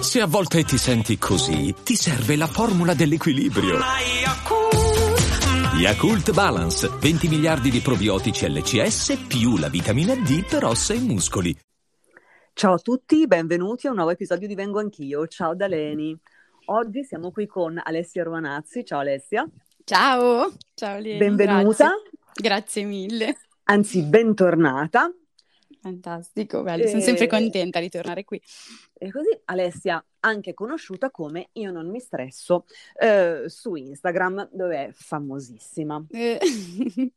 Se 0.00 0.20
a 0.20 0.26
volte 0.26 0.62
ti 0.62 0.78
senti 0.78 1.18
così, 1.18 1.74
ti 1.82 1.96
serve 1.96 2.36
la 2.36 2.46
formula 2.46 2.94
dell'equilibrio. 2.94 3.78
Yakult 5.76 6.32
Balance, 6.32 6.88
20 6.88 7.26
miliardi 7.26 7.68
di 7.68 7.80
probiotici 7.80 8.48
LCS 8.48 9.24
più 9.26 9.56
la 9.56 9.68
vitamina 9.68 10.14
D 10.14 10.46
per 10.48 10.66
ossa 10.66 10.94
e 10.94 11.00
muscoli. 11.00 11.58
Ciao 12.52 12.74
a 12.74 12.78
tutti, 12.78 13.26
benvenuti 13.26 13.88
a 13.88 13.90
un 13.90 13.96
nuovo 13.96 14.12
episodio 14.12 14.46
di 14.46 14.54
Vengo 14.54 14.78
Anch'io. 14.78 15.26
Ciao 15.26 15.56
da 15.56 15.66
Leni. 15.66 16.16
Oggi 16.66 17.02
siamo 17.02 17.32
qui 17.32 17.48
con 17.48 17.80
Alessia 17.82 18.22
Romanazzi. 18.22 18.84
Ciao 18.84 19.00
Alessia. 19.00 19.44
Ciao, 19.82 20.52
ciao 20.74 20.98
Leni. 21.00 21.18
Benvenuta. 21.18 21.88
Grazie, 21.88 22.20
Grazie 22.34 22.84
mille. 22.84 23.36
Anzi, 23.64 24.02
bentornata. 24.02 25.12
Fantastico, 25.84 26.62
bello, 26.62 26.84
e... 26.84 26.88
sono 26.88 27.02
sempre 27.02 27.26
contenta 27.26 27.78
di 27.78 27.90
tornare 27.90 28.24
qui. 28.24 28.40
E 28.94 29.10
così 29.10 29.38
Alessia, 29.44 30.02
anche 30.20 30.54
conosciuta 30.54 31.10
come 31.10 31.50
Io 31.52 31.70
non 31.70 31.90
mi 31.90 32.00
stresso, 32.00 32.64
eh, 32.98 33.44
su 33.48 33.74
Instagram, 33.74 34.48
dove 34.50 34.86
è 34.86 34.90
famosissima. 34.92 36.02
Eh. 36.08 36.38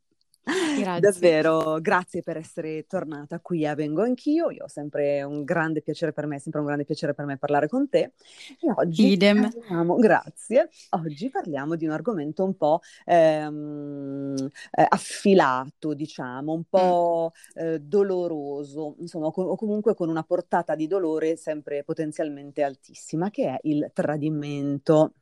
Grazie. 0.48 1.00
Davvero, 1.00 1.80
grazie 1.82 2.22
per 2.22 2.38
essere 2.38 2.86
tornata 2.88 3.40
qui 3.40 3.66
a 3.66 3.76
Vengo 3.76 4.02
Anch'io. 4.02 4.50
Io 4.50 4.64
ho 4.64 4.68
sempre 4.68 5.22
un 5.24 5.44
grande 5.44 5.82
piacere 5.82 6.14
per 6.14 6.26
me, 6.26 6.38
è 6.38 6.40
sempre 6.40 6.62
un 6.62 6.68
grande 6.68 6.86
piacere 6.86 7.14
per 7.14 7.26
me 7.26 7.38
parlare 7.38 7.68
con 7.68 7.90
te. 7.90 8.14
E 8.60 8.72
oggi 8.76 9.12
Idem. 9.12 9.52
Parliamo, 9.52 9.96
grazie. 9.96 10.70
Oggi 10.92 11.30
parliamo 11.30 11.76
di 11.76 11.86
un 11.86 11.92
argomento 11.92 12.44
un 12.46 12.56
po' 12.56 12.80
ehm, 13.06 14.36
eh, 14.72 14.86
affilato, 14.88 15.94
diciamo, 15.94 16.54
un 16.54 16.64
po' 16.64 17.32
mm. 17.34 17.64
eh, 17.64 17.80
doloroso, 17.80 18.96
insomma, 19.00 19.28
o 19.28 19.56
comunque 19.56 19.96
con 19.96 20.08
una 20.10 20.24
portata 20.24 20.76
di 20.76 20.88
dolore 20.88 21.36
sempre 21.36 21.84
potenzialmente 21.84 22.64
altissima, 22.64 23.30
che 23.30 23.48
è 23.48 23.58
il 23.64 23.90
tradimento. 23.94 25.14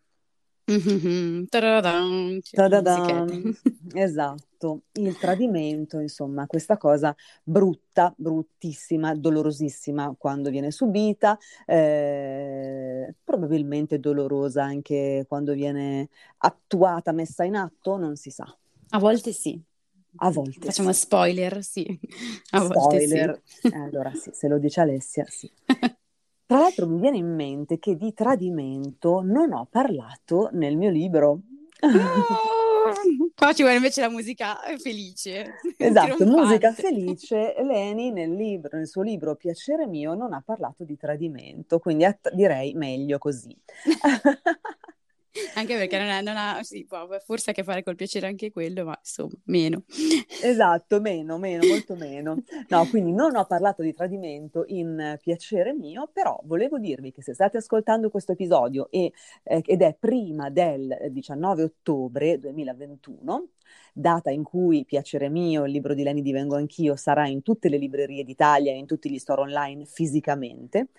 Mm-hmm. 0.72 1.46
Ta-da-dam. 1.46 2.40
Esatto, 3.94 4.82
il 4.94 5.16
tradimento, 5.18 6.00
insomma, 6.00 6.48
questa 6.48 6.76
cosa 6.78 7.16
brutta, 7.44 8.14
bruttissima, 8.18 9.14
dolorosissima 9.16 10.16
quando 10.18 10.50
viene 10.50 10.72
subita, 10.72 11.38
eh, 11.66 13.14
probabilmente 13.24 14.00
dolorosa 14.00 14.64
anche 14.64 15.26
quando 15.28 15.54
viene 15.54 16.10
attuata, 16.40 17.12
messa 17.12 17.44
in 17.44 17.56
atto, 17.56 17.98
non 17.98 18.16
si 18.16 18.32
sa. 18.32 18.46
A 18.90 19.00
volte 19.00 19.32
sì. 19.32 19.62
A 20.18 20.32
volte. 20.32 20.66
Facciamo 20.66 20.92
sì. 20.92 21.00
spoiler, 21.02 21.64
sì. 21.64 21.86
A 22.52 22.62
spoiler. 22.62 23.28
volte 23.28 23.42
sì. 23.46 23.68
Allora 23.74 24.12
sì, 24.14 24.32
se 24.34 24.48
lo 24.48 24.58
dice 24.58 24.82
Alessia, 24.82 25.26
sì. 25.30 25.50
Tra 26.48 26.60
l'altro 26.60 26.88
mi 26.88 27.00
viene 27.00 27.18
in 27.18 27.34
mente 27.34 27.80
che 27.80 27.96
di 27.96 28.14
tradimento 28.14 29.22
non 29.24 29.52
ho 29.52 29.68
parlato 29.70 30.50
nel 30.52 30.78
mio 30.78 30.92
libro. 30.92 31.40
No! 31.82 33.32
Qua 33.36 33.52
ci 33.54 33.64
vuole 33.64 33.78
invece 33.78 34.02
la 34.02 34.10
musica 34.10 34.58
felice. 34.78 35.56
Esatto, 35.78 36.24
musica 36.26 36.72
felice. 36.72 37.56
Leni 37.64 38.12
nel, 38.12 38.32
libro, 38.34 38.78
nel 38.78 38.88
suo 38.88 39.02
libro 39.02 39.36
Piacere 39.36 39.88
mio 39.88 40.14
non 40.14 40.34
ha 40.34 40.42
parlato 40.46 40.84
di 40.84 40.96
tradimento, 40.96 41.80
quindi 41.80 42.06
att- 42.06 42.32
direi 42.34 42.74
meglio 42.74 43.18
così. 43.18 43.58
Anche 45.56 45.76
perché 45.76 45.98
non, 45.98 46.08
è, 46.08 46.22
non 46.22 46.38
ha, 46.38 46.60
sì, 46.64 46.88
forse 47.26 47.52
a 47.52 47.54
che 47.54 47.64
fare 47.64 47.84
col 47.84 47.96
piacere 47.96 48.28
anche 48.28 48.52
quello, 48.52 48.86
ma 48.86 48.98
insomma, 48.98 49.36
meno. 49.46 49.84
Esatto, 50.42 51.02
meno, 51.02 51.38
meno, 51.38 51.66
molto 51.68 51.96
meno. 51.96 52.42
No, 52.70 52.88
quindi 52.88 53.12
non 53.12 53.36
ho 53.36 53.46
parlato 53.46 53.82
di 53.82 53.94
tradimento 53.94 54.64
in 54.68 55.18
piacere 55.22 55.74
mio, 55.74 56.10
però 56.12 56.40
volevo 56.46 56.80
dirvi 56.80 57.12
che 57.12 57.22
se 57.22 57.34
state 57.34 57.58
ascoltando 57.58 58.10
questo 58.10 58.32
episodio 58.32 58.90
e, 58.90 59.12
eh, 59.44 59.62
ed 59.66 59.82
è 59.82 59.96
prima 60.00 60.50
del 60.50 61.10
19 61.12 61.64
ottobre 61.64 62.40
2021, 62.40 63.50
data 63.94 64.30
in 64.30 64.44
cui 64.44 64.86
Piacere 64.86 65.30
mio, 65.30 65.66
il 65.66 65.72
libro 65.72 65.94
di 65.94 66.04
Leni 66.04 66.22
Divengo 66.22 66.56
Anch'io, 66.56 66.96
sarà 66.96 67.28
in 67.28 67.42
tutte 67.42 67.70
le 67.70 67.78
librerie 67.78 68.24
d'Italia 68.24 68.72
e 68.72 68.78
in 68.78 68.86
tutti 68.86 69.10
gli 69.10 69.18
store 69.18 69.42
online 69.42 69.86
fisicamente, 69.86 70.90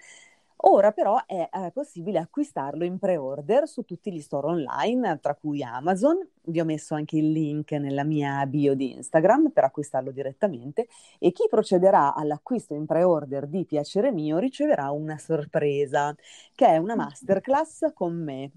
Ora 0.61 0.91
però 0.93 1.22
è 1.27 1.49
eh, 1.53 1.71
possibile 1.72 2.19
acquistarlo 2.19 2.84
in 2.84 2.99
pre-order 2.99 3.69
su 3.69 3.83
tutti 3.83 4.11
gli 4.11 4.21
store 4.21 4.49
online, 4.49 5.19
tra 5.21 5.34
cui 5.34 5.62
Amazon. 5.62 6.27
Vi 6.44 6.61
ho 6.61 6.65
messo 6.65 6.94
anche 6.94 7.19
il 7.19 7.31
link 7.31 7.72
nella 7.72 8.05
mia 8.05 8.44
bio 8.47 8.75
di 8.75 8.95
Instagram 8.95 9.50
per 9.50 9.65
acquistarlo 9.65 10.11
direttamente 10.11 10.89
e 11.19 11.33
chi 11.33 11.47
procederà 11.50 12.15
all'acquisto 12.15 12.75
in 12.75 12.87
pre-order 12.87 13.47
di 13.47 13.66
Piacere 13.66 14.12
Mio 14.12 14.39
riceverà 14.39 14.91
una 14.91 15.19
sorpresa, 15.19 16.15
che 16.55 16.66
è 16.66 16.78
una 16.78 16.95
mm. 16.95 16.99
masterclass 16.99 17.93
con 17.93 18.15
me. 18.15 18.50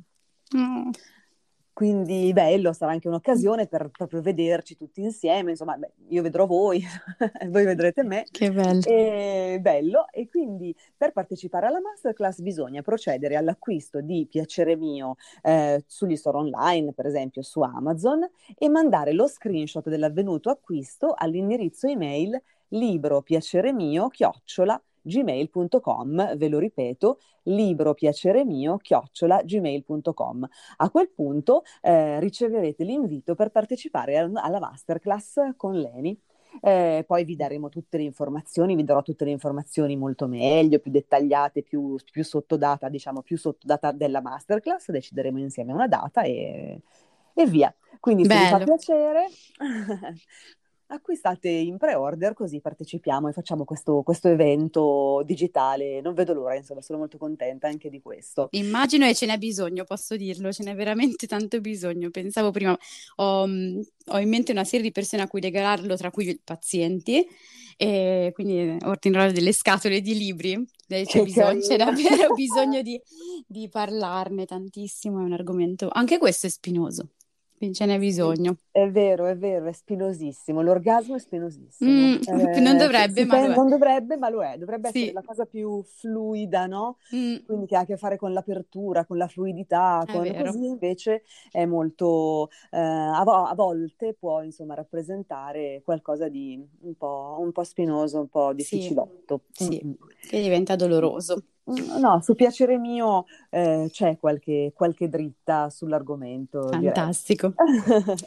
Mm. 0.55 0.89
Quindi 1.79 2.33
bello, 2.33 2.73
sarà 2.73 2.91
anche 2.91 3.07
un'occasione 3.07 3.67
per 3.67 3.87
proprio 3.89 4.21
vederci 4.21 4.75
tutti 4.75 4.99
insieme, 4.99 5.51
insomma, 5.51 5.77
beh, 5.77 5.93
io 6.09 6.21
vedrò 6.21 6.45
voi, 6.45 6.83
voi 7.47 7.63
vedrete 7.63 8.03
me. 8.03 8.25
Che 8.29 8.51
bello. 8.51 8.81
E, 8.83 9.59
bello. 9.61 10.07
E 10.11 10.27
quindi 10.27 10.75
per 10.97 11.13
partecipare 11.13 11.67
alla 11.67 11.79
masterclass 11.79 12.41
bisogna 12.41 12.81
procedere 12.81 13.37
all'acquisto 13.37 14.01
di 14.01 14.27
Piacere 14.29 14.75
Mio 14.75 15.15
eh, 15.41 15.81
sugli 15.87 16.17
store 16.17 16.39
online, 16.39 16.91
per 16.91 17.05
esempio 17.05 17.41
su 17.43 17.61
Amazon, 17.61 18.29
e 18.57 18.67
mandare 18.67 19.13
lo 19.13 19.25
screenshot 19.27 19.87
dell'avvenuto 19.87 20.49
acquisto 20.49 21.13
all'indirizzo 21.15 21.87
email 21.87 22.41
libro 22.73 23.21
piacere 23.21 23.71
mio 23.71 24.09
chiocciola 24.09 24.79
gmail.com, 25.01 26.37
ve 26.37 26.47
lo 26.47 26.59
ripeto, 26.59 27.19
libro 27.43 27.93
piacere 27.93 28.45
mio, 28.45 28.77
chiocciola 28.77 29.41
gmail.com. 29.43 30.47
A 30.77 30.89
quel 30.89 31.09
punto 31.09 31.63
eh, 31.81 32.19
riceverete 32.19 32.83
l'invito 32.83 33.35
per 33.35 33.49
partecipare 33.49 34.17
alla 34.17 34.59
masterclass 34.59 35.55
con 35.55 35.75
Leni. 35.75 36.19
Eh, 36.61 37.03
poi 37.05 37.23
vi 37.25 37.35
daremo 37.35 37.69
tutte 37.69 37.97
le 37.97 38.03
informazioni, 38.03 38.75
vi 38.75 38.83
darò 38.83 39.01
tutte 39.01 39.23
le 39.23 39.31
informazioni 39.31 39.95
molto 39.95 40.27
meglio, 40.27 40.79
più 40.79 40.91
dettagliate, 40.91 41.61
più, 41.61 41.95
più 42.11 42.23
sottodata, 42.23 42.89
diciamo 42.89 43.21
più 43.21 43.37
sottodata 43.37 43.91
della 43.91 44.21
masterclass, 44.21 44.89
decideremo 44.89 45.37
insieme 45.39 45.73
una 45.73 45.87
data 45.87 46.23
e, 46.23 46.81
e 47.33 47.45
via. 47.45 47.73
Quindi 47.99 48.25
se 48.25 48.35
vi 48.35 48.45
fa 48.45 48.59
piacere, 48.59 49.27
acquistate 50.91 51.49
in 51.49 51.77
pre-order 51.77 52.33
così 52.33 52.59
partecipiamo 52.61 53.27
e 53.27 53.33
facciamo 53.33 53.63
questo, 53.63 54.01
questo, 54.03 54.27
evento 54.27 55.21
digitale. 55.25 56.01
Non 56.01 56.13
vedo 56.13 56.33
l'ora, 56.33 56.55
insomma, 56.55 56.81
sono 56.81 56.99
molto 56.99 57.17
contenta 57.17 57.67
anche 57.67 57.89
di 57.89 58.01
questo. 58.01 58.47
Immagino 58.51 59.05
e 59.05 59.13
ce 59.13 59.25
n'è 59.25 59.37
bisogno, 59.37 59.83
posso 59.83 60.15
dirlo, 60.15 60.51
ce 60.51 60.63
n'è 60.63 60.75
veramente 60.75 61.27
tanto 61.27 61.59
bisogno. 61.61 62.09
Pensavo 62.09 62.51
prima, 62.51 62.77
ho, 63.17 63.41
ho 63.43 64.19
in 64.19 64.29
mente 64.29 64.51
una 64.51 64.63
serie 64.63 64.85
di 64.85 64.91
persone 64.91 65.21
a 65.21 65.27
cui 65.27 65.41
regalarlo, 65.41 65.95
tra 65.95 66.11
cui 66.11 66.29
i 66.29 66.39
pazienti, 66.43 67.25
e 67.77 68.31
quindi 68.33 68.77
ordinare 68.83 69.31
delle 69.31 69.53
scatole 69.53 70.01
di 70.01 70.17
libri. 70.17 70.67
C'è, 70.87 71.21
bisogno, 71.21 71.59
c'è 71.59 71.77
davvero 71.77 72.33
bisogno 72.33 72.81
di, 72.81 72.99
di 73.45 73.69
parlarne 73.69 74.45
tantissimo, 74.45 75.19
è 75.19 75.23
un 75.23 75.33
argomento, 75.33 75.87
anche 75.91 76.17
questo 76.17 76.47
è 76.47 76.49
spinoso 76.49 77.09
ce 77.71 77.85
n'è 77.85 77.99
bisogno. 77.99 78.57
È 78.71 78.89
vero, 78.89 79.25
è 79.25 79.37
vero, 79.37 79.67
è 79.67 79.71
spinosissimo. 79.71 80.61
L'orgasmo 80.61 81.15
è 81.15 81.19
spinosissimo. 81.19 81.89
Mm, 81.89 82.15
eh, 82.25 82.59
non 82.61 82.77
dovrebbe, 82.77 83.25
ma 83.25 83.39
lo 83.45 83.51
è. 83.51 83.55
Non 83.55 83.69
dovrebbe, 83.69 84.17
ma 84.17 84.29
lo 84.29 84.43
è. 84.43 84.57
Dovrebbe 84.57 84.89
sì. 84.91 84.97
essere 84.97 85.13
la 85.13 85.23
cosa 85.23 85.45
più 85.45 85.83
fluida, 85.83 86.65
no? 86.65 86.97
Mm. 87.15 87.37
Quindi 87.45 87.65
che 87.65 87.75
ha 87.75 87.81
a 87.81 87.85
che 87.85 87.97
fare 87.97 88.17
con 88.17 88.33
l'apertura, 88.33 89.05
con 89.05 89.17
la 89.17 89.27
fluidità, 89.27 90.03
con... 90.07 90.21
così 90.43 90.65
invece 90.65 91.23
è 91.51 91.65
molto, 91.65 92.49
eh, 92.71 92.79
a, 92.79 93.21
vo- 93.23 93.45
a, 93.45 93.53
volte 93.55 94.15
può 94.17 94.41
insomma 94.41 94.75
rappresentare 94.75 95.81
qualcosa 95.83 96.29
di 96.29 96.65
un 96.81 96.95
po', 96.95 97.37
un 97.39 97.51
po 97.51 97.63
spinoso, 97.63 98.19
un 98.19 98.29
po' 98.29 98.53
difficilotto. 98.53 99.41
Sì, 99.51 99.65
sì. 99.65 99.81
Mm. 99.85 99.91
che 100.29 100.41
diventa 100.41 100.75
doloroso. 100.75 101.43
No, 101.99 102.21
su 102.21 102.35
piacere 102.35 102.77
mio 102.77 103.25
eh, 103.49 103.89
c'è 103.91 104.17
qualche, 104.17 104.71
qualche, 104.73 105.09
dritta 105.09 105.69
sull'argomento. 105.69 106.69
Fantastico. 106.69 107.53
ok, 107.55 108.23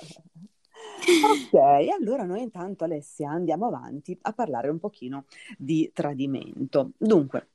allora 1.99 2.25
noi 2.25 2.43
intanto 2.43 2.85
Alessia 2.85 3.31
andiamo 3.31 3.67
avanti 3.67 4.17
a 4.23 4.33
parlare 4.33 4.69
un 4.69 4.79
pochino 4.79 5.25
di 5.59 5.91
tradimento. 5.93 6.93
Dunque, 6.97 7.49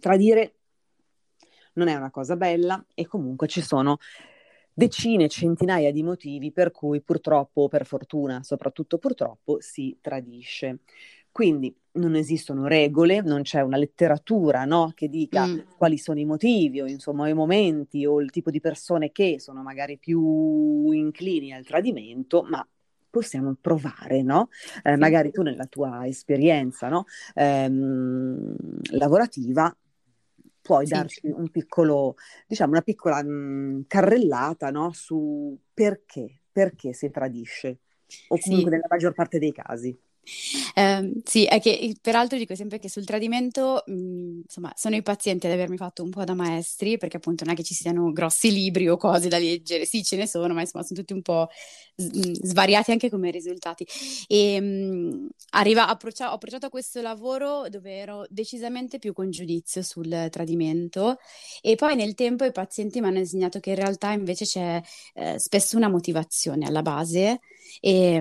tradire 0.00 0.54
non 1.74 1.88
è 1.88 1.94
una 1.94 2.10
cosa 2.10 2.36
bella 2.36 2.84
e 2.94 3.06
comunque 3.06 3.46
ci 3.46 3.60
sono 3.60 3.98
decine, 4.72 5.28
centinaia 5.28 5.92
di 5.92 6.02
motivi 6.02 6.50
per 6.50 6.72
cui 6.72 7.00
purtroppo 7.00 7.68
per 7.68 7.86
fortuna, 7.86 8.42
soprattutto 8.42 8.98
purtroppo, 8.98 9.58
si 9.60 9.96
tradisce. 10.00 10.80
Quindi 11.34 11.76
non 11.94 12.14
esistono 12.14 12.68
regole, 12.68 13.20
non 13.20 13.42
c'è 13.42 13.60
una 13.60 13.76
letteratura 13.76 14.64
no, 14.64 14.92
che 14.94 15.08
dica 15.08 15.44
mm. 15.44 15.58
quali 15.76 15.98
sono 15.98 16.20
i 16.20 16.24
motivi 16.24 16.80
o 16.80 16.86
insomma 16.86 17.28
i 17.28 17.34
momenti 17.34 18.06
o 18.06 18.20
il 18.20 18.30
tipo 18.30 18.52
di 18.52 18.60
persone 18.60 19.10
che 19.10 19.40
sono 19.40 19.60
magari 19.60 19.98
più 19.98 20.92
inclini 20.92 21.52
al 21.52 21.64
tradimento, 21.64 22.44
ma 22.48 22.64
possiamo 23.10 23.52
provare, 23.60 24.22
no? 24.22 24.48
Eh, 24.84 24.96
magari 24.96 25.32
tu 25.32 25.42
nella 25.42 25.66
tua 25.66 26.06
esperienza 26.06 26.88
no? 26.88 27.06
ehm, 27.34 28.54
lavorativa 28.92 29.76
puoi 30.62 30.86
sì. 30.86 30.92
darci 30.92 31.20
un 31.34 31.50
piccolo, 31.50 32.14
diciamo, 32.46 32.70
una 32.70 32.82
piccola 32.82 33.20
mh, 33.24 33.28
mm, 33.28 33.80
carrellata 33.88 34.70
no? 34.70 34.92
su 34.92 35.58
perché, 35.74 36.42
perché 36.52 36.92
si 36.92 37.10
tradisce, 37.10 37.80
o 38.28 38.38
comunque 38.38 38.70
sì. 38.70 38.76
nella 38.76 38.86
maggior 38.88 39.14
parte 39.14 39.40
dei 39.40 39.52
casi. 39.52 39.98
Eh, 40.74 41.12
sì, 41.24 41.44
è 41.44 41.60
che 41.60 41.94
peraltro 42.00 42.38
dico 42.38 42.54
sempre 42.54 42.78
che 42.78 42.88
sul 42.88 43.04
tradimento, 43.04 43.82
mh, 43.86 43.92
mhmm, 43.92 44.40
insomma, 44.44 44.72
sono 44.76 44.96
i 44.96 45.02
pazienti 45.02 45.46
ad 45.46 45.52
avermi 45.52 45.76
fatto 45.76 46.02
un 46.02 46.10
po' 46.10 46.24
da 46.24 46.34
maestri, 46.34 46.96
perché 46.98 47.16
appunto 47.18 47.44
non 47.44 47.54
è 47.54 47.56
che 47.56 47.62
ci 47.62 47.74
siano 47.74 48.10
grossi 48.12 48.50
libri 48.52 48.88
o 48.88 48.96
cose 48.96 49.28
da 49.28 49.38
leggere, 49.38 49.84
sì, 49.84 50.02
ce 50.02 50.16
ne 50.16 50.26
sono, 50.26 50.54
ma 50.54 50.60
insomma 50.60 50.84
sono 50.84 50.98
tutti 51.00 51.12
un 51.12 51.22
po' 51.22 51.48
mhmm, 51.96 52.32
svariati 52.42 52.90
anche 52.92 53.10
come 53.10 53.30
risultati. 53.30 53.86
E 54.26 54.60
mh, 54.60 54.64
mhmm, 54.64 55.28
arriva, 55.50 55.88
approccia, 55.88 56.30
ho 56.30 56.34
approcciato 56.34 56.66
a 56.66 56.70
questo 56.70 57.00
lavoro 57.00 57.68
dove 57.68 57.92
ero 57.96 58.24
decisamente 58.28 58.98
più 58.98 59.12
con 59.12 59.30
giudizio 59.30 59.82
sul 59.82 60.28
tradimento 60.30 61.18
e 61.60 61.74
poi 61.76 61.96
nel 61.96 62.14
tempo 62.14 62.44
i 62.44 62.52
pazienti 62.52 63.00
mi 63.00 63.06
hanno 63.08 63.18
insegnato 63.18 63.60
che 63.60 63.70
in 63.70 63.76
realtà 63.76 64.12
invece 64.12 64.44
c'è 64.44 64.80
eh, 65.14 65.38
spesso 65.38 65.76
una 65.76 65.88
motivazione 65.88 66.66
alla 66.66 66.82
base 66.82 67.40
e, 67.80 68.20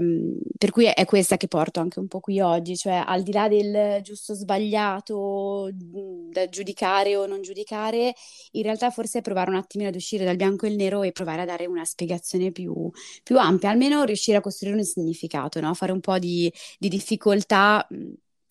per 0.58 0.72
cui 0.72 0.86
è 0.86 1.06
questa 1.06 1.38
che 1.38 1.48
porto 1.48 1.80
anche 1.80 2.00
un 2.00 2.08
po' 2.08 2.20
qui 2.20 2.40
oggi, 2.40 2.76
cioè 2.76 3.04
al 3.06 3.24
di 3.24 3.32
là 3.32 3.48
del 3.48 4.02
giusto 4.02 4.34
sbagliato 4.34 5.70
da 5.74 6.48
giudicare 6.50 7.16
o 7.16 7.26
non 7.26 7.42
giudicare, 7.42 8.14
in 8.52 8.64
realtà 8.64 8.90
forse 8.90 9.20
è 9.20 9.22
provare 9.22 9.50
un 9.50 9.58
attimino 9.58 9.90
ad 9.90 9.96
uscire 9.96 10.26
dal 10.26 10.36
bianco 10.36 10.66
e 10.66 10.70
il 10.70 10.76
nero 10.76 11.04
e 11.04 11.12
provare 11.12 11.42
a 11.42 11.46
dare 11.46 11.66
una 11.66 11.86
spiegazione 11.86 12.52
più, 12.52 12.90
più 13.24 13.38
ampia, 13.38 13.70
almeno 13.70 14.04
riuscire 14.04 14.38
a 14.38 14.42
costruire 14.42 14.78
un 14.78 14.84
significato, 14.84 15.60
no? 15.60 15.74
fare 15.74 15.92
un 15.92 16.00
po' 16.00 16.18
di, 16.20 16.52
di 16.80 16.88
difficoltà 16.90 17.88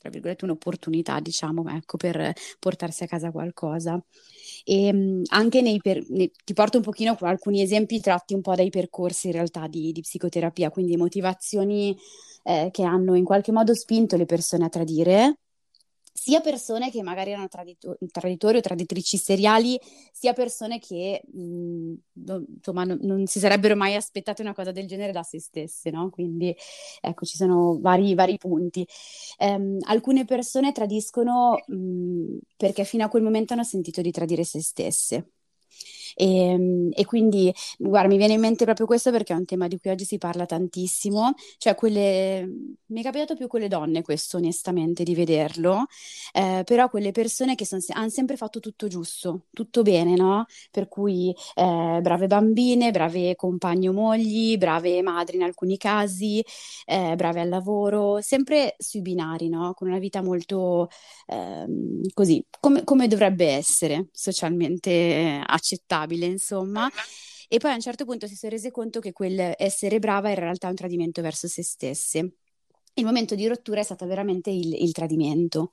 tra 0.03 0.11
virgolette, 0.11 0.45
un'opportunità, 0.45 1.21
diciamo, 1.21 1.65
ecco, 1.69 1.97
per 1.97 2.33
portarsi 2.59 3.05
a 3.05 3.07
casa 3.07 3.31
qualcosa. 3.31 4.03
E 4.65 4.87
ehm, 4.87 5.23
anche 5.29 5.61
nei, 5.61 5.79
per, 5.81 6.05
ti 6.05 6.53
porto 6.55 6.79
un 6.79 6.83
pochino 6.83 7.17
alcuni 7.21 7.63
esempi 7.63 8.01
tratti 8.01 8.35
un 8.35 8.41
po' 8.41 8.57
dai 8.57 8.69
percorsi 8.69 9.29
in 9.29 9.35
realtà 9.35 9.69
di, 9.69 9.93
di 9.93 10.01
psicoterapia, 10.01 10.71
quindi 10.71 10.97
motivazioni 10.97 11.97
eh, 12.43 12.71
che 12.73 12.83
hanno 12.83 13.15
in 13.15 13.25
qualche 13.25 13.53
modo 13.53 13.75
spinto 13.77 14.17
le 14.17 14.27
persone 14.27 14.65
a 14.65 14.69
tradire, 14.69 15.39
sia 16.13 16.41
persone 16.41 16.91
che 16.91 17.03
magari 17.03 17.31
erano 17.31 17.49
tradito- 17.49 17.97
traditori 18.11 18.59
o 18.59 18.61
traditrici 18.61 19.17
seriali, 19.17 19.79
sia 20.13 20.33
persone 20.33 20.79
che 20.79 21.23
mh, 21.33 21.41
mhmm, 21.41 21.95
non, 22.25 22.45
insomma 22.57 22.85
non, 22.85 22.99
non, 23.03 23.27
si 23.27 23.39
sarebbero 23.39 23.75
mai 23.77 23.95
aspettate 23.95 24.43
una 24.43 24.55
cosa 24.55 24.73
del 24.73 24.87
genere 24.87 25.13
da 25.13 25.23
se 25.23 25.41
stesse, 25.41 25.91
no? 25.91 26.11
Quindi 26.11 26.55
ecco, 27.01 27.25
ci 27.25 27.37
sono 27.37 27.79
vari, 27.81 28.15
vari 28.15 28.37
punti. 28.39 28.87
Um, 29.39 29.79
alcune 29.87 30.25
persone 30.25 30.73
tradiscono 30.73 31.63
mh, 31.67 31.75
mhmm, 31.75 32.39
perché 32.57 32.85
fino 32.85 33.05
a 33.05 33.09
quel 33.09 33.23
momento 33.23 33.53
hanno 33.55 33.65
sentito 33.65 34.01
di 34.01 34.11
tradire 34.11 34.45
se 34.45 34.61
stesse. 34.63 35.31
E, 36.15 36.51
ehm, 36.51 36.91
e, 36.95 37.05
quindi, 37.05 37.53
guarda, 37.79 38.09
mi 38.09 38.17
viene 38.17 38.35
in 38.35 38.41
mente 38.41 38.65
proprio 38.65 38.87
questo 38.87 39.11
perché 39.11 39.33
è 39.33 39.37
un 39.37 39.45
tema 39.45 39.69
di 39.69 39.79
cui 39.79 39.91
oggi 39.91 40.05
si 40.05 40.19
parla 40.19 40.47
tantissimo, 40.47 41.35
cioè 41.59 41.75
quelle, 41.75 42.47
mi 42.87 43.01
è 43.01 43.03
capitato 43.03 43.35
più 43.37 43.47
con 43.47 43.61
le 43.61 43.69
donne 43.69 44.03
questo 44.03 44.37
onestamente 44.37 45.03
di 45.05 45.15
vederlo, 45.15 45.87
eh, 46.33 46.63
però 46.65 46.89
quelle 46.89 47.13
persone 47.13 47.55
che 47.55 47.65
son, 47.67 47.81
hanno 47.91 48.09
sempre 48.09 48.37
fatto 48.37 48.61
tutto 48.61 48.89
giusto, 48.89 49.47
tutto 49.53 49.83
bene, 49.83 50.15
no? 50.15 50.47
Per 50.71 50.89
cui 50.89 51.35
eh, 51.55 51.99
brave 52.03 52.27
bambine, 52.27 52.91
brave 52.91 53.35
compagne 53.37 53.89
o 53.89 53.93
mogli, 53.93 54.57
brave 54.59 55.03
madri 55.03 55.37
in 55.37 55.43
alcuni 55.43 55.77
casi, 55.77 56.45
eh, 56.85 57.15
brave 57.17 57.41
al 57.41 57.49
lavoro, 57.49 58.21
sempre 58.21 58.75
sui 58.79 59.01
binari, 59.03 59.49
no? 59.49 59.73
Con 59.75 59.89
una 59.89 59.99
vita 59.99 60.23
molto 60.23 60.89
ehm, 61.27 62.01
così, 62.15 62.45
come, 62.61 62.85
come 62.85 63.09
dovrebbe 63.09 63.47
essere 63.47 64.09
socialmente 64.13 65.41
accettata 65.45 66.02
accettabile, 66.03 66.27
insomma. 66.27 66.91
E 67.49 67.59
poi 67.59 67.71
a 67.71 67.75
un 67.75 67.81
certo 67.81 68.05
punto 68.05 68.27
si 68.27 68.35
sono 68.35 68.53
rese 68.53 68.71
conto 68.71 69.01
che 69.01 69.13
quel 69.13 69.55
essere 69.59 69.99
brava 69.99 70.31
era 70.31 70.41
in 70.41 70.47
realtà 70.47 70.69
un 70.69 70.75
tradimento 70.75 71.21
verso 71.23 71.49
se 71.49 71.63
stesse. 71.63 72.37
Il 72.95 73.05
momento 73.05 73.35
di 73.35 73.47
rottura 73.47 73.81
è 73.81 73.83
stato 73.85 74.07
veramente 74.07 74.51
il, 74.51 74.75
il 74.75 74.93
tradimento. 74.93 75.73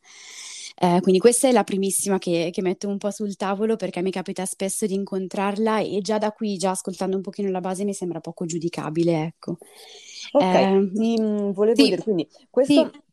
Eh, 0.82 1.00
quindi 1.02 1.20
questa 1.20 1.50
è 1.50 1.52
la 1.52 1.64
primissima 1.66 2.18
che, 2.18 2.50
che, 2.54 2.62
metto 2.62 2.88
un 2.88 2.98
po' 2.98 3.12
sul 3.12 3.36
tavolo 3.36 3.76
perché 3.76 4.02
mi 4.02 4.12
capita 4.12 4.46
spesso 4.46 4.86
di 4.86 4.94
incontrarla 4.94 5.80
e 5.80 6.00
già 6.02 6.18
da 6.18 6.32
qui, 6.32 6.56
già 6.56 6.72
ascoltando 6.72 7.18
un 7.18 7.22
pochino 7.22 7.50
la 7.50 7.60
base, 7.60 7.84
mi 7.84 7.94
sembra 7.94 8.22
poco 8.22 8.46
giudicabile, 8.46 9.24
ecco. 9.24 9.58
Ok, 10.32 10.44
eh, 10.44 10.92
ti, 10.94 11.16
volevo 11.18 11.76
sì, 11.76 11.84
dire, 11.90 12.02
quindi 12.02 12.28
questo... 12.50 12.92
Sì 12.92 13.08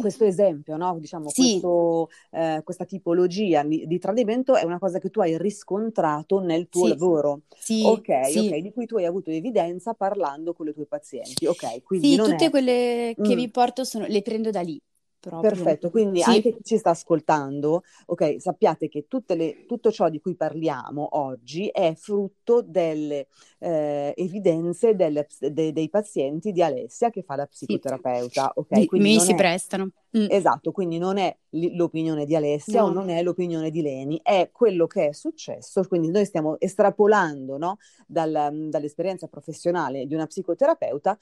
questo 0.00 0.24
esempio, 0.24 0.76
no? 0.76 0.96
diciamo, 0.98 1.28
sì. 1.28 1.60
questo, 1.60 2.10
eh, 2.30 2.60
questa 2.64 2.84
tipologia 2.84 3.62
di, 3.62 3.86
di, 3.86 3.98
tradimento 3.98 4.54
è 4.56 4.64
una 4.64 4.78
cosa 4.78 4.98
che 4.98 5.10
tu 5.10 5.20
hai 5.20 5.36
riscontrato 5.38 6.40
nel 6.40 6.68
tuo 6.68 6.84
sì. 6.84 6.88
lavoro. 6.90 7.40
Sì. 7.56 7.82
Okay, 7.84 8.30
sì. 8.30 8.38
ok, 8.46 8.56
di 8.58 8.72
cui 8.72 8.86
tu 8.86 8.96
hai 8.96 9.06
avuto 9.06 9.30
evidenza 9.30 9.94
parlando 9.94 10.52
con 10.52 10.66
le 10.66 10.72
tue 10.72 10.86
pazienti. 10.86 11.46
Ok, 11.46 11.82
quindi 11.82 12.10
sì, 12.10 12.16
tutte 12.16 12.46
è... 12.46 12.50
quelle 12.50 13.14
che 13.20 13.34
mm. 13.34 13.36
vi 13.36 13.50
porto 13.50 13.84
sono, 13.84 14.06
le 14.06 14.22
prendo 14.22 14.50
da 14.50 14.60
lì. 14.60 14.80
Proprio. 15.24 15.50
Perfetto, 15.50 15.90
quindi 15.90 16.20
sì. 16.20 16.28
anche 16.28 16.54
chi 16.54 16.62
ci 16.62 16.76
sta 16.76 16.90
ascoltando, 16.90 17.82
ok, 18.06 18.36
sappiate 18.38 18.88
che 18.88 19.06
le, 19.28 19.64
tutto 19.66 19.90
ciò 19.90 20.10
di 20.10 20.20
cui 20.20 20.34
parliamo 20.36 21.16
oggi 21.18 21.68
è 21.68 21.94
frutto 21.94 22.60
delle 22.60 23.28
eh, 23.58 24.12
evidenze 24.16 24.94
delle, 24.94 25.26
de, 25.38 25.72
dei 25.72 25.88
pazienti 25.88 26.52
di 26.52 26.62
Alessia 26.62 27.08
che 27.08 27.22
fa 27.22 27.36
la 27.36 27.46
psicoterapeuta, 27.46 28.52
ok? 28.54 28.84
Quindi 28.84 29.14
Mi 29.14 29.20
si 29.20 29.32
è... 29.32 29.34
prestano. 29.34 29.90
Mm. 30.16 30.26
Esatto, 30.28 30.70
quindi 30.70 30.98
non 30.98 31.16
è 31.16 31.36
l'opinione 31.50 32.24
di 32.24 32.36
Alessia 32.36 32.82
no. 32.82 32.86
o 32.86 32.90
non 32.90 33.10
è 33.10 33.20
l'opinione 33.22 33.70
di 33.70 33.82
Leni, 33.82 34.20
è 34.22 34.50
quello 34.52 34.86
che 34.86 35.08
è 35.08 35.12
successo, 35.12 35.82
quindi 35.88 36.08
noi 36.08 36.24
stiamo 36.24 36.58
estrapolando 36.60 37.58
no, 37.58 37.78
dal, 38.06 38.68
dall'esperienza 38.68 39.26
professionale 39.26 40.06
di 40.06 40.14
una 40.14 40.26
psicoterapeuta 40.26 41.18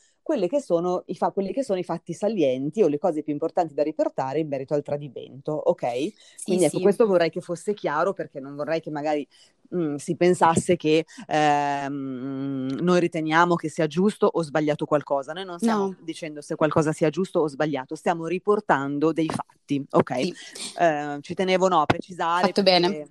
che 0.49 0.61
sono, 0.61 1.03
i 1.07 1.15
fa, 1.15 1.31
quelli 1.31 1.53
che 1.53 1.65
sono 1.65 1.79
i 1.79 1.85
fatti 1.85 2.13
salienti 2.13 2.83
o 2.83 2.89
le 2.89 2.99
cose 2.99 3.23
più 3.23 3.33
importanti 3.33 3.75
da 3.75 3.83
riportare 3.83 4.39
in 4.39 4.49
merito 4.49 4.75
al 4.75 4.83
tradimento, 4.83 5.53
ok? 5.53 5.91
Sì, 5.93 6.15
quindi 6.45 6.65
ecco, 6.65 6.77
sì. 6.77 6.83
questo 6.83 7.07
vorrei 7.07 7.31
che 7.31 7.41
fosse 7.41 7.75
chiaro 7.75 8.13
perché 8.13 8.41
non 8.41 8.55
vorrei 8.55 8.81
che 8.81 8.91
magari 8.91 9.27
mh, 9.73 9.83
mm, 9.83 9.95
si 9.97 10.17
pensasse 10.17 10.77
che 10.77 11.05
ehm, 11.27 12.79
noi 12.81 13.01
riteniamo 13.01 13.55
che 13.55 13.69
sia 13.69 13.87
giusto 13.87 14.27
o 14.27 14.43
sbagliato 14.43 14.85
qualcosa. 14.85 15.33
Noi 15.33 15.45
non 15.45 15.59
stiamo 15.59 15.87
no. 15.87 15.97
dicendo 16.01 16.41
se 16.41 16.55
qualcosa 16.55 16.93
sia 16.93 17.11
giusto 17.11 17.41
o 17.41 17.49
sbagliato, 17.49 17.95
stiamo 17.95 18.27
riportando 18.27 19.13
dei 19.13 19.29
fatti, 19.29 19.85
ok? 19.91 20.21
Sì. 20.21 20.35
Eh, 20.79 21.19
ci 21.21 21.35
tenevo 21.35 21.69
no, 21.69 21.81
a 21.81 21.87
precisare. 21.87 22.47
Fatto 22.47 22.63
perché... 22.63 22.81
bene. 22.81 23.11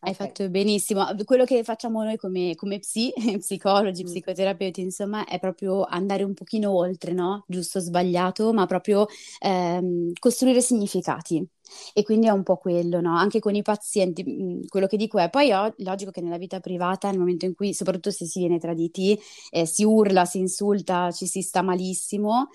Hai 0.00 0.12
okay. 0.12 0.26
fatto 0.26 0.48
benissimo. 0.50 1.06
Quello 1.24 1.44
che 1.44 1.62
facciamo 1.62 2.02
noi 2.02 2.16
come, 2.16 2.54
come 2.54 2.78
psi, 2.78 3.12
psicologi, 3.38 4.02
mm. 4.02 4.06
psicoterapeuti, 4.06 4.80
insomma, 4.80 5.24
è 5.24 5.38
proprio 5.38 5.84
andare 5.84 6.24
un 6.24 6.34
pochino 6.34 6.74
oltre, 6.74 7.12
no? 7.12 7.44
Giusto 7.46 7.78
o 7.78 7.80
sbagliato, 7.80 8.52
ma 8.52 8.66
proprio 8.66 9.06
ehm, 9.40 10.12
costruire 10.18 10.60
significati. 10.60 11.46
E 11.92 12.02
quindi 12.02 12.26
è 12.26 12.30
un 12.30 12.42
po' 12.42 12.56
quello, 12.56 13.00
no? 13.00 13.16
Anche 13.16 13.38
con 13.38 13.54
i 13.54 13.62
pazienti, 13.62 14.24
mm, 14.24 14.62
quello 14.68 14.86
che 14.86 14.96
dico 14.96 15.18
è, 15.18 15.30
poi 15.30 15.50
è 15.50 15.74
logico 15.78 16.10
che 16.10 16.20
nella 16.20 16.38
vita 16.38 16.60
privata, 16.60 17.10
nel 17.10 17.18
momento 17.18 17.44
in 17.44 17.54
cui, 17.54 17.74
soprattutto 17.74 18.10
se 18.10 18.26
si 18.26 18.40
viene 18.40 18.58
traditi, 18.58 19.18
eh, 19.50 19.66
si 19.66 19.84
urla, 19.84 20.24
si 20.24 20.38
insulta, 20.38 21.10
ci 21.12 21.26
si 21.26 21.42
sta 21.42 21.62
malissimo, 21.62 22.48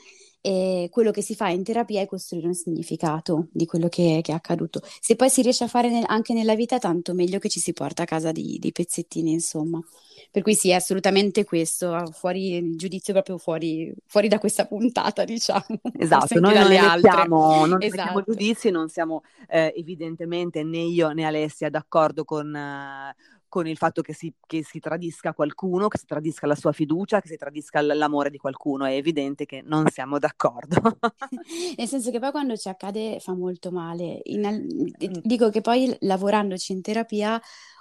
e 0.45 0.89
quello 0.91 1.11
che 1.11 1.21
si 1.21 1.35
fa 1.35 1.47
in 1.47 1.63
terapia 1.63 2.01
è 2.01 2.05
costruire 2.05 2.47
un 2.47 2.53
significato 2.53 3.47
di 3.53 3.65
quello 3.65 3.87
che, 3.87 4.19
che 4.21 4.33
è 4.33 4.35
accaduto. 4.35 4.81
Se 4.99 5.15
poi 5.15 5.29
si 5.29 5.41
riesce 5.41 5.63
a 5.63 5.69
fare 5.69 5.89
nel, 5.89 6.03
anche 6.05 6.33
nella 6.33 6.53
vita, 6.53 6.79
tanto 6.79 7.13
meglio 7.13 7.39
che 7.39 7.47
ci 7.47 7.61
si 7.61 7.71
porta 7.71 8.03
a 8.03 8.05
casa 8.05 8.33
dei, 8.33 8.57
dei 8.59 8.73
pezzettini, 8.73 9.31
insomma. 9.31 9.81
Per 10.29 10.41
cui 10.41 10.53
sì, 10.53 10.71
è 10.71 10.73
assolutamente 10.73 11.45
questo, 11.45 12.09
fuori 12.11 12.55
il 12.55 12.75
giudizio 12.75 13.13
proprio 13.13 13.37
fuori, 13.37 13.93
fuori 14.05 14.27
da 14.27 14.37
questa 14.37 14.65
puntata, 14.65 15.23
diciamo. 15.25 15.63
Esatto, 15.97 16.37
noi 16.37 16.55
non 16.55 16.67
mettiamo, 16.67 17.65
non 17.65 17.81
esatto. 17.81 18.23
giudizi, 18.27 18.69
non 18.69 18.89
siamo 18.89 19.23
eh, 19.47 19.73
evidentemente 19.77 20.61
né 20.63 20.79
io 20.79 21.09
né 21.11 21.23
Alessia 21.23 21.69
d'accordo 21.69 22.25
con, 22.25 22.53
eh, 22.53 23.15
con 23.53 23.67
il 23.67 23.77
fatto 23.77 24.01
che 24.01 24.15
si, 24.15 24.33
che 24.47 24.63
si, 24.63 24.79
tradisca 24.79 25.31
qualcuno, 25.31 25.87
che 25.87 25.99
si 25.99 26.07
tradisca 26.07 26.47
la 26.47 26.55
sua 26.55 26.71
fiducia, 26.71 27.21
che 27.21 27.27
si 27.27 27.37
tradisca 27.37 27.81
l'amore 27.83 28.31
di 28.31 28.39
qualcuno. 28.39 28.85
È 28.85 28.93
evidente 28.93 29.45
che 29.45 29.61
non 29.63 29.87
siamo 29.89 30.17
d'accordo. 30.17 30.81
Nel 31.77 31.87
senso 31.87 32.09
che 32.09 32.17
poi 32.17 32.31
quando 32.31 32.57
ci 32.57 32.67
accade 32.67 33.19
fa 33.19 33.35
molto 33.35 33.69
male. 33.69 34.21
In, 34.23 34.41
mm. 34.41 35.19
dico 35.21 35.51
che 35.51 35.61
poi 35.61 35.95
lavorandoci 35.99 36.71
in 36.71 36.81
terapia 36.81 37.39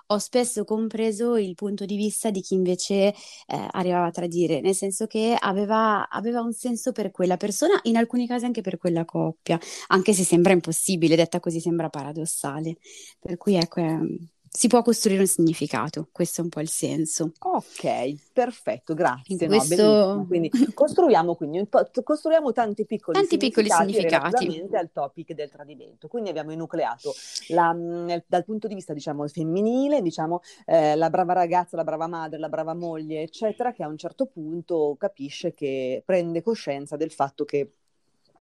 ho 0.09 0.19
spesso 0.19 0.65
compreso 0.65 1.37
il 1.37 1.55
punto 1.55 1.87
di 1.87 1.97
vista 1.97 2.31
di 2.31 2.43
chi 2.43 2.53
invece 2.53 2.95
eh, 2.95 3.15
arrivava 3.47 4.09
a 4.09 4.11
tradire, 4.11 4.61
nel 4.61 4.75
senso 4.75 5.07
che 5.07 5.35
aveva, 5.39 6.07
aveva, 6.11 6.43
un 6.43 6.53
senso 6.53 6.93
per 6.93 7.11
quella 7.11 7.39
persona, 7.39 7.81
in 7.85 7.97
alcuni 7.97 8.27
casi 8.27 8.45
anche 8.45 8.61
per 8.61 8.77
quella 8.77 9.07
coppia, 9.07 9.59
anche 9.87 10.13
se 10.13 10.23
sembra 10.23 10.53
impossibile, 10.53 11.17
detta 11.17 11.41
così 11.41 11.61
sembra 11.61 11.89
paradossale. 11.89 12.77
Per 13.19 13.39
cui 13.39 13.55
ecco, 13.55 13.81
è, 13.81 13.97
si 14.55 14.69
può 14.69 14.83
costruire 14.83 15.23
un 15.23 15.27
significato, 15.27 16.09
questo 16.13 16.43
è 16.43 16.45
un 16.45 16.51
po' 16.51 16.61
il 16.61 16.69
senso. 16.69 17.33
Ok, 17.39 18.33
perfetto, 18.35 18.93
grazie. 18.93 19.47
Questo... 19.47 19.83
No, 19.83 20.27
quindi 20.27 20.51
costruiamo, 20.75 21.35
quindi, 21.35 21.67
costruiamo 22.05 22.53
tanti 22.53 22.85
piccoli 22.85 23.17
tanti 23.17 23.39
significati, 23.39 23.69
piccoli 23.71 24.51
significati. 24.51 24.77
al 24.77 24.93
topic 24.93 25.33
del 25.33 25.49
tradimento. 25.49 26.07
Quindi 26.07 26.29
abbiamo 26.29 26.53
enucleato 26.53 27.15
la, 27.49 27.73
mm, 27.73 28.11
dal 28.27 28.45
punto 28.45 28.69
di 28.69 28.75
vista 28.75 28.93
diciamo 28.93 29.27
femminile, 29.27 30.03
diciamo 30.03 30.43
eh, 30.67 30.97
la 30.97 31.09
brava 31.09 31.33
ragazza, 31.33 31.79
la 31.79 31.85
brava 31.85 32.07
madre, 32.07 32.39
la 32.39 32.51
brava 32.51 32.75
moglie, 32.75 33.23
eccetera, 33.23 33.73
che 33.73 33.83
a 33.83 33.89
un 33.89 33.97
certo 33.97 34.27
punto 34.27 34.97
capisce 34.99 35.55
che 35.55 36.03
prende 36.05 36.43
coscienza 36.43 36.97
del 36.97 37.11
fatto 37.11 37.47
che 37.47 37.73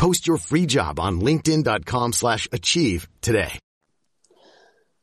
Post 0.00 0.26
your 0.26 0.38
free 0.38 0.64
job 0.64 0.98
on 0.98 1.20
linkedin.com 1.20 2.12
slash 2.12 2.48
achieve 2.52 3.06
today. 3.20 3.58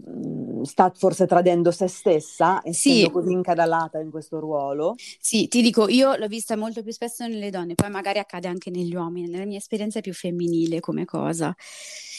Mm, 0.09 0.63
sta 0.63 0.91
forse 0.95 1.27
tradendo 1.27 1.69
se 1.69 1.87
stessa, 1.87 2.61
essendo 2.63 3.05
sì. 3.05 3.11
così 3.11 3.31
incadalata 3.31 3.99
in 3.99 4.09
questo 4.09 4.39
ruolo? 4.39 4.95
Sì, 5.19 5.47
ti 5.47 5.61
dico, 5.61 5.87
io 5.87 6.15
l'ho 6.15 6.27
vista 6.27 6.55
molto 6.55 6.81
più 6.81 6.91
spesso 6.91 7.27
nelle 7.27 7.51
donne, 7.51 7.75
poi 7.75 7.91
magari 7.91 8.17
accade 8.17 8.47
anche 8.47 8.71
negli 8.71 8.95
uomini, 8.95 9.29
nella 9.29 9.45
mia 9.45 9.59
esperienza 9.59 9.99
è 9.99 10.01
più 10.01 10.13
femminile 10.13 10.79
come 10.79 11.05
cosa. 11.05 11.55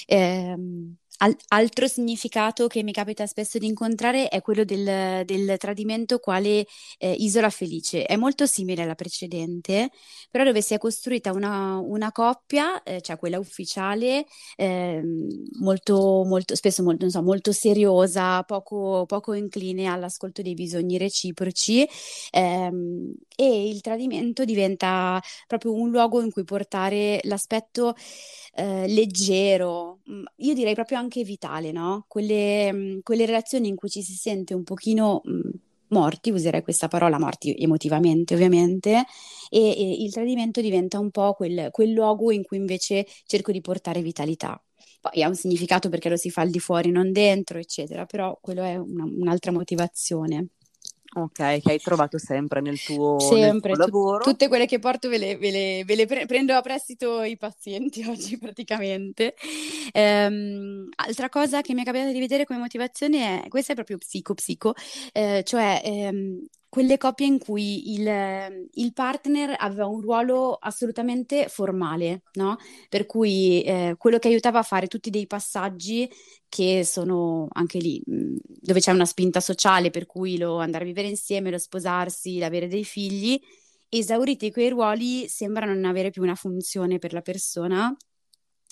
Ehm 0.07 0.99
Al- 1.21 1.37
altro 1.49 1.89
significato 1.89 2.69
che 2.69 2.85
mi 2.85 2.93
capita 2.93 3.27
spesso 3.27 3.59
di 3.59 3.67
incontrare 3.67 4.29
è 4.29 4.41
quello 4.41 4.63
del, 4.65 5.25
del 5.25 5.57
tradimento 5.59 6.21
quale 6.21 6.65
eh, 6.99 7.13
isola 7.19 7.51
felice. 7.51 8.05
È 8.05 8.15
molto 8.17 8.47
simile 8.47 8.83
alla 8.83 8.95
precedente, 8.95 9.91
però 10.31 10.45
dove 10.45 10.63
si 10.63 10.75
è 10.75 10.79
costruita 10.79 11.33
una, 11.33 11.77
una 11.79 12.13
coppia, 12.13 12.83
eh, 12.85 13.01
cioè 13.01 13.17
quella 13.19 13.39
ufficiale, 13.39 14.27
eh, 14.57 15.03
molto, 15.59 16.23
molto, 16.25 16.55
spesso 16.55 16.83
molto, 16.85 17.09
so, 17.11 17.23
molto 17.23 17.51
seriosa, 17.53 18.43
poco, 18.45 19.05
poco, 19.07 19.35
incline 19.35 19.87
all'ascolto 19.87 20.41
dei 20.43 20.55
bisogni 20.55 20.99
reciproci 20.99 21.87
ehm, 22.31 23.13
e 23.41 23.69
il 23.69 23.81
tradimento 23.83 24.45
diventa 24.45 25.23
proprio 25.47 25.73
un 25.73 25.91
luogo 25.91 26.21
in 26.21 26.33
cui 26.33 26.43
portare 26.43 27.21
l'aspetto 27.23 27.95
eh, 28.55 28.89
leggero, 28.89 30.01
mm, 30.11 30.25
io 30.39 30.55
direi 30.55 30.75
proprio 30.75 30.99
anche 30.99 31.23
vitale, 31.23 31.71
no? 31.71 32.05
Quelle, 32.09 32.73
mm, 32.73 32.99
quelle 33.05 33.27
relazioni 33.27 33.69
in 33.69 33.77
cui 33.77 33.89
ci 33.91 34.03
si 34.03 34.15
sente 34.15 34.55
un 34.55 34.65
pochino 34.65 35.23
mm, 35.29 35.41
morti, 35.91 36.31
userei 36.33 36.63
questa 36.63 36.89
parola, 36.89 37.17
morti 37.21 37.55
emotivamente 37.57 38.35
ovviamente, 38.35 39.05
e, 39.51 39.71
e 39.71 40.03
il 40.03 40.13
tradimento 40.13 40.61
diventa 40.61 40.99
un 40.99 41.11
po' 41.13 41.33
quel, 41.35 41.69
quel 41.71 41.93
luogo 41.93 42.33
in 42.33 42.43
cui 42.43 42.57
invece 42.57 43.07
cerco 43.25 43.53
di 43.53 43.61
portare 43.61 44.03
vitalità. 44.03 44.61
Poi 45.01 45.23
ha 45.23 45.29
un 45.29 45.37
significato 45.37 45.89
perché 45.89 46.09
lo 46.09 46.17
si 46.17 46.31
fa 46.31 46.41
al 46.43 46.51
di 46.51 46.59
fuori, 46.59 46.91
non 46.91 47.13
dentro, 47.13 47.59
eccetera, 47.59 48.05
però 48.05 48.37
quello 48.41 48.65
è 48.65 48.75
una, 48.77 49.05
un'altra 49.05 49.53
motivazione. 49.53 50.49
Ok, 51.15 51.33
che 51.37 51.63
hai 51.65 51.79
trovato 51.79 52.19
sempre 52.19 52.61
nel 52.61 52.81
tuo, 52.83 53.19
sempre, 53.19 53.49
nel 53.49 53.61
tuo 53.61 53.77
lavoro. 53.77 54.25
Tu, 54.25 54.31
tutte 54.31 54.49
quelle 54.49 54.67
che 54.67 54.79
porto 54.79 55.09
ve 55.09 55.17
le, 55.17 55.37
ve 55.37 55.51
le, 55.51 55.85
ve 55.85 55.95
le 55.95 56.07
pre- 56.07 56.27
prendo 56.27 56.55
a 56.55 56.61
prestito 56.61 57.23
i 57.23 57.37
pazienti 57.37 58.05
oggi 58.09 58.37
praticamente. 58.39 59.35
Ehm, 59.93 60.89
altra 60.97 61.29
cosa 61.31 61.63
che 61.63 61.73
mi 61.73 61.83
è 61.83 61.85
capitato 61.85 62.13
di 62.13 62.19
vedere 62.19 62.45
come 62.45 62.59
motivazione 62.59 63.45
è, 63.45 63.49
questa 63.49 63.73
è 63.73 63.75
proprio 63.75 63.97
psico-psico, 63.97 64.75
eh, 65.13 65.43
cioè 65.45 65.81
ehm, 65.83 66.45
quelle 66.69 66.99
coppie 66.99 67.27
in 67.27 67.39
cui 67.39 67.95
il, 67.95 68.69
il, 68.75 68.93
partner 68.93 69.55
aveva 69.59 69.87
un 69.87 70.01
ruolo 70.01 70.55
assolutamente 70.55 71.49
formale, 71.49 72.23
no? 72.35 72.57
Per 72.89 73.07
cui 73.07 73.63
eh, 73.63 73.95
quello 73.97 74.19
che 74.19 74.29
aiutava 74.29 74.59
a 74.59 74.63
fare 74.63 74.87
tutti 74.87 75.11
dei 75.11 75.27
passaggi 75.27 76.09
che 76.49 76.85
sono 76.85 77.49
anche 77.53 77.79
lì, 77.79 78.03
mh, 78.05 78.37
dove 78.61 78.81
c'è 78.81 78.93
una 78.93 79.07
spinta 79.07 79.41
sociale, 79.41 79.91
per 79.91 80.07
cui 80.07 80.37
lo 80.37 80.59
andare 80.59 80.85
a 80.85 80.87
vivere 80.87 81.09
insieme, 81.09 81.51
lo 81.51 81.59
sposarsi, 81.59 82.39
l'avere 82.39 82.69
dei 82.69 82.85
figli, 82.85 83.41
esauriti 83.89 84.53
quei 84.53 84.69
ruoli 84.69 85.29
sembra 85.29 85.67
non 85.67 85.85
avere 85.85 86.11
più 86.11 86.23
una 86.23 86.35
funzione 86.35 86.99
per 86.99 87.13
la 87.13 87.23
persona 87.23 87.97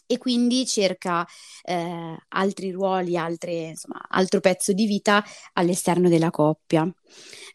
e 0.07 0.19
quindi 0.19 0.67
cerca 0.67 1.27
eh, 1.63 2.17
altri 2.29 2.71
ruoli, 2.71 3.17
altre, 3.17 3.53
insomma, 3.71 4.05
altro 4.09 4.41
pezzo 4.41 4.73
di 4.73 4.87
vita 4.87 5.25
all'esterno 5.55 6.09
della 6.09 6.31
coppia. 6.31 6.83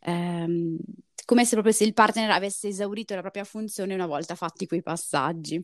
Um, 0.05 0.77
come 1.25 1.46
se 1.46 1.51
proprio 1.51 1.74
se 1.74 1.84
il 1.86 1.93
partner 1.93 2.29
avesse 2.31 2.67
esaurito 2.67 3.15
la 3.15 3.22
propria 3.22 3.43
funzione 3.43 3.93
una 3.93 4.08
volta 4.08 4.36
fatti 4.36 4.65
quei 4.65 4.81
passaggi 4.81 5.63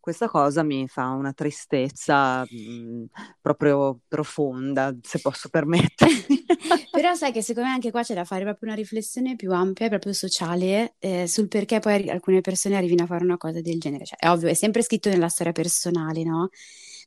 questa 0.00 0.28
cosa 0.28 0.62
mi 0.62 0.88
fa 0.88 1.10
una 1.10 1.32
tristezza 1.32 2.42
mh, 2.48 2.56
mhmm, 2.56 3.04
proprio 3.40 4.00
profonda, 4.08 4.96
se 5.02 5.20
posso 5.20 5.48
permettermi. 5.50 6.38
Però 6.90 7.14
sai 7.14 7.32
che 7.32 7.42
secondo 7.42 7.68
me 7.68 7.74
anche 7.74 7.90
qua 7.90 8.02
c'è 8.02 8.14
da 8.14 8.24
fare 8.24 8.44
proprio 8.44 8.68
una 8.70 8.78
riflessione 8.78 9.36
più 9.36 9.52
ampia, 9.52 9.88
proprio 9.88 10.12
sociale, 10.12 10.94
eh, 10.98 11.26
sul 11.26 11.48
perché 11.48 11.78
poi 11.78 12.08
alcune 12.10 12.40
persone 12.40 12.76
arrivino 12.76 13.04
a 13.04 13.06
fare 13.06 13.24
una 13.24 13.36
cosa 13.36 13.60
del 13.60 13.78
genere. 13.78 14.04
Cioè, 14.04 14.18
è 14.18 14.28
ovvio, 14.30 14.48
è 14.48 14.54
sempre 14.54 14.82
scritto 14.82 15.08
nella 15.08 15.28
storia 15.28 15.52
personale, 15.52 16.22
no? 16.24 16.48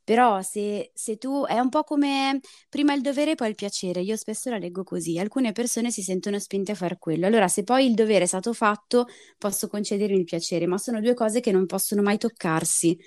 Però 0.05 0.41
se, 0.41 0.91
se 0.93 1.17
tu 1.17 1.45
è 1.45 1.57
un 1.59 1.69
po' 1.69 1.83
come 1.83 2.41
prima 2.69 2.93
il 2.93 3.01
dovere 3.01 3.31
e 3.31 3.35
poi 3.35 3.47
il 3.49 3.55
piacere, 3.55 4.01
io 4.01 4.17
spesso 4.17 4.49
la 4.49 4.57
leggo 4.57 4.83
così, 4.83 5.17
alcune 5.17 5.53
persone 5.53 5.91
si 5.91 6.01
sentono 6.01 6.39
spinte 6.39 6.73
a 6.73 6.75
fare 6.75 6.97
quello, 6.99 7.25
allora 7.25 7.47
se 7.47 7.63
poi 7.63 7.85
il 7.85 7.93
dovere 7.93 8.25
è 8.25 8.27
stato 8.27 8.51
fatto 8.51 9.07
posso 9.37 9.69
concedermi 9.69 10.17
il 10.17 10.25
piacere, 10.25 10.65
ma 10.67 10.77
sono 10.77 10.99
due 10.99 11.13
cose 11.13 11.39
che 11.39 11.51
non 11.51 11.65
possono 11.67 12.01
mai 12.01 12.17
toccarsi. 12.17 12.97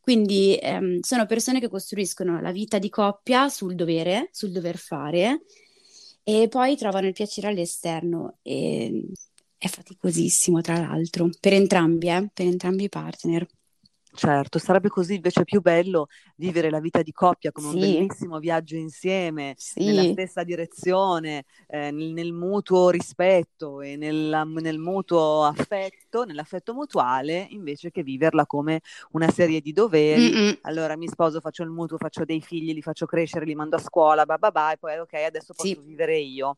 Quindi 0.00 0.56
ehm, 0.60 1.00
sono 1.00 1.26
persone 1.26 1.60
che 1.60 1.68
costruiscono 1.68 2.40
la 2.40 2.50
vita 2.52 2.78
di 2.78 2.88
coppia 2.88 3.48
sul 3.50 3.74
dovere, 3.74 4.28
sul 4.32 4.50
dover 4.50 4.78
fare 4.78 5.42
e 6.28 6.46
poi 6.48 6.76
trovano 6.76 7.06
il 7.06 7.14
piacere 7.14 7.48
all'esterno 7.48 8.38
e 8.42 9.02
è 9.56 9.66
faticosissimo 9.66 10.60
tra 10.60 10.78
l'altro, 10.78 11.30
per 11.40 11.54
entrambi, 11.54 12.08
eh, 12.08 12.28
per 12.34 12.44
entrambi 12.46 12.84
i 12.84 12.88
partner. 12.90 13.46
Certo, 14.18 14.58
sarebbe 14.58 14.88
così 14.88 15.14
invece 15.14 15.44
più 15.44 15.60
bello 15.60 16.08
vivere 16.34 16.70
la 16.70 16.80
vita 16.80 17.02
di 17.02 17.12
coppia 17.12 17.52
come 17.52 17.68
un 17.68 17.78
bellissimo 17.78 18.40
viaggio 18.40 18.74
insieme, 18.74 19.54
nella 19.82 20.02
stessa 20.04 20.42
direzione, 20.42 21.44
eh, 21.68 21.92
nel, 21.92 22.12
nel 22.12 22.32
mutuo 22.32 22.90
rispetto 22.90 23.80
e 23.80 23.94
nella- 23.96 24.42
nel 24.42 24.78
mutuo 24.78 25.44
affetto, 25.44 26.24
nell'affetto 26.24 26.74
mutuale, 26.74 27.46
invece 27.50 27.92
che 27.92 28.02
viverla 28.02 28.44
come 28.44 28.80
una 29.12 29.30
serie 29.30 29.60
di 29.60 29.72
doveri. 29.72 30.36
Mm-mm. 30.36 30.56
Allora 30.62 30.96
mi 30.96 31.06
sposo, 31.06 31.38
faccio 31.40 31.62
il 31.62 31.70
mutuo, 31.70 31.96
faccio 31.96 32.24
dei 32.24 32.40
figli, 32.40 32.72
li 32.72 32.82
faccio 32.82 33.06
crescere, 33.06 33.44
li 33.44 33.54
mando 33.54 33.76
a 33.76 33.78
scuola, 33.78 34.26
bah, 34.26 34.72
e 34.72 34.78
poi 34.78 34.98
ok, 34.98 35.12
adesso 35.14 35.54
posso 35.54 35.80
Sì, 35.80 35.80
vivere 35.80 36.18
io. 36.18 36.56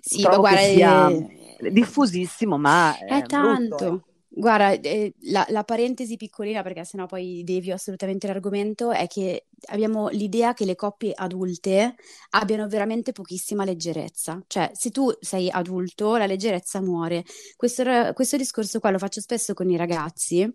sì, 0.00 0.26
ma 0.26 0.38
Trovo 0.38 0.42
che 0.42 0.58
guarda, 0.58 0.58
sia 0.58 1.08
eh, 1.08 1.70
diffusissimo, 1.70 2.58
ma 2.58 2.98
è 3.06 3.22
è 3.22 3.28
brutto, 3.28 3.82
eh. 3.84 3.94
tanto. 3.94 4.02
Guarda, 4.34 4.72
eh, 4.72 5.12
la, 5.24 5.44
la 5.50 5.62
parentesi 5.62 6.16
piccolina, 6.16 6.62
perché 6.62 6.84
sennò 6.84 7.04
poi 7.06 7.42
devio 7.44 7.74
assolutamente 7.74 8.26
l'argomento, 8.26 8.90
è 8.90 9.06
che 9.06 9.48
abbiamo 9.66 10.08
l'idea 10.08 10.54
che 10.54 10.64
le 10.64 10.74
coppie 10.74 11.12
adulte 11.14 11.96
abbiano 12.30 12.66
veramente 12.66 13.12
pochissima 13.12 13.64
leggerezza. 13.64 14.42
Cioè, 14.46 14.70
se 14.72 14.90
tu 14.90 15.12
sei 15.20 15.50
adulto, 15.50 16.16
la 16.16 16.26
leggerezza 16.26 16.80
muore. 16.80 17.24
Questo, 17.56 17.84
questo 18.14 18.38
discorso 18.38 18.80
qua 18.80 18.90
lo 18.90 18.98
faccio 18.98 19.20
spesso 19.20 19.52
con 19.52 19.68
i 19.68 19.76
ragazzi 19.76 20.50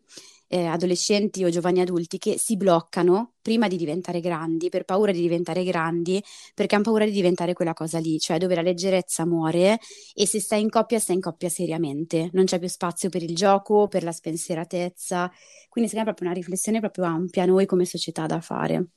eh, 0.47 0.65
adolescenti 0.65 1.43
o 1.43 1.49
giovani 1.49 1.81
adulti 1.81 2.17
che 2.17 2.37
si 2.37 2.57
bloccano 2.57 3.33
prima 3.41 3.67
di 3.67 3.77
diventare 3.77 4.19
grandi, 4.19 4.69
per 4.69 4.83
paura 4.83 5.11
di 5.11 5.21
diventare 5.21 5.63
grandi, 5.63 6.21
perché 6.53 6.75
hanno 6.75 6.83
paura 6.83 7.05
di 7.05 7.11
diventare 7.11 7.53
quella 7.53 7.73
cosa 7.73 7.99
lì, 7.99 8.19
cioè 8.19 8.37
dove 8.37 8.55
la 8.55 8.61
leggerezza 8.61 9.25
muore 9.25 9.79
e 10.13 10.25
se 10.25 10.39
stai 10.39 10.61
in 10.61 10.69
coppia, 10.69 10.99
stai 10.99 11.15
in 11.15 11.21
coppia 11.21 11.49
seriamente, 11.49 12.29
non 12.33 12.45
c'è 12.45 12.59
più 12.59 12.67
spazio 12.67 13.09
per 13.09 13.23
il 13.23 13.35
gioco, 13.35 13.87
per 13.87 14.03
la 14.03 14.11
spensieratezza, 14.11 15.31
quindi 15.69 15.89
secondo 15.89 15.95
me 15.95 16.01
è 16.01 16.15
proprio 16.15 16.27
una 16.29 16.33
riflessione 16.37 16.79
proprio 16.79 17.05
ampia 17.05 17.45
noi 17.45 17.65
come 17.65 17.85
società 17.85 18.25
da 18.25 18.41
fare. 18.41 18.89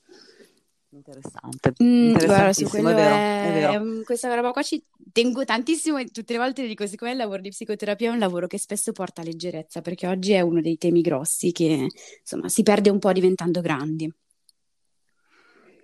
Interessante, 0.93 1.73
mm, 1.81 2.15
guarda, 2.15 2.53
su 2.53 2.65
quello 2.65 2.89
è 2.89 2.95
vero, 2.95 3.15
è, 3.15 3.75
è 3.75 3.79
vero. 3.79 4.03
questa 4.03 4.35
roba 4.35 4.51
qua 4.51 4.63
ci 4.63 4.83
tengo 5.13 5.45
tantissimo 5.45 5.99
e 5.99 6.07
tutte 6.07 6.33
le 6.33 6.41
volte 6.41 6.67
dico, 6.67 6.85
siccome 6.85 7.13
il 7.13 7.17
lavoro 7.17 7.41
di 7.41 7.51
psicoterapia 7.51 8.11
è 8.11 8.13
un 8.13 8.19
lavoro 8.19 8.49
che 8.49 8.59
spesso 8.59 8.91
porta 8.91 9.23
leggerezza, 9.23 9.83
perché 9.83 10.09
oggi 10.09 10.33
è 10.33 10.41
uno 10.41 10.61
dei 10.61 10.79
temi 10.79 11.01
grossi 11.01 11.53
che 11.53 11.87
insomma 12.21 12.49
si 12.49 12.65
perde 12.65 12.91
un 12.91 12.99
po' 12.99 13.13
diventando 13.13 13.61
grandi. 13.61 14.13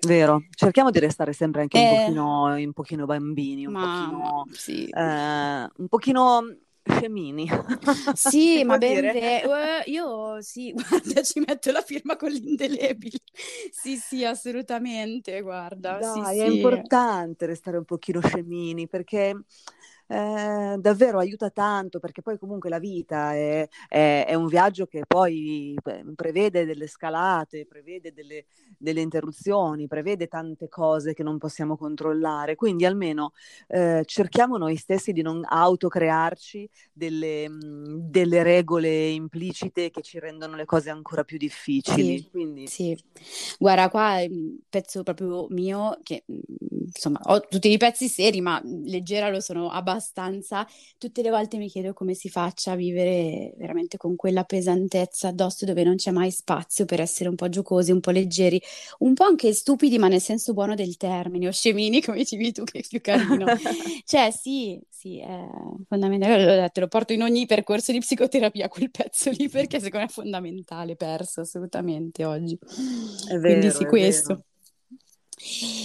Vero, 0.07 0.43
cerchiamo 0.51 0.91
di 0.91 0.99
restare 0.99 1.33
sempre 1.33 1.63
anche 1.63 1.79
un 1.79 1.89
pochino, 1.89 2.55
un 2.55 2.73
pochino 2.73 3.07
bambini, 3.07 3.67
un 3.67 3.73
Ma 3.73 3.81
pochino, 3.81 4.47
sì. 4.53 4.85
eh, 4.87 5.71
un 5.77 5.89
pochino 5.89 6.57
scemini. 6.89 7.49
Sì, 8.13 8.65
ma 8.65 8.79
può 8.79 8.79
ben 8.79 9.09
dire? 9.11 9.43
eh, 9.45 9.83
io 9.87 10.41
sì, 10.43 10.73
guarda, 10.75 11.23
ci 11.23 11.41
metto 11.41 11.71
la 11.73 11.83
firma 11.83 12.17
con 12.17 12.31
l'indelebile. 12.31 13.19
Sì, 13.71 13.97
sì, 13.99 14.25
assolutamente, 14.25 15.41
guarda, 15.43 16.03
sì, 16.03 16.25
Dai, 16.25 16.41
è 16.41 16.45
sì. 16.45 16.47
importante 16.47 17.45
restare 17.47 17.77
un 17.77 17.85
pochino 17.85 18.21
scemini 18.21 18.89
perché 18.89 19.45
eh, 20.09 20.77
davvero 20.79 21.19
aiuta 21.19 21.51
tanto, 21.51 21.99
perché 21.99 22.23
poi 22.23 22.39
comunque 22.39 22.69
la 22.71 22.79
vita 22.79 23.35
è, 23.35 23.69
è- 23.89 24.25
è 24.29 24.35
un 24.35 24.47
viaggio 24.47 24.87
che 24.87 25.03
poi 25.07 25.75
prevede 26.15 26.65
delle 26.65 26.87
scalate, 26.87 27.67
prevede 27.67 28.13
delle, 28.13 28.47
delle 28.79 29.01
interruzioni, 29.01 29.87
prevede 29.87 30.27
tante 30.29 30.69
cose 30.69 31.15
che 31.15 31.23
non 31.23 31.39
possiamo 31.39 31.77
controllare. 31.77 32.55
Quindi 32.55 32.85
almeno 32.85 33.33
eh, 33.69 34.03
cerchiamo 34.05 34.57
noi 34.57 34.77
stessi 34.77 35.13
di 35.13 35.23
non 35.23 35.43
autocrearci 35.47 36.69
delle, 36.93 37.49
mh, 37.49 38.11
delle 38.11 38.43
regole 38.43 39.09
implicite 39.09 39.91
che 39.91 40.03
ci 40.03 40.19
rendono 40.19 40.57
le 40.57 40.65
cose 40.65 40.91
ancora 40.91 41.25
più 41.25 41.37
difficili. 41.39 42.21
Sì, 42.21 42.29
Quindi 42.31 42.67
sì. 42.69 42.97
Guarda, 43.59 43.89
qua 43.89 44.19
è 44.19 44.27
un 44.29 44.59
pezzo 44.69 45.03
proprio 45.03 45.47
mio 45.51 45.99
che, 46.03 46.25
mm, 46.31 46.39
insomma, 46.87 47.21
ho 47.25 47.41
tutti 47.41 47.71
i 47.71 47.77
pezzi 47.77 48.09
seri, 48.09 48.41
ma 48.41 48.61
leggera 48.65 49.29
lo 49.31 49.41
sono 49.41 49.71
abbastanza. 49.71 49.95
Tutte 50.99 51.23
le 51.23 51.31
volte 51.31 51.57
mi 51.59 51.69
chiedo 51.69 51.93
come 51.93 52.15
si 52.15 52.29
faccia 52.29 52.73
a 52.73 52.75
vivere 52.77 53.53
veramente 53.57 53.97
con 53.97 54.17
quella 54.17 54.45
pesantezza 54.45 55.29
addosso 55.29 55.65
dove 55.65 55.83
non 55.85 55.97
c'è 55.97 56.11
mai 56.11 56.31
spazio 56.31 56.85
per 56.85 57.01
essere 57.01 57.29
un 57.29 57.35
po' 57.37 57.49
giocosi, 57.49 57.93
un 57.93 58.01
po' 58.01 58.11
leggeri, 58.11 58.61
un 59.01 59.15
po' 59.15 59.25
anche 59.25 59.53
stupidi, 59.53 59.99
ma 59.99 60.09
nel 60.09 60.21
senso 60.21 60.53
buono 60.53 60.75
del 60.75 60.97
termine, 60.97 61.49
o 61.49 61.53
scemini, 61.53 62.01
come 62.03 62.19
dicevi 62.19 62.53
tu, 62.53 62.65
che 62.65 62.79
è 62.81 62.83
più 62.87 63.01
carino. 63.01 63.51
Cioè, 64.05 64.31
sì, 64.31 64.81
sì, 64.89 65.19
è 65.21 65.47
fondamentale. 65.89 66.45
Detto, 66.45 66.81
lo 66.81 66.89
porto 66.89 67.13
in 67.13 67.23
ogni 67.23 67.47
percorso 67.47 67.93
di 67.93 67.99
psicoterapia 68.01 68.69
quel 68.69 68.91
pezzo 68.91 69.31
lì 69.31 69.49
perché 69.49 69.79
secondo 69.81 69.99
me 70.07 70.11
è 70.11 70.13
fondamentale, 70.13 70.97
perso 70.97 71.41
assolutamente 71.43 72.25
oggi. 72.25 72.59
è 73.29 73.37
Quindi 73.43 73.71
vero, 73.71 73.81
sì, 73.81 73.85
è 73.85 73.87
questo. 73.87 73.95
vero. 73.95 74.45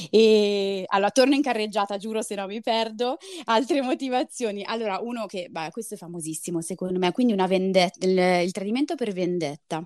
E 0.10 0.86
allora 0.88 1.12
torno 1.12 1.36
in 1.36 1.41
carreggiata, 1.41 1.98
giuro, 1.98 2.22
se 2.22 2.36
no 2.36 2.48
mi 2.48 2.62
perdo. 2.62 3.17
Altre 3.46 3.81
motivazioni. 3.81 4.63
Allora, 4.63 5.00
uno 5.00 5.25
che, 5.25 5.48
beh, 5.50 5.70
questo 5.72 5.96
è 5.96 5.98
famosissimo 5.98 6.62
secondo 6.62 7.00
me, 7.00 7.12
quindi 7.12 7.34
una 7.34 7.48
vendetta, 7.48 8.05
il, 8.05 8.46
il 8.46 8.51
tradimento 8.51 8.96
per 8.96 9.12
vendetta. 9.13 9.86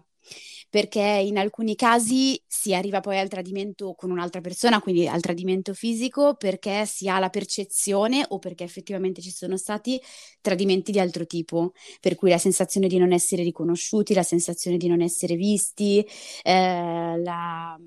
Perché 0.69 0.99
in 1.01 1.37
alcuni 1.37 1.75
casi 1.75 2.41
si 2.47 2.73
arriva 2.73 2.99
poi 2.99 3.19
al 3.19 3.29
tradimento 3.29 3.93
con 3.93 4.09
un'altra 4.09 4.41
persona, 4.41 4.81
quindi 4.81 5.07
al 5.07 5.21
tradimento 5.21 5.73
fisico, 5.73 6.33
perché 6.35 6.85
si 6.87 7.07
ha 7.07 7.19
la 7.19 7.29
percezione 7.29 8.25
o 8.29 8.39
perché 8.39 8.63
effettivamente 8.63 9.21
ci 9.21 9.29
sono 9.31 9.55
stati 9.55 10.01
tradimenti 10.41 10.91
di 10.91 10.99
altro 10.99 11.25
tipo, 11.27 11.73
per 12.01 12.15
cui 12.15 12.29
la 12.31 12.39
sensazione 12.39 12.87
di 12.87 12.97
non 12.97 13.11
essere 13.13 13.43
riconosciuti, 13.43 14.13
la 14.15 14.23
sensazione 14.23 14.77
di 14.77 14.87
non 14.87 15.01
essere 15.01 15.35
visti, 15.35 16.05
eh, 16.43 17.17
la, 17.19 17.77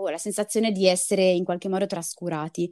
boh, 0.00 0.10
la 0.10 0.18
sensazione 0.18 0.72
di 0.72 0.86
essere 0.86 1.22
in 1.30 1.44
qualche 1.44 1.68
modo 1.68 1.86
trascurati. 1.86 2.70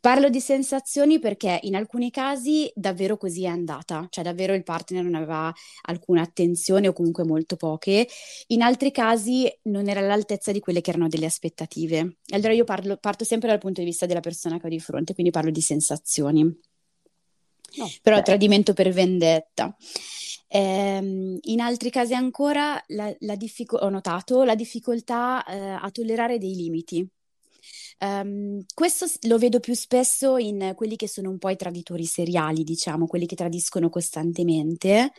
Parlo 0.00 0.28
di 0.28 0.40
sensazioni 0.40 1.18
perché 1.18 1.60
in 1.62 1.74
alcuni 1.74 2.10
casi 2.10 2.70
davvero 2.74 3.16
così 3.16 3.44
è 3.44 3.48
andata, 3.48 4.06
cioè 4.10 4.24
davvero 4.24 4.54
il 4.54 4.62
partner 4.62 5.02
non 5.02 5.14
aveva 5.14 5.52
alcuna 5.82 6.22
attenzione 6.22 6.88
o 6.88 6.92
comunque 6.92 7.24
molto 7.24 7.56
poche, 7.56 8.08
in 8.48 8.62
altri 8.62 8.90
casi 8.90 9.50
non 9.64 9.88
era 9.88 10.00
all'altezza 10.00 10.52
di 10.52 10.60
quelle 10.60 10.80
che 10.80 10.90
erano 10.90 11.08
delle 11.08 11.26
aspettative. 11.26 12.18
Allora 12.30 12.52
io 12.52 12.64
parlo- 12.64 12.96
parto 12.96 13.24
sempre 13.24 13.48
dal 13.48 13.58
punto 13.58 13.80
di 13.80 13.86
vista 13.86 14.06
della 14.06 14.20
persona 14.20 14.58
che 14.58 14.66
ho 14.66 14.70
di 14.70 14.80
fronte, 14.80 15.14
quindi 15.14 15.30
parlo 15.30 15.50
di 15.50 15.60
sensazioni. 15.60 16.58
Però 18.02 18.16
Ok. 18.16 18.24
tradimento 18.24 18.72
per 18.72 18.90
vendetta. 18.90 19.76
Ehm, 20.52 21.38
in 21.42 21.60
altri 21.60 21.90
casi 21.90 22.14
ancora 22.14 22.82
la, 22.88 23.14
la 23.20 23.36
diffico- 23.36 23.76
ho 23.78 23.88
notato 23.88 24.42
la 24.44 24.54
difficoltà 24.56 25.44
eh, 25.44 25.56
a 25.58 25.90
tollerare 25.90 26.38
dei 26.38 26.54
limiti. 26.54 27.08
Ehm, 27.98 28.64
questo 28.74 29.06
lo 29.28 29.38
vedo 29.38 29.60
più 29.60 29.74
spesso 29.74 30.36
in 30.38 30.72
quelli 30.76 30.96
che 30.96 31.08
sono 31.08 31.30
un 31.30 31.38
po' 31.38 31.50
i 31.50 31.56
traditori 31.56 32.04
seriali, 32.06 32.64
diciamo, 32.64 33.06
quelli 33.06 33.26
che 33.26 33.36
tradiscono 33.36 33.90
costantemente, 33.90 35.12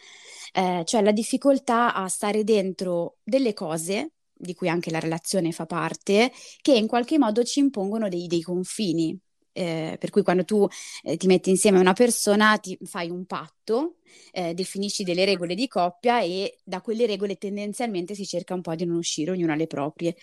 eh, 0.53 0.83
cioè 0.85 1.01
la 1.01 1.11
difficoltà 1.11 1.93
a 1.93 2.07
stare 2.07 2.43
dentro 2.43 3.17
delle 3.23 3.53
cose, 3.53 4.13
di 4.33 4.53
cui 4.55 4.69
anche 4.69 4.91
la 4.91 4.99
relazione 4.99 5.51
fa 5.51 5.65
parte, 5.65 6.31
che 6.61 6.73
in 6.75 6.87
qualche 6.87 7.17
modo 7.19 7.43
ci 7.43 7.59
impongono 7.59 8.09
dei, 8.09 8.27
dei 8.27 8.41
confini. 8.41 9.17
Eh, 9.53 9.97
per 9.99 10.09
cui 10.09 10.23
quando 10.23 10.45
tu 10.45 10.67
eh, 11.03 11.17
ti 11.17 11.27
metti 11.27 11.49
insieme 11.49 11.77
a 11.77 11.81
una 11.81 11.93
persona, 11.93 12.57
ti 12.57 12.77
fai 12.83 13.09
un 13.09 13.25
patto, 13.25 13.97
eh, 14.31 14.53
definisci 14.53 15.03
delle 15.03 15.25
regole 15.25 15.55
di 15.55 15.67
coppia 15.67 16.21
e 16.21 16.59
da 16.63 16.81
quelle 16.81 17.05
regole 17.05 17.37
tendenzialmente 17.37 18.15
si 18.15 18.25
cerca 18.25 18.53
un 18.53 18.61
po' 18.61 18.75
di 18.75 18.85
non 18.85 18.97
uscire 18.97 19.31
ognuno 19.31 19.53
alle 19.53 19.67
proprie. 19.67 20.15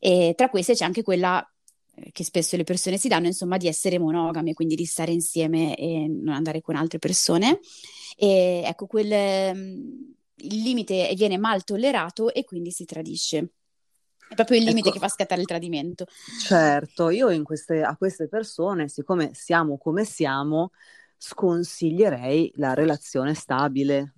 E 0.00 0.34
tra 0.36 0.48
queste 0.50 0.74
c'è 0.74 0.84
anche 0.84 1.02
quella 1.02 1.42
eh, 1.96 2.10
che 2.12 2.24
spesso 2.24 2.56
le 2.56 2.64
persone 2.64 2.98
si 2.98 3.08
danno, 3.08 3.26
insomma, 3.26 3.56
di 3.56 3.68
essere 3.68 3.98
monogame, 3.98 4.54
quindi 4.54 4.74
di 4.74 4.84
stare 4.84 5.12
insieme 5.12 5.76
e 5.76 6.06
non 6.08 6.34
andare 6.34 6.60
con 6.60 6.76
altre 6.76 6.98
persone. 6.98 7.60
E 8.16 8.62
ecco, 8.64 8.86
quel, 8.86 9.54
mm, 9.56 10.02
il 10.36 10.62
limite 10.62 11.12
viene 11.16 11.38
mal 11.38 11.64
tollerato 11.64 12.32
e 12.32 12.44
quindi 12.44 12.70
si 12.70 12.84
tradisce. 12.84 13.50
È 14.34 14.36
proprio 14.36 14.58
il 14.58 14.64
limite 14.64 14.88
Ecco. 14.88 14.98
che 14.98 14.98
fa 14.98 15.08
scattare 15.08 15.42
il 15.42 15.46
tradimento. 15.46 16.06
Certo, 16.40 17.08
io 17.10 17.30
in 17.30 17.44
queste- 17.44 17.82
a 17.82 17.96
queste 17.96 18.26
persone, 18.26 18.88
siccome 18.88 19.30
siamo 19.32 19.78
come 19.78 20.04
siamo, 20.04 20.72
sconsiglierei 21.16 22.52
la 22.56 22.74
relazione 22.74 23.34
stabile, 23.34 24.14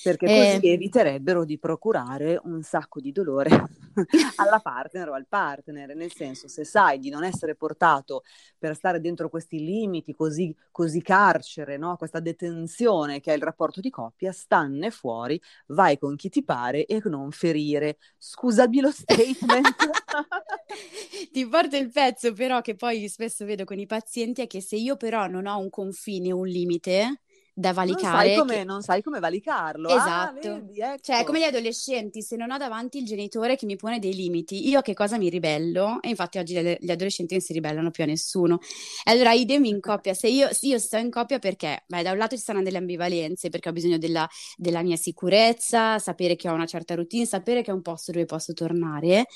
perché 0.00 0.30
così 0.30 0.56
Eh, 0.56 0.62
eviterebbero 0.62 1.44
di 1.44 1.58
procurare 1.58 2.40
un 2.44 2.62
sacco 2.62 3.00
di 3.00 3.12
dolore 3.12 3.50
alla 4.36 4.60
partner 4.60 5.08
o 5.10 5.14
al 5.14 5.26
partner, 5.28 5.94
nel 5.94 6.12
senso, 6.12 6.48
se 6.48 6.64
sai 6.64 6.98
di 6.98 7.10
non 7.10 7.24
essere 7.24 7.54
portato 7.54 8.22
per 8.58 8.74
stare 8.74 9.00
dentro 9.00 9.28
questi 9.28 9.58
limiti 9.64 10.14
così, 10.14 10.54
così 10.70 11.02
carcere, 11.02 11.76
no? 11.76 11.96
Questa 11.96 12.20
detenzione 12.20 13.20
che 13.20 13.32
è 13.32 13.36
il 13.36 13.42
rapporto 13.42 13.80
di 13.80 13.90
coppia, 13.90 14.32
stanne 14.32 14.90
fuori, 14.90 15.40
vai 15.68 15.98
con 15.98 16.16
chi 16.16 16.28
ti 16.28 16.42
pare 16.44 16.86
e 16.86 17.00
non 17.04 17.30
ferire. 17.30 17.98
Scusami 18.18 18.80
lo 18.80 18.90
statement. 18.90 19.76
Ti 21.32 21.46
porto 21.48 21.76
il 21.76 21.90
pezzo 21.90 22.32
però 22.32 22.60
che 22.60 22.74
poi 22.74 23.08
spesso 23.08 23.44
vedo 23.44 23.64
con 23.64 23.78
i 23.78 23.86
pazienti 23.86 24.42
è 24.42 24.46
che 24.46 24.60
se 24.60 24.76
io 24.76 24.96
però 24.96 25.26
non 25.26 25.46
ho 25.46 25.58
un 25.58 25.70
confine, 25.70 26.32
un 26.32 26.46
limite 26.46 27.22
da 27.60 27.72
Non 27.82 28.04
sai 28.04 28.30
valicare, 28.30 28.32
come, 28.32 28.62
che... 28.62 28.64
non 28.64 28.82
sai 28.82 29.02
come 29.02 29.20
valicarlo. 29.20 29.92
Ah, 29.92 29.96
Esatto. 29.96 30.32
vedi, 30.32 30.80
Cioè, 31.02 31.20
è 31.20 31.24
come 31.24 31.38
ecco. 31.38 31.40
gli 31.40 31.42
adolescenti, 31.44 32.22
se 32.22 32.36
non 32.36 32.50
ho 32.50 32.58
davanti 32.58 32.98
il 32.98 33.04
genitore 33.06 33.56
che 33.56 33.64
mi 33.66 33.76
pone 33.76 33.98
dei 33.98 34.14
limiti, 34.14 34.68
io 34.68 34.80
a 34.80 34.82
che 34.82 34.92
cosa 34.94 35.16
mi 35.18 35.28
ribello? 35.30 35.98
E 36.02 36.10
infatti 36.10 36.38
oggi 36.38 36.52
le- 36.54 36.76
gli 36.80 36.90
adolescenti 36.90 37.34
non 37.34 37.42
si 37.42 37.52
ribellano 37.54 37.90
più 37.90 38.04
a 38.04 38.06
nessuno. 38.06 38.58
E 39.04 39.10
allora 39.10 39.32
idem 39.32 39.64
in 39.64 39.80
coppia, 39.80 40.12
se 40.14 40.28
io, 40.28 40.48
io 40.60 40.78
sto 40.78 40.98
in 40.98 41.10
coppia 41.10 41.38
perché, 41.38 41.84
beh, 41.86 42.02
da 42.02 42.12
un 42.12 42.18
lato 42.18 42.36
ci 42.36 42.42
saranno 42.42 42.64
delle 42.64 42.78
ambivalenze, 42.78 43.48
perché 43.48 43.70
ho 43.70 43.72
bisogno 43.72 43.98
della, 43.98 44.28
della 44.56 44.82
mia 44.82 44.96
sicurezza, 44.96 45.98
sapere 45.98 46.36
che 46.36 46.48
ho 46.48 46.52
una 46.54 46.66
certa 46.66 46.94
routine, 46.94 47.24
sapere 47.26 47.62
che 47.62 47.70
è 47.70 47.74
un 47.74 47.82
posto 47.82 48.12
dove 48.12 48.26
posso 48.26 48.52
tornare, 48.52 49.26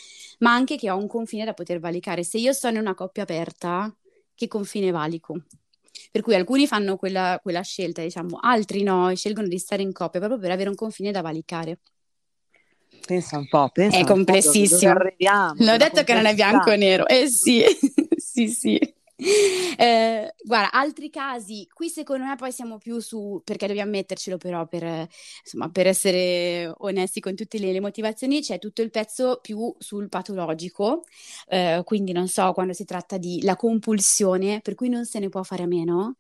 ma 0.41 0.53
anche 0.53 0.77
che 0.77 0.91
ho 0.91 0.97
un 0.99 1.07
confine 1.09 1.45
da 1.47 1.55
poter 1.55 1.81
valicare. 1.81 2.25
Se 2.25 2.39
io 2.39 2.53
sono 2.53 2.75
in 2.75 2.81
una 2.81 2.95
coppia 2.95 3.23
aperta, 3.23 3.95
che 4.35 4.49
confine 4.49 4.91
valico? 4.91 5.35
Per 6.15 6.23
cui 6.23 6.37
alcuni 6.37 6.69
fanno 6.69 6.95
quella, 6.97 7.41
quella 7.43 7.63
scelta, 7.63 8.01
diciamo, 8.01 8.39
altri 8.41 8.85
no, 8.85 9.09
e 9.11 9.17
scelgono 9.17 9.49
di 9.49 9.59
stare 9.59 9.83
in 9.83 9.91
coppia 9.91 10.21
proprio 10.21 10.39
per 10.39 10.53
avere 10.53 10.69
un 10.69 10.77
confine 10.77 11.11
da 11.11 11.23
valicare. 11.23 11.81
Pensa 13.05 13.37
un 13.37 13.49
po', 13.49 13.69
È 13.69 13.73
pensa 13.73 14.05
un 14.07 14.23
po' 14.23 14.39
dove, 14.41 14.69
dove 14.69 14.87
complessissimo. 14.87 14.93
arriviamo, 14.93 15.55
L'ho 15.65 15.77
detto 15.77 16.05
che 16.05 16.15
non 16.15 16.27
è 16.27 16.35
bianco 16.37 16.71
e 16.71 16.77
nero. 16.77 17.09
Eh 17.09 17.27
sì, 17.27 17.65
sì, 18.17 18.47
sì. 18.47 18.94
Eh, 19.77 20.35
guarda, 20.45 20.71
altri 20.71 21.11
casi, 21.11 21.67
qui 21.73 21.89
secondo 21.89 22.25
me 22.25 22.37
poi 22.37 22.53
siamo 22.53 22.79
più 22.79 23.01
su, 23.01 23.41
perché 23.45 23.67
dobbiamo 23.67 23.91
mettercelo 23.91 24.37
però 24.39 24.67
per, 24.69 25.09
insomma, 25.43 25.69
per 25.71 25.87
essere 25.89 26.73
onesti 26.79 27.19
con 27.21 27.35
tutte 27.35 27.59
le, 27.59 27.73
le 27.73 27.81
motivazioni, 27.81 28.41
c'è 28.41 28.59
tutto 28.61 28.83
il 28.83 28.91
pezzo 28.91 29.41
più 29.43 29.75
sul 29.79 30.09
patologico, 30.09 31.03
eh, 31.49 31.83
quindi 31.85 32.13
non 32.13 32.29
so, 32.29 32.53
quando 32.53 32.73
si 32.73 32.85
tratta 32.85 33.19
di 33.19 33.43
la 33.43 33.57
compulsione, 33.57 34.61
per 34.61 34.75
cui 34.77 34.89
non 34.89 35.05
se 35.07 35.19
ne 35.19 35.29
può 35.29 35.43
fare 35.43 35.65
a 35.65 35.67
meno. 35.67 36.17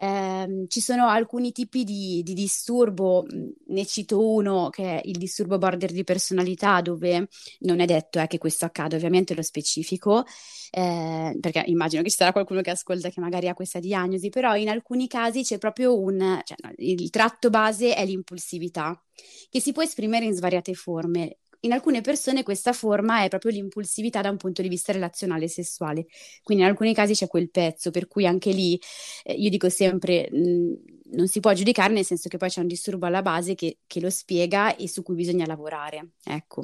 Ehm, 0.00 0.66
ci 0.68 0.80
sono 0.80 1.08
alcuni 1.08 1.50
tipi 1.50 1.82
di, 1.84 2.22
di 2.22 2.32
disturbo, 2.34 3.24
mh, 3.24 3.72
ne 3.74 3.84
cito 3.84 4.32
uno 4.32 4.68
che 4.70 5.00
è 5.00 5.02
il 5.04 5.18
disturbo 5.18 5.58
border 5.58 5.90
di 5.90 6.04
personalità, 6.04 6.80
dove 6.80 7.28
non 7.60 7.80
è 7.80 7.84
detto 7.84 8.20
eh, 8.20 8.26
che 8.28 8.38
questo 8.38 8.64
accada, 8.64 8.94
ovviamente 8.96 9.34
lo 9.34 9.42
specifico, 9.42 10.24
eh, 10.70 11.36
perché 11.40 11.64
immagino 11.66 12.02
che 12.02 12.10
ci 12.10 12.16
sarà 12.16 12.32
qualcuno 12.32 12.60
che 12.60 12.70
ascolta 12.70 13.08
che 13.08 13.20
magari 13.20 13.48
ha 13.48 13.54
questa 13.54 13.80
diagnosi, 13.80 14.28
però 14.28 14.54
in 14.56 14.68
alcuni 14.68 15.08
casi 15.08 15.42
c'è 15.42 15.58
proprio 15.58 15.98
un, 15.98 16.40
cioè, 16.44 16.56
il 16.76 17.10
tratto 17.10 17.50
base 17.50 17.94
è 17.94 18.04
l'impulsività, 18.04 19.02
che 19.50 19.60
si 19.60 19.72
può 19.72 19.82
esprimere 19.82 20.26
in 20.26 20.34
svariate 20.34 20.74
forme. 20.74 21.38
In 21.60 21.72
alcune 21.72 22.00
persone 22.00 22.42
questa 22.42 22.72
forma 22.72 23.22
è 23.24 23.28
proprio 23.28 23.50
l'impulsività 23.52 24.20
da 24.20 24.30
un 24.30 24.36
punto 24.36 24.62
di 24.62 24.68
vista 24.68 24.92
relazionale 24.92 25.44
e 25.44 25.48
sessuale. 25.48 26.06
Quindi 26.42 26.62
in 26.64 26.68
alcuni 26.70 26.94
casi 26.94 27.14
c'è 27.14 27.26
quel 27.26 27.50
pezzo, 27.50 27.90
per 27.90 28.06
cui 28.08 28.26
anche 28.26 28.50
lì 28.52 28.80
eh, 29.24 29.34
io 29.34 29.50
dico 29.50 29.68
sempre 29.68 30.28
mh, 30.30 30.72
non 31.16 31.26
si 31.28 31.40
può 31.40 31.52
giudicare 31.52 31.92
nel 31.92 32.04
senso 32.04 32.28
che 32.28 32.36
poi 32.36 32.48
c'è 32.48 32.60
un 32.60 32.66
disturbo 32.66 33.06
alla 33.06 33.22
base 33.22 33.54
che, 33.54 33.78
che 33.86 34.00
lo 34.00 34.10
spiega 34.10 34.76
e 34.76 34.88
su 34.88 35.02
cui 35.02 35.14
bisogna 35.14 35.46
lavorare. 35.46 36.12
Ecco. 36.24 36.62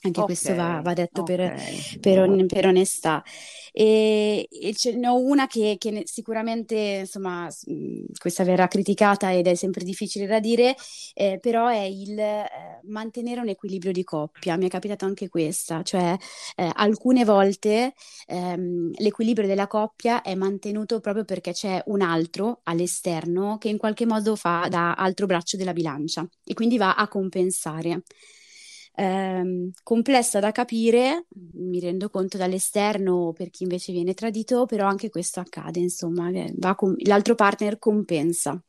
Anche 0.00 0.20
okay, 0.20 0.34
questo 0.34 0.54
va, 0.54 0.80
va 0.80 0.92
detto 0.92 1.22
okay. 1.22 1.36
per, 1.36 2.00
per, 2.00 2.46
per, 2.46 2.66
onestà. 2.66 3.22
E, 3.72 4.48
e 4.48 4.74
ce 4.74 4.94
ne 4.94 5.08
ho 5.08 5.18
una 5.18 5.48
che, 5.48 5.74
che 5.76 6.02
sicuramente, 6.04 6.98
insomma, 7.00 7.48
questa 8.16 8.44
verrà 8.44 8.68
criticata 8.68 9.32
ed 9.32 9.48
è 9.48 9.54
sempre 9.54 9.84
difficile 9.84 10.26
da 10.26 10.38
dire, 10.38 10.76
eh, 11.14 11.38
però 11.40 11.66
è 11.66 11.82
il 11.82 12.16
eh, 12.16 12.48
mantenere 12.84 13.40
un 13.40 13.48
equilibrio 13.48 13.90
di 13.90 14.04
coppia. 14.04 14.56
Mi 14.56 14.66
è 14.66 14.68
capitato 14.68 15.04
anche 15.04 15.28
questa, 15.28 15.82
cioè 15.82 16.16
eh, 16.56 16.70
alcune 16.74 17.24
volte 17.24 17.94
ehm, 18.26 18.92
l'equilibrio 18.98 19.48
della 19.48 19.66
coppia 19.66 20.22
è 20.22 20.34
mantenuto 20.36 21.00
proprio 21.00 21.24
perché 21.24 21.52
c'è 21.52 21.82
un 21.86 22.02
altro 22.02 22.60
all'esterno 22.64 23.58
che 23.58 23.68
in 23.68 23.78
qualche 23.78 24.06
modo 24.06 24.36
fa 24.36 24.68
da 24.70 24.94
altro 24.94 25.26
braccio 25.26 25.56
della 25.56 25.72
bilancia 25.72 26.26
e 26.44 26.54
quindi 26.54 26.78
va 26.78 26.94
a 26.94 27.08
compensare 27.08 28.02
ehm, 28.98 29.70
complessa 29.82 30.40
da 30.40 30.52
capire, 30.52 31.26
mi 31.54 31.80
rendo 31.80 32.10
conto 32.10 32.36
dall'esterno 32.36 33.32
per 33.34 33.50
chi 33.50 33.62
invece 33.64 33.92
viene 33.92 34.14
tradito, 34.14 34.66
però 34.66 34.86
anche 34.88 35.10
questo 35.10 35.40
accade, 35.40 35.80
insomma, 35.80 36.30
com- 36.76 36.94
l'altro 37.04 37.34
partner 37.34 37.78
compensa. 37.78 38.60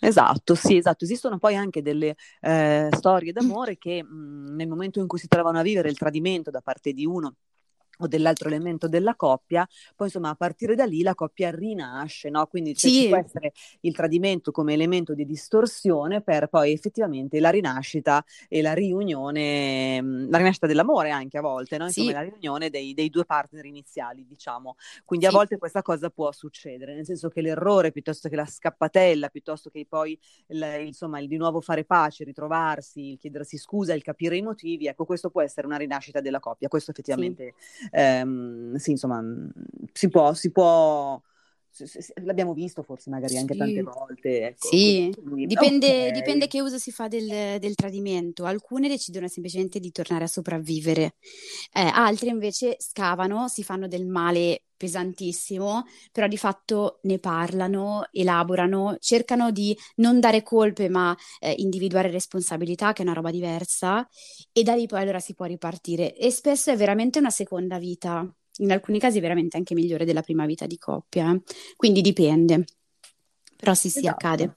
Esatto, 0.00 0.54
sì, 0.54 0.76
esatto. 0.76 1.04
Esistono 1.04 1.38
poi 1.38 1.56
anche 1.56 1.82
delle 1.82 2.14
eh, 2.40 2.88
storie 2.92 3.32
d'amore 3.32 3.78
che 3.78 4.02
mh, 4.02 4.54
nel 4.54 4.68
momento 4.68 5.00
in 5.00 5.06
cui 5.08 5.18
si 5.18 5.26
trovano 5.28 5.58
a 5.58 5.62
vivere 5.62 5.88
il 5.88 5.98
tradimento 5.98 6.50
da 6.50 6.60
parte 6.60 6.92
di 6.92 7.04
uno 7.04 7.34
o 7.98 8.06
dell'altro 8.06 8.48
elemento 8.48 8.88
della 8.88 9.14
coppia, 9.14 9.66
poi 9.96 10.06
insomma 10.06 10.30
a 10.30 10.34
partire 10.34 10.74
da 10.74 10.84
lì 10.84 11.02
la 11.02 11.14
coppia 11.14 11.50
rinasce, 11.50 12.30
no? 12.30 12.46
Quindi 12.46 12.74
cioè, 12.74 12.90
sì. 12.90 13.00
ci 13.02 13.08
può 13.08 13.16
essere 13.16 13.52
il 13.80 13.94
tradimento 13.94 14.50
come 14.50 14.72
elemento 14.72 15.14
di 15.14 15.24
distorsione 15.24 16.20
per 16.22 16.48
poi 16.48 16.72
effettivamente 16.72 17.40
la 17.40 17.50
rinascita 17.50 18.24
e 18.48 18.62
la 18.62 18.72
riunione, 18.72 20.00
la 20.28 20.38
rinascita 20.38 20.66
dell'amore 20.66 21.10
anche 21.10 21.38
a 21.38 21.40
volte, 21.40 21.76
no? 21.78 21.86
Insomma 21.86 22.08
sì. 22.08 22.12
la 22.12 22.22
riunione 22.22 22.70
dei, 22.70 22.94
dei, 22.94 23.10
due 23.10 23.24
partner 23.24 23.64
iniziali, 23.64 24.26
diciamo. 24.26 24.76
Quindi 25.04 25.26
sì. 25.26 25.32
a 25.32 25.34
volte 25.34 25.58
questa 25.58 25.82
cosa 25.82 26.10
può 26.10 26.30
succedere, 26.32 26.94
nel 26.94 27.04
senso 27.04 27.28
che 27.28 27.40
l'errore 27.40 27.92
piuttosto 27.92 28.28
che 28.28 28.36
la 28.36 28.46
scappatella, 28.46 29.28
piuttosto 29.28 29.70
che 29.70 29.86
poi 29.88 30.18
il, 30.48 30.82
insomma 30.84 31.18
il 31.18 31.28
di 31.28 31.36
nuovo 31.36 31.60
fare 31.60 31.84
pace, 31.84 32.24
ritrovarsi, 32.24 33.12
il 33.12 33.18
chiedersi 33.18 33.56
scusa, 33.58 33.94
il 33.94 34.02
capire 34.02 34.36
i 34.36 34.42
motivi, 34.42 34.86
ecco 34.86 35.04
questo 35.04 35.30
può 35.30 35.42
essere 35.42 35.66
una 35.66 35.76
rinascita 35.76 36.20
della 36.20 36.40
coppia, 36.40 36.68
questo 36.68 36.90
effettivamente 36.90 37.54
ehm, 37.90 38.74
sì, 38.76 38.92
insomma, 38.92 39.22
si 39.92 40.08
può, 40.08 40.32
si 40.34 40.50
può 40.50 41.20
l'abbiamo 42.24 42.54
visto 42.54 42.82
forse 42.82 43.10
magari 43.10 43.36
anche 43.36 43.52
sì. 43.52 43.58
tante 43.58 43.82
volte. 43.82 44.46
Ecco. 44.46 44.68
Sì, 44.68 45.12
dipende, 45.46 45.86
okay. 45.86 46.12
dipende, 46.12 46.46
che 46.46 46.60
uso 46.60 46.78
si 46.78 46.90
fa 46.90 47.08
del, 47.08 47.58
del, 47.58 47.74
tradimento. 47.74 48.44
Alcune 48.44 48.88
decidono 48.88 49.28
semplicemente 49.28 49.78
di 49.78 49.90
tornare 49.92 50.24
a 50.24 50.28
sopravvivere, 50.28 51.14
eh, 51.72 51.80
altre 51.80 52.30
invece 52.30 52.76
scavano, 52.78 53.48
si 53.48 53.62
fanno 53.62 53.86
del 53.88 54.06
male 54.06 54.62
pesantissimo, 54.78 55.84
però 56.12 56.26
di 56.26 56.38
fatto 56.38 57.00
ne 57.02 57.18
parlano, 57.18 58.06
elaborano, 58.12 58.96
cercano 59.00 59.50
di 59.50 59.76
non 59.96 60.20
dare 60.20 60.42
colpe 60.42 60.88
ma 60.88 61.14
eh, 61.40 61.52
individuare 61.58 62.10
responsabilità, 62.10 62.94
che 62.94 63.02
è 63.02 63.04
una 63.04 63.14
roba 63.14 63.30
diversa, 63.30 64.08
e 64.52 64.62
da 64.62 64.74
lì 64.74 64.86
poi 64.86 65.02
allora 65.02 65.20
si 65.20 65.34
può 65.34 65.44
ripartire. 65.44 66.14
E 66.14 66.30
spesso 66.30 66.70
è 66.70 66.76
veramente 66.76 67.18
una 67.18 67.30
seconda 67.30 67.78
vita, 67.78 68.26
in 68.58 68.72
alcuni 68.72 68.98
casi 68.98 69.20
veramente 69.20 69.56
anche 69.56 69.74
migliore 69.74 70.04
della 70.04 70.22
prima 70.22 70.46
vita 70.46 70.66
di 70.66 70.78
coppia, 70.78 71.32
eh. 71.32 71.42
quindi 71.76 72.00
dipende. 72.00 72.64
Però 73.56 73.74
sì, 73.74 73.90
sì, 73.90 73.98
esatto. 73.98 74.26
accade. 74.26 74.54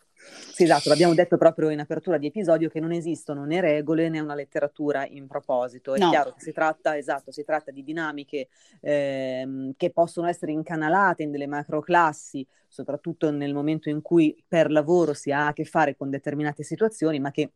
Sì, 0.53 0.63
esatto, 0.63 0.89
l'abbiamo 0.89 1.15
detto 1.15 1.37
proprio 1.37 1.69
in 1.69 1.79
apertura 1.79 2.17
di 2.17 2.27
episodio 2.27 2.69
che 2.69 2.79
non 2.79 2.91
esistono 2.91 3.43
né 3.45 3.59
regole 3.59 4.09
né 4.09 4.19
una 4.19 4.35
letteratura 4.35 5.05
in 5.07 5.27
proposito. 5.27 5.95
È 5.95 5.99
no. 5.99 6.09
chiaro 6.09 6.33
che 6.33 6.41
si 6.41 6.51
tratta, 6.51 6.95
esatto, 6.95 7.31
si 7.31 7.43
tratta 7.43 7.71
di 7.71 7.83
dinamiche 7.83 8.47
ehm, 8.81 9.73
che 9.75 9.89
possono 9.89 10.27
essere 10.27 10.51
incanalate 10.51 11.23
in 11.23 11.31
delle 11.31 11.47
macroclassi, 11.47 12.45
soprattutto 12.67 13.31
nel 13.31 13.53
momento 13.53 13.89
in 13.89 14.01
cui 14.01 14.41
per 14.47 14.71
lavoro 14.71 15.13
si 15.13 15.31
ha 15.31 15.47
a 15.47 15.53
che 15.53 15.65
fare 15.65 15.95
con 15.95 16.09
determinate 16.09 16.63
situazioni, 16.63 17.19
ma 17.19 17.31
che 17.31 17.51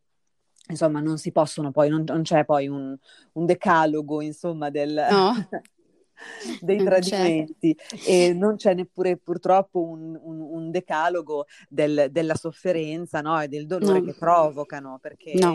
insomma 0.68 1.00
non 1.00 1.18
si 1.18 1.30
possono 1.30 1.70
poi, 1.70 1.88
non, 1.88 2.02
non 2.04 2.22
c'è 2.22 2.44
poi 2.44 2.66
un, 2.66 2.96
un 3.32 3.46
decalogo 3.46 4.20
insomma 4.20 4.70
del... 4.70 5.06
No. 5.08 5.48
dei 6.60 6.78
tradimenti 6.82 7.76
e 8.06 8.32
non 8.32 8.56
c'è 8.56 8.74
neppure 8.74 9.16
purtroppo 9.16 9.82
un, 9.82 10.18
un, 10.20 10.40
un 10.40 10.70
decalogo 10.70 11.46
del, 11.68 12.08
della 12.10 12.34
sofferenza 12.34 13.20
no? 13.20 13.40
e 13.40 13.48
del 13.48 13.66
dolore 13.66 14.00
no. 14.00 14.04
che 14.06 14.14
provocano 14.14 14.98
perché 15.00 15.34
no 15.34 15.54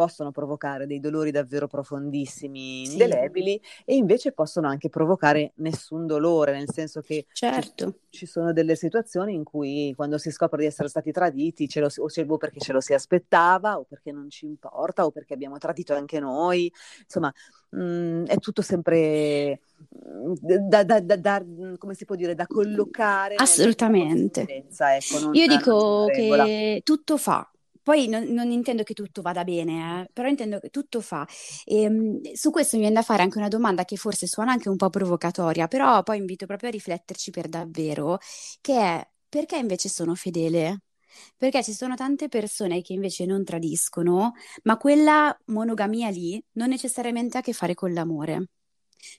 possono 0.00 0.30
provocare 0.30 0.86
dei 0.86 0.98
dolori 0.98 1.30
davvero 1.30 1.66
profondissimi, 1.66 2.84
indelebili, 2.84 3.60
sì. 3.62 3.82
e 3.84 3.96
invece 3.96 4.32
possono 4.32 4.66
anche 4.66 4.88
provocare 4.88 5.52
nessun 5.56 6.06
dolore, 6.06 6.52
nel 6.52 6.70
senso 6.72 7.02
che 7.02 7.26
certo. 7.30 7.98
ci, 8.08 8.20
ci, 8.20 8.26
sono 8.26 8.54
delle 8.54 8.76
situazioni 8.76 9.34
in 9.34 9.44
cui 9.44 9.92
quando 9.94 10.16
si 10.16 10.30
scopre 10.30 10.60
di 10.60 10.64
essere 10.64 10.88
stati 10.88 11.12
traditi, 11.12 11.68
ce 11.68 11.80
lo, 11.80 11.88
o, 11.94 12.08
ce, 12.08 12.24
o 12.26 12.36
perché 12.38 12.60
ce 12.60 12.72
lo 12.72 12.80
si 12.80 12.94
aspettava, 12.94 13.78
o 13.78 13.84
perché 13.84 14.10
non 14.10 14.30
ci 14.30 14.46
importa, 14.46 15.04
o 15.04 15.10
perché 15.10 15.34
abbiamo 15.34 15.58
tradito 15.58 15.92
anche 15.92 16.18
noi, 16.18 16.72
insomma, 17.02 17.30
mh, 17.68 17.82
mm, 17.82 18.24
è 18.24 18.38
tutto 18.38 18.62
sempre 18.62 19.60
mm, 20.02 20.32
da, 20.66 20.82
da, 20.82 21.00
da, 21.00 21.16
da, 21.16 21.44
mm, 21.44 21.74
come 21.74 21.92
si 21.92 22.06
può 22.06 22.14
dire, 22.14 22.34
da 22.34 22.46
collocare. 22.46 23.34
Assolutamente. 23.34 24.46
Ecco, 24.46 25.30
Io 25.32 25.46
dico 25.46 26.06
che 26.06 26.80
tutto 26.84 27.18
fa, 27.18 27.46
poi 27.90 28.06
non, 28.06 28.22
non, 28.28 28.52
intendo 28.52 28.84
che 28.84 28.94
tutto 28.94 29.20
vada 29.20 29.42
bene, 29.42 30.02
eh, 30.02 30.10
però 30.12 30.28
intendo 30.28 30.60
che 30.60 30.70
tutto 30.70 31.00
fa. 31.00 31.26
E, 31.64 31.88
um, 31.88 32.20
su 32.34 32.50
questo 32.52 32.76
mi 32.76 32.82
viene 32.82 32.94
da 32.96 33.02
fare 33.02 33.22
anche 33.22 33.38
una 33.38 33.48
domanda 33.48 33.84
che 33.84 33.96
forse 33.96 34.28
suona 34.28 34.52
anche 34.52 34.68
un 34.68 34.76
po' 34.76 34.90
provocatoria, 34.90 35.66
però 35.66 36.00
poi 36.04 36.18
invito 36.18 36.46
proprio 36.46 36.68
a 36.68 36.72
rifletterci 36.72 37.30
per 37.32 37.48
davvero, 37.48 38.18
che 38.60 38.78
è 38.78 39.08
perché 39.28 39.56
invece 39.56 39.88
sono 39.88 40.14
fedele? 40.14 40.82
Perché 41.36 41.64
ci 41.64 41.72
sono 41.72 41.96
tante 41.96 42.28
persone 42.28 42.80
che 42.80 42.92
invece 42.92 43.26
non 43.26 43.42
tradiscono, 43.44 44.34
ma 44.64 44.76
quella 44.76 45.36
monogamia 45.46 46.10
lì 46.10 46.40
non 46.52 46.68
necessariamente 46.68 47.38
ha 47.38 47.40
a 47.40 47.42
che 47.42 47.52
fare 47.52 47.74
con 47.74 47.92
l'amore. 47.92 48.46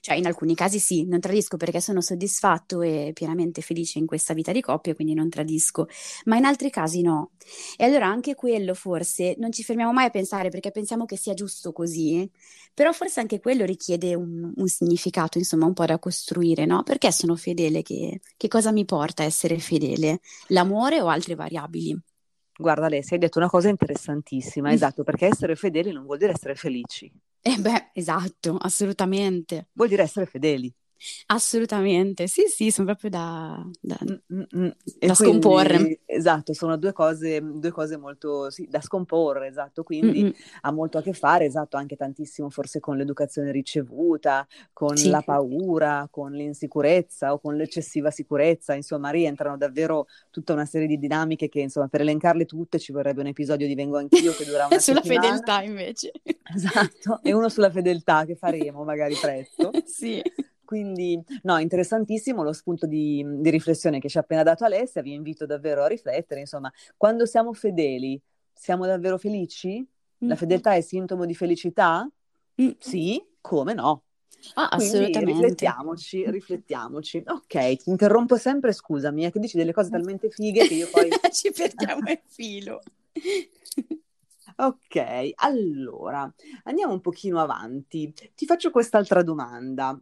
Cioè, 0.00 0.16
in 0.16 0.26
alcuni 0.26 0.54
casi 0.54 0.78
sì, 0.78 1.06
non 1.06 1.20
tradisco 1.20 1.56
perché 1.56 1.80
sono 1.80 2.00
soddisfatto 2.00 2.82
e 2.82 3.12
pienamente 3.14 3.60
felice 3.62 3.98
in 3.98 4.06
questa 4.06 4.34
vita 4.34 4.52
di 4.52 4.60
coppia, 4.60 4.94
quindi 4.94 5.14
non 5.14 5.28
tradisco, 5.28 5.86
ma 6.24 6.36
in 6.36 6.44
altri 6.44 6.70
casi 6.70 7.02
no. 7.02 7.32
E 7.76 7.84
allora 7.84 8.06
anche 8.06 8.34
quello 8.34 8.74
forse 8.74 9.34
non 9.38 9.52
ci 9.52 9.62
fermiamo 9.62 9.92
mai 9.92 10.06
a 10.06 10.10
pensare 10.10 10.48
perché 10.50 10.70
pensiamo 10.70 11.04
che 11.04 11.16
sia 11.16 11.34
giusto 11.34 11.72
così, 11.72 12.28
però 12.74 12.92
forse 12.92 13.20
anche 13.20 13.40
quello 13.40 13.64
richiede 13.64 14.14
un, 14.14 14.52
un 14.54 14.66
significato, 14.68 15.38
insomma, 15.38 15.66
un 15.66 15.74
po' 15.74 15.84
da 15.84 15.98
costruire, 15.98 16.64
no? 16.64 16.82
Perché 16.82 17.12
sono 17.12 17.36
fedele? 17.36 17.82
Che, 17.82 18.20
che 18.36 18.48
cosa 18.48 18.72
mi 18.72 18.84
porta 18.84 19.22
a 19.22 19.26
essere 19.26 19.58
fedele? 19.58 20.20
L'amore 20.48 21.00
o 21.00 21.08
altre 21.08 21.34
variabili? 21.34 21.98
Guarda 22.56 22.86
Alessia, 22.86 23.16
hai 23.16 23.22
detto 23.22 23.38
una 23.38 23.48
cosa 23.48 23.68
interessantissima, 23.68 24.68
mm. 24.70 24.72
esatto, 24.72 25.02
perché 25.02 25.26
essere 25.26 25.56
fedeli 25.56 25.92
non 25.92 26.04
vuol 26.04 26.18
dire 26.18 26.32
essere 26.32 26.54
felici. 26.54 27.10
Eh 27.44 27.58
beh, 27.58 27.90
esatto, 27.94 28.56
assolutamente. 28.60 29.68
Vuol 29.72 29.88
dire 29.88 30.02
essere 30.02 30.26
fedeli. 30.26 30.72
Assolutamente, 31.26 32.26
sì, 32.26 32.44
sì, 32.46 32.70
sono 32.70 32.86
proprio 32.86 33.10
da, 33.10 33.64
da, 33.80 33.98
mm, 34.04 34.38
mm, 34.38 34.64
mm. 34.64 34.68
da 34.98 35.14
scomporre. 35.14 36.00
Esatto, 36.04 36.52
sono 36.52 36.76
due 36.76 36.92
cose, 36.92 37.40
due 37.42 37.70
cose 37.70 37.96
molto 37.96 38.50
sì, 38.50 38.66
da 38.68 38.80
scomporre, 38.80 39.48
esatto, 39.48 39.82
quindi 39.82 40.22
Mm-mm. 40.22 40.32
ha 40.62 40.72
molto 40.72 40.98
a 40.98 41.02
che 41.02 41.12
fare, 41.12 41.44
esatto, 41.46 41.76
anche 41.76 41.96
tantissimo 41.96 42.50
forse 42.50 42.80
con 42.80 42.96
l'educazione 42.96 43.50
ricevuta, 43.50 44.46
con 44.72 44.96
sì. 44.96 45.08
la 45.08 45.22
paura, 45.22 46.08
con 46.10 46.32
l'insicurezza 46.32 47.32
o 47.32 47.40
con 47.40 47.56
l'eccessiva 47.56 48.10
sicurezza, 48.10 48.74
insomma, 48.74 49.10
rientrano 49.10 49.56
davvero 49.56 50.06
tutta 50.30 50.52
una 50.52 50.66
serie 50.66 50.86
di 50.86 50.98
dinamiche 50.98 51.48
che, 51.48 51.60
insomma, 51.60 51.88
per 51.88 52.02
elencarle 52.02 52.44
tutte 52.44 52.78
ci 52.78 52.92
vorrebbe 52.92 53.20
un 53.20 53.28
episodio 53.28 53.66
di 53.66 53.74
Vengo 53.74 53.96
Anch'io 53.98 54.32
che 54.32 54.44
dura 54.44 54.66
una 54.66 54.78
Sulla 54.80 55.02
settimana. 55.02 55.28
fedeltà 55.28 55.62
invece. 55.62 56.12
Esatto, 56.54 57.20
e 57.22 57.32
uno 57.32 57.48
sulla 57.48 57.70
fedeltà 57.70 58.24
che 58.24 58.36
faremo 58.36 58.84
magari 58.84 59.14
presto. 59.20 59.70
sì. 59.86 60.22
Quindi, 60.72 61.22
no, 61.42 61.58
interessantissimo 61.58 62.42
lo 62.42 62.54
spunto 62.54 62.86
di, 62.86 63.22
di, 63.26 63.50
riflessione 63.50 63.98
che 63.98 64.08
ci 64.08 64.16
ha 64.16 64.22
appena 64.22 64.42
dato 64.42 64.64
Alessia, 64.64 65.02
vi 65.02 65.12
invito 65.12 65.44
davvero 65.44 65.82
a 65.82 65.86
riflettere, 65.86 66.40
insomma, 66.40 66.72
quando 66.96 67.26
siamo 67.26 67.52
fedeli, 67.52 68.18
siamo 68.54 68.86
davvero 68.86 69.18
felici? 69.18 69.86
La 70.20 70.34
fedeltà 70.34 70.72
è 70.72 70.80
sintomo 70.80 71.26
di 71.26 71.34
felicità? 71.34 72.10
Sì, 72.78 73.22
come 73.42 73.74
no? 73.74 74.04
Ah, 74.54 74.68
assolutamente. 74.68 75.32
Riflettiamoci, 75.32 76.30
riflettiamoci. 76.30 77.22
Ok, 77.26 77.76
ti 77.76 77.90
interrompo 77.90 78.36
sempre, 78.36 78.72
scusami, 78.72 79.24
è 79.24 79.30
che 79.30 79.40
dici 79.40 79.58
delle 79.58 79.74
cose 79.74 79.90
talmente 79.90 80.30
fighe 80.30 80.66
che 80.66 80.72
io 80.74 80.88
poi... 80.90 81.10
Ci 81.32 81.52
perdiamo 81.52 82.08
il 82.08 82.20
filo. 82.24 82.80
Ok, 84.56 85.32
allora 85.34 86.32
andiamo 86.62 86.94
un 86.94 87.02
pochino 87.02 87.40
avanti. 87.40 88.10
Ti 88.34 88.46
faccio 88.46 88.70
quest'altra 88.70 89.22
domanda. 89.22 90.00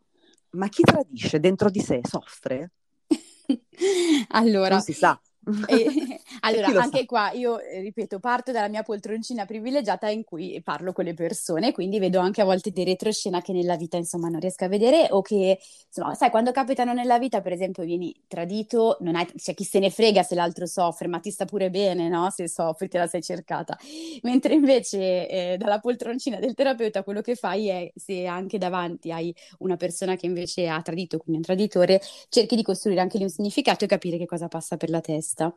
Ma 0.52 0.68
chi 0.68 0.82
tradisce 0.82 1.38
dentro 1.38 1.70
di 1.70 1.80
sé 1.80 2.00
soffre? 2.02 2.72
allora, 4.28 4.74
non 4.74 4.80
si 4.80 4.92
sa. 4.92 5.20
E, 5.66 5.86
allora, 6.40 6.80
anche 6.80 7.00
sa? 7.00 7.04
qua 7.06 7.30
io 7.32 7.58
eh, 7.60 7.80
ripeto, 7.80 8.18
parto 8.18 8.52
dalla 8.52 8.68
mia 8.68 8.82
poltroncina 8.82 9.44
privilegiata 9.44 10.08
in 10.08 10.24
cui 10.24 10.60
parlo 10.62 10.92
con 10.92 11.04
le 11.04 11.14
persone, 11.14 11.72
quindi 11.72 11.98
vedo 11.98 12.18
anche 12.20 12.40
a 12.40 12.44
volte 12.44 12.70
dei 12.70 12.84
retroscena 12.84 13.40
che 13.42 13.52
nella 13.52 13.76
vita 13.76 13.96
insomma 13.96 14.28
non 14.28 14.40
riesco 14.40 14.64
a 14.64 14.68
vedere 14.68 15.08
o 15.10 15.22
che 15.22 15.58
insomma, 15.86 16.14
sai, 16.14 16.30
quando 16.30 16.52
capitano 16.52 16.92
nella 16.92 17.18
vita, 17.18 17.40
per 17.40 17.52
esempio, 17.52 17.84
vieni 17.84 18.14
tradito, 18.26 18.96
non 19.00 19.16
hai, 19.16 19.26
cioè 19.36 19.54
chi 19.54 19.64
se 19.64 19.78
ne 19.78 19.90
frega 19.90 20.22
se 20.22 20.34
l'altro 20.34 20.66
soffre, 20.66 21.08
ma 21.08 21.20
ti 21.20 21.30
sta 21.30 21.44
pure 21.44 21.70
bene, 21.70 22.08
no? 22.08 22.30
Se 22.30 22.48
soffri, 22.48 22.88
te 22.88 22.98
la 22.98 23.06
sei 23.06 23.22
cercata. 23.22 23.78
Mentre 24.22 24.54
invece 24.54 25.28
eh, 25.28 25.56
dalla 25.58 25.78
poltroncina 25.78 26.38
del 26.38 26.54
terapeuta 26.54 27.02
quello 27.02 27.20
che 27.20 27.34
fai 27.34 27.68
è 27.68 27.92
se 27.94 28.26
anche 28.26 28.58
davanti 28.58 29.12
hai 29.12 29.34
una 29.58 29.76
persona 29.76 30.16
che 30.16 30.26
invece 30.26 30.68
ha 30.68 30.80
tradito, 30.82 31.18
quindi 31.18 31.38
un 31.38 31.44
traditore, 31.44 32.00
cerchi 32.28 32.56
di 32.56 32.62
costruire 32.62 33.00
anche 33.00 33.18
lì 33.18 33.24
un 33.24 33.30
significato 33.30 33.84
e 33.84 33.88
capire 33.88 34.16
che 34.16 34.26
cosa 34.26 34.48
passa 34.48 34.76
per 34.76 34.90
la 34.90 35.00
testa 35.00 35.10
testa. 35.20 35.54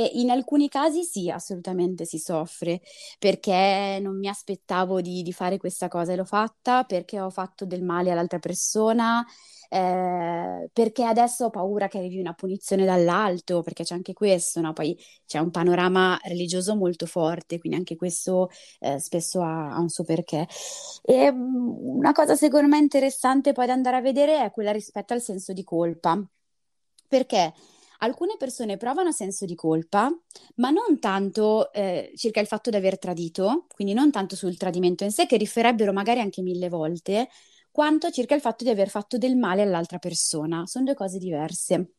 In 0.00 0.30
alcuni 0.30 0.68
casi 0.68 1.02
sì, 1.04 1.30
assolutamente 1.30 2.04
si 2.04 2.18
soffre, 2.18 2.80
perché 3.18 3.98
non 4.00 4.18
mi 4.18 4.28
aspettavo 4.28 5.00
di, 5.00 5.22
di 5.22 5.32
fare 5.32 5.58
questa 5.58 5.88
cosa 5.88 6.12
e 6.12 6.16
l'ho 6.16 6.24
fatta, 6.24 6.84
perché 6.84 7.20
ho 7.20 7.30
fatto 7.30 7.64
del 7.64 7.82
male 7.82 8.10
all'altra 8.10 8.38
persona. 8.38 9.24
Eh, 9.72 10.68
perché 10.72 11.04
adesso 11.04 11.44
ho 11.44 11.50
paura 11.50 11.86
che 11.86 11.98
arrivi 11.98 12.18
una 12.18 12.32
punizione 12.34 12.84
dall'alto, 12.84 13.62
perché 13.62 13.84
c'è 13.84 13.94
anche 13.94 14.12
questo, 14.14 14.60
no? 14.60 14.72
Poi 14.72 14.98
c'è 15.26 15.38
un 15.38 15.50
panorama 15.52 16.18
religioso 16.24 16.74
molto 16.74 17.06
forte, 17.06 17.60
quindi 17.60 17.78
anche 17.78 17.94
questo 17.94 18.50
eh, 18.80 18.98
spesso 18.98 19.42
ha, 19.42 19.70
ha, 19.72 19.78
un 19.78 19.88
suo 19.88 20.02
perché. 20.04 20.46
E 21.02 21.30
mm, 21.32 21.68
una 21.98 22.12
cosa 22.12 22.34
secondo 22.34 22.66
me 22.68 22.78
interessante 22.78 23.52
poi 23.52 23.66
da 23.66 23.72
andare 23.72 23.96
a 23.96 24.00
vedere 24.00 24.42
è 24.44 24.50
quella 24.50 24.72
rispetto 24.72 25.12
al 25.14 25.22
senso 25.22 25.52
di 25.52 25.62
colpa, 25.62 26.20
perché 27.06 27.52
alcune 28.00 28.36
persone 28.38 28.76
provano 28.76 29.12
senso 29.12 29.44
di 29.46 29.54
colpa, 29.54 30.10
ma 30.56 30.70
non 30.70 30.98
tanto 31.00 31.72
eh, 31.72 32.12
circa 32.16 32.40
il 32.40 32.46
fatto 32.46 32.70
di 32.70 32.76
aver 32.76 32.98
tradito, 32.98 33.66
quindi 33.74 33.94
non 33.94 34.10
tanto 34.10 34.36
sul 34.36 34.56
tradimento 34.56 35.04
in 35.04 35.10
sé, 35.12 35.26
che 35.26 35.36
riferebbero 35.36 35.92
magari 35.92 36.20
anche 36.20 36.42
mille 36.42 36.68
volte, 36.68 37.28
quanto 37.70 38.10
circa 38.10 38.34
il 38.34 38.40
fatto 38.40 38.64
di 38.64 38.70
aver 38.70 38.88
fatto 38.90 39.16
del 39.18 39.36
male 39.36 39.62
all'altra 39.62 39.98
persona. 39.98 40.66
Sono 40.66 40.84
due 40.84 40.94
cose 40.94 41.18
diverse. 41.18 41.92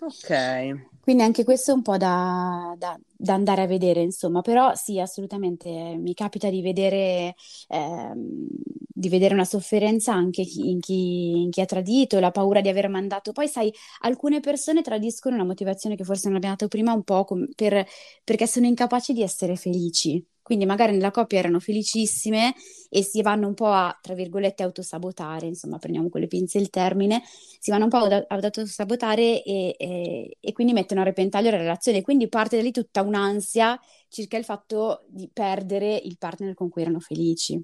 Ok. 0.00 0.94
Quindi 1.00 1.22
anche 1.22 1.44
questo 1.44 1.70
è 1.70 1.74
un 1.74 1.82
po' 1.82 1.96
da, 1.96 2.74
da, 2.76 2.98
da, 3.16 3.34
andare 3.34 3.62
a 3.62 3.66
vedere, 3.66 4.00
insomma, 4.00 4.40
però 4.40 4.74
sì, 4.74 4.98
assolutamente 4.98 5.70
mi 5.70 6.14
capita 6.14 6.50
di 6.50 6.60
vedere, 6.62 7.36
eh, 7.68 8.12
di 8.14 9.08
vedere 9.08 9.34
una 9.34 9.44
sofferenza 9.44 10.12
anche 10.12 10.42
in 10.42 10.80
chi, 10.80 11.42
in 11.42 11.50
chi, 11.50 11.60
ha 11.60 11.64
tradito, 11.64 12.18
la 12.18 12.32
paura 12.32 12.60
di 12.60 12.68
aver 12.68 12.88
mandato. 12.88 13.30
Poi, 13.30 13.46
sai, 13.46 13.72
alcune 14.00 14.40
persone 14.40 14.82
tradiscono 14.82 15.36
una 15.36 15.44
motivazione 15.44 15.94
che 15.94 16.02
forse 16.04 16.26
non 16.26 16.36
abbiamo 16.36 16.56
dato 16.56 16.68
prima 16.68 16.92
un 16.92 17.04
po' 17.04 17.24
com- 17.24 17.48
per, 17.54 17.86
perché 18.24 18.46
sono 18.48 18.66
incapaci 18.66 19.12
di 19.12 19.22
essere 19.22 19.54
felici. 19.54 20.24
Quindi 20.46 20.64
magari 20.64 20.92
nella 20.92 21.10
coppia 21.10 21.40
erano 21.40 21.58
felicissime 21.58 22.54
e 22.88 23.02
si 23.02 23.20
vanno 23.20 23.48
un 23.48 23.54
po' 23.54 23.66
a, 23.66 23.98
tra 24.00 24.14
virgolette, 24.14 24.62
autosabotare, 24.62 25.46
insomma, 25.46 25.76
prendiamo 25.78 26.08
con 26.08 26.20
le 26.20 26.28
pinze 26.28 26.58
il 26.58 26.70
termine, 26.70 27.20
si 27.58 27.72
vanno 27.72 27.82
un 27.82 27.90
po' 27.90 27.96
ad, 27.96 28.24
autosabotare 28.28 29.42
e, 29.42 29.74
e, 29.76 30.36
e, 30.38 30.52
quindi 30.52 30.72
mettono 30.72 31.00
a 31.00 31.02
repentaglio 31.02 31.50
la 31.50 31.56
relazione. 31.56 32.00
Quindi 32.02 32.28
parte 32.28 32.54
da 32.58 32.62
lì 32.62 32.70
tutta 32.70 33.02
un'ansia 33.02 33.76
circa 34.06 34.36
il 34.36 34.44
fatto 34.44 35.02
di 35.08 35.28
perdere 35.32 35.96
il 35.96 36.16
partner 36.16 36.54
con 36.54 36.68
cui 36.68 36.82
erano 36.82 37.00
felici. 37.00 37.60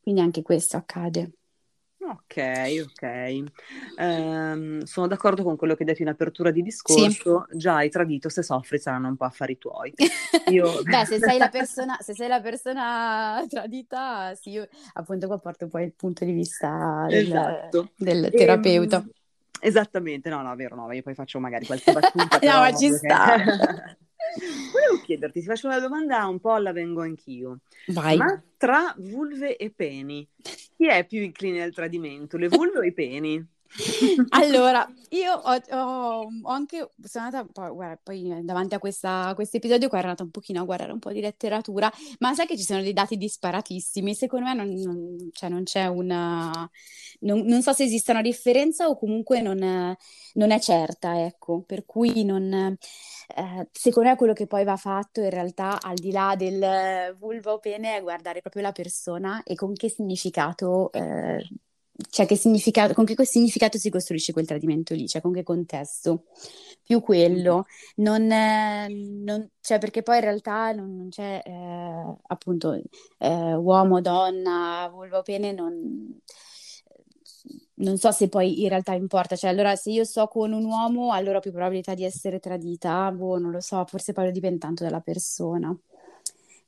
Quindi 0.00 0.22
anche 0.22 0.40
questo 0.40 0.78
accade. 0.78 1.32
Ok, 2.08 2.84
ok. 2.84 3.42
Um, 3.96 4.82
sono 4.84 5.08
d'accordo 5.08 5.42
con 5.42 5.56
quello 5.56 5.74
che 5.74 5.82
hai 5.82 5.88
detto 5.88 6.02
in 6.02 6.08
apertura 6.08 6.52
di 6.52 6.62
discorso. 6.62 7.46
Sì. 7.50 7.58
Già 7.58 7.76
hai 7.76 7.90
tradito, 7.90 8.28
se 8.28 8.44
soffri 8.44 8.78
saranno 8.78 9.08
un 9.08 9.16
po' 9.16 9.24
affari 9.24 9.58
tuoi. 9.58 9.92
Io... 10.50 10.82
Beh, 10.86 11.04
se 11.04 11.18
sei, 11.18 11.36
la 11.36 11.48
persona, 11.48 11.96
se 12.00 12.14
sei 12.14 12.28
la 12.28 12.40
persona 12.40 13.44
tradita, 13.50 14.34
sì, 14.36 14.50
io 14.50 14.68
appunto 14.94 15.26
qua 15.26 15.38
porto 15.38 15.66
poi 15.66 15.84
il 15.84 15.94
punto 15.94 16.24
di 16.24 16.32
vista 16.32 17.06
del, 17.08 17.26
esatto. 17.26 17.90
del 17.96 18.24
ehm, 18.24 18.30
terapeuta. 18.30 19.04
E, 19.60 19.66
esattamente, 19.66 20.28
no, 20.28 20.42
no, 20.42 20.54
vero, 20.54 20.76
no, 20.76 20.92
io 20.92 21.02
poi 21.02 21.14
faccio 21.14 21.40
magari 21.40 21.66
qualche 21.66 21.90
battuta. 21.92 22.38
no, 22.40 22.60
ma 22.60 22.72
ci 22.72 22.92
sta. 22.92 23.96
Volevo 24.72 25.02
chiederti, 25.02 25.40
ti 25.40 25.46
faccio 25.46 25.66
una 25.66 25.80
domanda 25.80 26.26
un 26.26 26.40
po' 26.40 26.52
alla 26.52 26.72
vengo 26.72 27.02
anch'io. 27.02 27.60
Vai. 27.88 28.16
Ma 28.16 28.42
tra 28.56 28.94
vulve 28.98 29.56
e 29.56 29.70
peni, 29.70 30.26
chi 30.76 30.86
è 30.88 31.06
più 31.06 31.20
incline 31.22 31.62
al 31.62 31.72
tradimento, 31.72 32.36
le 32.36 32.48
vulve 32.48 32.78
o 32.78 32.82
i 32.82 32.92
peni? 32.92 33.46
Allora, 34.30 34.88
io 35.10 35.32
ho, 35.32 35.60
ho, 35.70 36.28
ho, 36.42 36.50
anche, 36.50 36.90
sono 37.02 37.24
andata 37.26 37.46
poi, 37.52 37.70
guarda, 37.70 37.98
poi 38.02 38.44
davanti 38.44 38.74
a 38.74 38.78
questo 38.78 39.56
episodio 39.56 39.88
qua 39.88 39.98
ero 39.98 40.08
andata 40.08 40.24
un 40.24 40.30
pochino 40.30 40.60
a 40.60 40.64
guardare 40.64 40.92
un 40.92 40.98
po' 40.98 41.12
di 41.12 41.20
letteratura, 41.20 41.90
ma 42.20 42.34
sai 42.34 42.46
che 42.46 42.56
ci 42.56 42.64
sono 42.64 42.82
dei 42.82 42.92
dati 42.92 43.16
disparatissimi, 43.16 44.14
secondo 44.14 44.46
me 44.46 44.54
non, 44.54 44.68
non, 44.74 45.28
cioè 45.32 45.48
non 45.48 45.64
c'è 45.64 45.86
una, 45.86 46.68
non, 47.20 47.40
non, 47.40 47.62
so 47.62 47.72
se 47.72 47.84
esista 47.84 48.12
una 48.12 48.22
differenza 48.22 48.88
o 48.88 48.96
comunque 48.96 49.40
non, 49.40 49.62
è 49.62 50.60
certa, 50.60 51.24
ecco, 51.24 51.62
per 51.62 51.84
cui 51.84 52.24
non, 52.24 52.52
eh, 52.52 53.68
secondo 53.72 54.08
me 54.08 54.16
quello 54.16 54.32
che 54.32 54.46
poi 54.46 54.64
va 54.64 54.76
fatto 54.76 55.20
in 55.20 55.30
realtà 55.30 55.80
al 55.80 55.96
di 55.96 56.12
là 56.12 56.34
del 56.36 57.14
vulva 57.18 57.52
o 57.52 57.58
pene 57.58 57.96
è 57.96 58.02
guardare 58.02 58.40
proprio 58.40 58.62
la 58.62 58.72
persona 58.72 59.42
e 59.42 59.54
con 59.54 59.74
che 59.74 59.88
significato 59.88 60.92
eh, 60.92 61.46
cioè 62.10 62.26
che 62.26 62.36
significato, 62.36 62.92
con 62.94 63.04
che 63.04 63.24
significato 63.24 63.78
si 63.78 63.90
costruisce 63.90 64.32
quel 64.32 64.46
tradimento 64.46 64.94
lì, 64.94 65.06
cioè 65.08 65.22
con 65.22 65.32
che 65.32 65.42
contesto, 65.42 66.24
più 66.82 67.00
quello, 67.00 67.66
non, 67.96 68.26
non 68.26 69.50
cioè 69.60 69.78
perché 69.78 70.02
poi 70.02 70.16
in 70.16 70.22
realtà 70.22 70.72
non, 70.72 70.96
non 70.96 71.08
c'è 71.08 71.42
eh, 71.44 72.16
appunto 72.26 72.72
eh, 73.18 73.54
uomo, 73.54 74.00
donna, 74.00 74.88
vulva 74.92 75.18
o 75.18 75.22
pene, 75.22 75.52
non, 75.52 76.20
non 77.78 77.96
so 77.98 78.10
se 78.10 78.28
poi 78.28 78.62
in 78.62 78.68
realtà 78.68 78.94
importa, 78.94 79.36
cioè 79.36 79.50
allora 79.50 79.74
se 79.76 79.90
io 79.90 80.04
sto 80.04 80.26
con 80.28 80.52
un 80.52 80.64
uomo 80.64 81.12
allora 81.12 81.38
ho 81.38 81.40
più 81.40 81.50
probabilità 81.52 81.94
di 81.94 82.04
essere 82.04 82.38
tradita, 82.40 83.10
boh, 83.12 83.38
non 83.38 83.50
lo 83.50 83.60
so, 83.60 83.84
forse 83.86 84.12
poi 84.12 84.30
dipende 84.32 84.58
tanto 84.58 84.84
dalla 84.84 85.00
persona. 85.00 85.76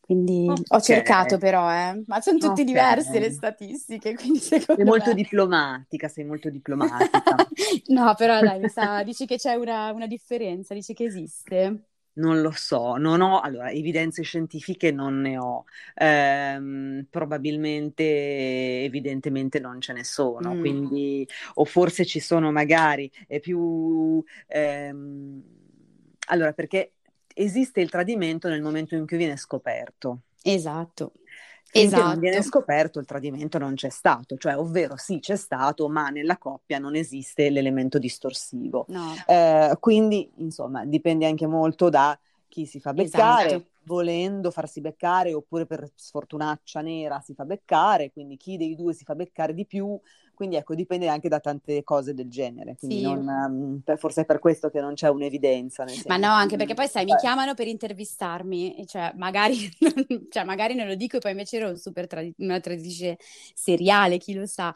Quindi 0.08 0.48
okay. 0.48 0.64
ho 0.68 0.80
cercato 0.80 1.36
però, 1.36 1.70
eh. 1.70 2.02
ma 2.06 2.18
sono 2.22 2.38
tutte 2.38 2.62
okay. 2.62 2.64
diverse 2.64 3.18
le 3.18 3.30
statistiche, 3.30 4.14
quindi 4.14 4.38
secondo 4.38 4.80
Sei 4.80 4.84
molto 4.90 5.10
me... 5.10 5.14
diplomatica, 5.20 6.08
sei 6.08 6.24
molto 6.24 6.48
diplomatica. 6.48 7.36
no, 7.88 8.14
però 8.16 8.40
dai, 8.40 8.70
sa, 8.70 9.02
dici 9.04 9.26
che 9.26 9.36
c'è 9.36 9.52
una, 9.52 9.92
una 9.92 10.06
differenza, 10.06 10.72
dici 10.72 10.94
che 10.94 11.04
esiste? 11.04 11.88
Non 12.14 12.40
lo 12.40 12.52
so, 12.52 12.96
non 12.96 13.20
ho, 13.20 13.40
allora, 13.40 13.70
evidenze 13.70 14.22
scientifiche 14.22 14.92
non 14.92 15.20
ne 15.20 15.36
ho, 15.36 15.64
ehm, 15.96 17.06
probabilmente, 17.10 18.84
evidentemente 18.84 19.60
non 19.60 19.78
ce 19.82 19.92
ne 19.92 20.04
sono, 20.04 20.54
mm. 20.54 20.60
quindi, 20.60 21.28
o 21.56 21.66
forse 21.66 22.06
ci 22.06 22.20
sono 22.20 22.50
magari 22.50 23.12
è 23.26 23.40
più, 23.40 24.24
ehm, 24.46 25.42
allora, 26.28 26.52
perché 26.54 26.94
esiste 27.38 27.80
il 27.80 27.90
tradimento 27.90 28.48
nel 28.48 28.62
momento 28.62 28.94
in 28.94 29.06
cui 29.06 29.16
viene 29.16 29.36
scoperto. 29.36 30.20
Esatto. 30.42 31.12
Finché 31.70 31.86
esatto. 31.88 32.08
non 32.08 32.18
viene 32.18 32.42
scoperto 32.42 32.98
il 32.98 33.04
tradimento 33.04 33.58
non 33.58 33.74
c'è 33.74 33.90
stato, 33.90 34.38
cioè 34.38 34.56
ovvero 34.56 34.96
sì 34.96 35.18
c'è 35.18 35.36
stato, 35.36 35.88
ma 35.88 36.08
nella 36.08 36.38
coppia 36.38 36.78
non 36.78 36.94
esiste 36.94 37.50
l'elemento 37.50 37.98
distorsivo. 37.98 38.86
No. 38.88 39.14
Eh, 39.26 39.76
quindi 39.78 40.30
insomma 40.36 40.86
dipende 40.86 41.26
anche 41.26 41.46
molto 41.46 41.90
da 41.90 42.18
chi 42.48 42.64
si 42.64 42.80
fa 42.80 42.94
beccare, 42.94 43.48
esatto. 43.48 43.66
volendo 43.82 44.50
farsi 44.50 44.80
beccare 44.80 45.34
oppure 45.34 45.66
per 45.66 45.90
sfortunaccia 45.94 46.80
nera 46.80 47.20
si 47.20 47.34
fa 47.34 47.44
beccare, 47.44 48.12
quindi 48.12 48.38
chi 48.38 48.56
dei 48.56 48.74
due 48.74 48.94
si 48.94 49.04
fa 49.04 49.14
beccare 49.14 49.52
di 49.52 49.66
più 49.66 50.00
quindi 50.38 50.54
ecco, 50.54 50.76
dipende 50.76 51.08
anche 51.08 51.28
da 51.28 51.40
tante 51.40 51.82
cose 51.82 52.14
del 52.14 52.30
genere. 52.30 52.76
Quindi 52.78 52.98
sì. 52.98 53.02
non, 53.02 53.26
um, 53.26 53.96
forse 53.96 54.20
è 54.20 54.24
per 54.24 54.38
questo 54.38 54.70
che 54.70 54.80
non 54.80 54.94
c'è 54.94 55.08
un'evidenza. 55.08 55.84
Ma 56.06 56.16
no, 56.16 56.28
anche 56.28 56.56
perché 56.56 56.74
poi 56.74 56.86
sai, 56.86 57.04
mi 57.04 57.16
chiamano 57.16 57.54
per 57.54 57.66
intervistarmi, 57.66 58.84
cioè 58.86 59.12
magari, 59.16 59.68
cioè 60.30 60.44
magari 60.44 60.76
non 60.76 60.86
lo 60.86 60.94
dico 60.94 61.16
e 61.16 61.18
poi 61.18 61.32
invece 61.32 61.56
ero 61.56 61.70
un 61.70 61.76
super 61.76 62.06
tradi- 62.06 62.32
una 62.38 62.60
traditrice 62.60 63.18
seriale, 63.52 64.18
chi 64.18 64.32
lo 64.32 64.46
sa 64.46 64.72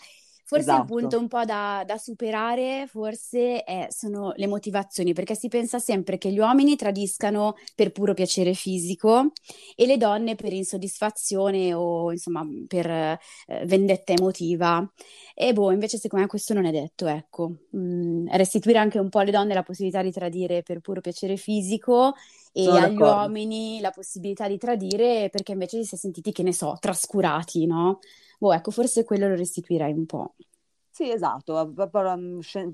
Forse 0.52 0.74
il 0.76 0.84
esatto. 0.84 0.84
punto 0.84 1.18
un 1.18 1.28
po' 1.28 1.44
da, 1.46 1.82
da 1.86 1.96
superare, 1.96 2.86
forse 2.86 3.64
è- 3.64 3.86
sono 3.90 4.32
le 4.36 4.46
motivazioni, 4.46 5.14
perché 5.14 5.34
si 5.34 5.48
pensa 5.48 5.78
sempre 5.78 6.18
che 6.18 6.30
gli 6.30 6.38
uomini 6.38 6.76
tradiscano 6.76 7.54
per 7.74 7.90
puro 7.90 8.12
piacere 8.12 8.52
fisico 8.52 9.32
e 9.74 9.86
le 9.86 9.96
donne 9.96 10.34
per 10.34 10.52
insoddisfazione 10.52 11.72
o 11.72 12.12
insomma 12.12 12.46
per 12.66 12.86
eh, 12.90 13.18
vendetta 13.64 14.12
emotiva. 14.12 14.86
E 15.34 15.52
boh, 15.54 15.72
invece 15.72 15.96
secondo 15.98 16.24
me 16.24 16.30
questo 16.30 16.52
non 16.54 16.66
è 16.66 16.70
detto, 16.70 17.06
ecco. 17.06 17.52
Mm, 17.76 18.26
restituire 18.32 18.78
anche 18.78 18.98
un 18.98 19.08
po' 19.08 19.20
alle 19.20 19.30
donne 19.30 19.54
la 19.54 19.62
possibilità 19.62 20.02
di 20.02 20.12
tradire 20.12 20.62
per 20.62 20.80
puro 20.80 21.00
piacere 21.00 21.36
fisico 21.38 22.12
e 22.52 22.62
Sono 22.64 22.78
agli 22.78 22.96
d'accordo. 22.96 23.00
uomini 23.00 23.80
la 23.80 23.90
possibilità 23.90 24.46
di 24.48 24.58
tradire 24.58 25.28
perché 25.30 25.52
invece 25.52 25.82
si 25.84 25.94
è 25.94 25.98
sentiti, 25.98 26.32
che 26.32 26.42
ne 26.42 26.52
so, 26.52 26.76
trascurati, 26.78 27.64
no? 27.66 27.98
Boh, 28.42 28.52
ecco, 28.52 28.72
forse 28.72 29.04
quello 29.04 29.28
lo 29.28 29.36
restituirei 29.36 29.92
un 29.92 30.04
po'. 30.04 30.34
Sì, 30.90 31.08
esatto, 31.08 31.70
proprio, 31.72 32.18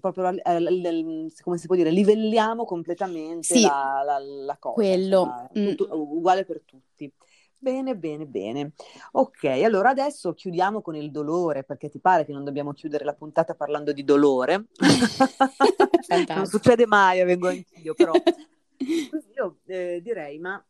proprio, 0.01 0.29
eh, 0.31 1.27
come 1.43 1.59
si 1.59 1.67
può 1.67 1.77
dire, 1.77 1.91
livelliamo 1.91 2.65
completamente 2.65 3.53
Sì, 3.53 3.61
la, 3.61 4.01
la- 4.03 4.19
la 4.19 4.57
cosa, 4.57 4.73
quello. 4.73 5.47
Mm. 5.59 5.75
tutto- 5.75 5.89
uguale 5.93 6.47
per 6.47 6.63
tutti. 6.65 7.13
Bene, 7.59 7.95
bene, 7.97 8.25
bene. 8.25 8.73
Ok, 9.13 9.45
allora 9.45 9.91
adesso 9.91 10.33
chiudiamo 10.33 10.81
con 10.81 10.97
il 10.97 11.11
dolore, 11.11 11.65
perché 11.65 11.91
ti 11.91 11.99
pare 11.99 12.25
che 12.25 12.33
non 12.33 12.45
dobbiamo 12.45 12.73
chiudere 12.73 13.05
la 13.05 13.13
puntata 13.15 13.55
parlando 13.55 13.93
di 13.93 14.05
dolore? 14.05 14.69
Non 16.35 16.47
succede 16.47 16.87
mai, 16.87 17.23
vengo 17.25 17.49
anch'io, 17.49 17.93
però. 17.93 18.15
Io 19.37 19.59
eh, 19.67 20.01
direi, 20.03 20.39
ma 20.39 20.65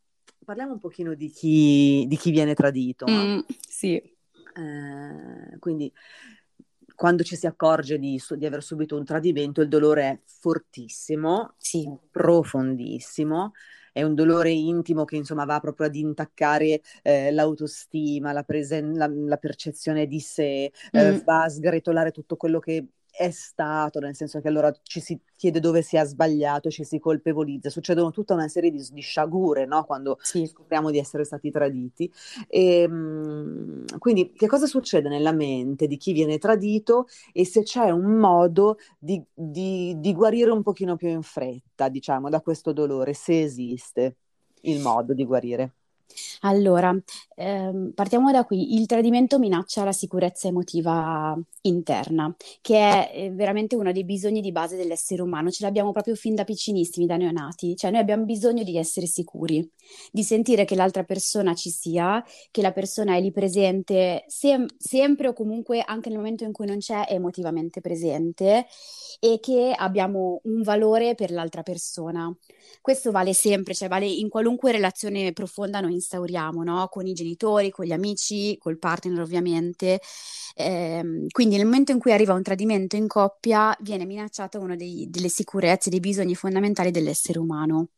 parliamo 0.44 0.72
un 0.72 0.80
pochino 0.80 1.14
di 1.14 1.28
chi, 1.30 2.04
di 2.08 2.16
chi 2.16 2.32
viene 2.32 2.54
tradito? 2.54 3.06
Mm, 3.08 3.38
sì, 3.68 4.16
Eh, 4.58 5.58
quindi 5.58 5.92
quando 6.94 7.22
ci 7.22 7.36
si 7.36 7.46
accorge 7.46 7.98
di, 7.98 8.20
di 8.36 8.46
aver 8.46 8.62
subito 8.62 8.96
un 8.96 9.04
tradimento, 9.04 9.60
il 9.60 9.68
dolore 9.68 10.02
è 10.10 10.20
fortissimo, 10.24 11.54
sì, 11.56 11.88
profondissimo, 12.10 13.52
è 13.92 14.02
un 14.02 14.14
dolore 14.14 14.50
intimo 14.50 15.04
che 15.04 15.16
insomma 15.16 15.44
va 15.44 15.60
proprio 15.60 15.86
ad 15.86 15.94
intaccare 15.94 16.80
eh, 17.02 17.30
l'autostima, 17.30 18.32
la, 18.32 18.42
presen- 18.42 18.96
la- 18.96 19.06
la 19.08 19.36
percezione 19.36 20.06
di 20.06 20.18
sé, 20.20 20.72
eh, 20.92 21.12
Mm, 21.12 21.20
va 21.24 21.44
a 21.44 21.48
sgretolare 21.48 22.10
tutto 22.10 22.36
quello 22.36 22.58
che 22.58 22.84
è 23.18 23.32
stato, 23.32 23.98
nel 23.98 24.14
senso 24.14 24.40
che 24.40 24.46
allora 24.46 24.72
ci 24.84 25.00
si 25.00 25.18
chiede 25.34 25.58
dove 25.58 25.82
si 25.82 25.96
è 25.96 26.04
sbagliato, 26.04 26.70
ci 26.70 26.84
si 26.84 27.00
colpevolizza, 27.00 27.68
succedono 27.68 28.12
tutta 28.12 28.34
una 28.34 28.46
serie 28.46 28.70
di, 28.70 28.80
di 28.92 29.00
sciagure, 29.00 29.66
no? 29.66 29.84
Quando 29.84 30.18
sì. 30.20 30.46
scopriamo 30.46 30.92
di 30.92 30.98
essere 30.98 31.24
stati 31.24 31.50
traditi. 31.50 32.08
E, 32.46 32.86
mm, 32.88 33.86
quindi, 33.98 34.30
che 34.30 34.46
cosa 34.46 34.66
succede 34.66 35.08
nella 35.08 35.32
mente 35.32 35.88
di 35.88 35.96
chi 35.96 36.12
viene 36.12 36.38
tradito 36.38 37.06
e 37.32 37.44
se 37.44 37.64
c'è 37.64 37.90
un 37.90 38.12
modo 38.18 38.76
di, 38.96 39.20
di- 39.34 39.96
di 39.98 40.14
guarire 40.14 40.52
un 40.52 40.62
pochino 40.62 40.94
più 40.94 41.08
in 41.08 41.22
fretta, 41.22 41.88
diciamo, 41.88 42.28
da 42.28 42.40
questo 42.40 42.72
dolore, 42.72 43.14
se 43.14 43.42
esiste 43.42 44.16
il 44.62 44.80
modo 44.80 45.12
di 45.12 45.24
guarire. 45.24 45.72
Allora, 46.42 46.96
ehm, 47.34 47.92
partiamo 47.94 48.30
da 48.30 48.44
qui. 48.44 48.74
Il 48.76 48.86
tradimento 48.86 49.38
minaccia 49.38 49.84
la 49.84 49.92
sicurezza 49.92 50.48
emotiva 50.48 51.36
interna, 51.62 52.34
che 52.60 52.76
è 52.78 53.10
eh, 53.14 53.30
veramente 53.30 53.74
uno 53.76 53.92
dei 53.92 54.04
bisogni 54.04 54.40
di 54.40 54.52
base 54.52 54.76
dell'essere 54.76 55.22
umano. 55.22 55.50
Ce 55.50 55.64
l'abbiamo 55.64 55.92
proprio 55.92 56.14
fin 56.14 56.34
da 56.34 56.44
piccinissimi, 56.44 57.06
da 57.06 57.16
neonati. 57.16 57.76
Cioè, 57.76 57.90
noi 57.90 58.00
abbiamo 58.00 58.24
bisogno 58.24 58.62
di 58.62 58.76
essere 58.78 59.06
sicuri, 59.06 59.68
di 60.12 60.22
sentire 60.22 60.64
che 60.64 60.74
l'altra 60.76 61.04
persona 61.04 61.54
ci 61.54 61.70
sia, 61.70 62.24
che 62.50 62.62
la 62.62 62.72
persona 62.72 63.16
è 63.16 63.20
lì 63.20 63.32
presente 63.32 64.24
sem- 64.28 64.66
sempre 64.78 65.28
o 65.28 65.32
comunque 65.32 65.82
anche 65.84 66.08
nel 66.08 66.18
momento 66.18 66.44
in 66.44 66.52
cui 66.52 66.66
non 66.66 66.78
c'è, 66.78 67.06
è 67.06 67.14
emotivamente 67.14 67.80
presente 67.80 68.66
e 69.20 69.38
che 69.40 69.72
abbiamo 69.76 70.40
un 70.44 70.62
valore 70.62 71.14
per 71.14 71.30
l'altra 71.30 71.62
persona. 71.62 72.32
Questo 72.80 73.10
vale 73.10 73.34
sempre, 73.34 73.74
cioè 73.74 73.88
vale 73.88 74.06
in 74.06 74.28
qualunque 74.28 74.72
relazione 74.72 75.32
profonda 75.32 75.80
noi 75.80 75.94
instauriamo, 75.94 76.27
no? 76.62 76.88
Con 76.88 77.06
i 77.06 77.12
genitori, 77.12 77.70
con 77.70 77.84
gli 77.84 77.92
amici, 77.92 78.56
col 78.58 78.78
partner 78.78 79.20
ovviamente. 79.20 80.00
Ehm, 80.54 81.26
quindi 81.30 81.56
nel 81.56 81.64
momento 81.66 81.92
in 81.92 81.98
cui 81.98 82.12
arriva 82.12 82.34
un 82.34 82.42
tradimento 82.42 82.96
in 82.96 83.06
coppia 83.06 83.76
viene 83.80 84.04
minacciata 84.04 84.58
una 84.58 84.76
dei- 84.76 85.06
delle 85.10 85.28
sicurezze, 85.28 85.90
dei 85.90 86.00
bisogni 86.00 86.34
fondamentali 86.34 86.90
dell'essere 86.90 87.38
umano. 87.38 87.88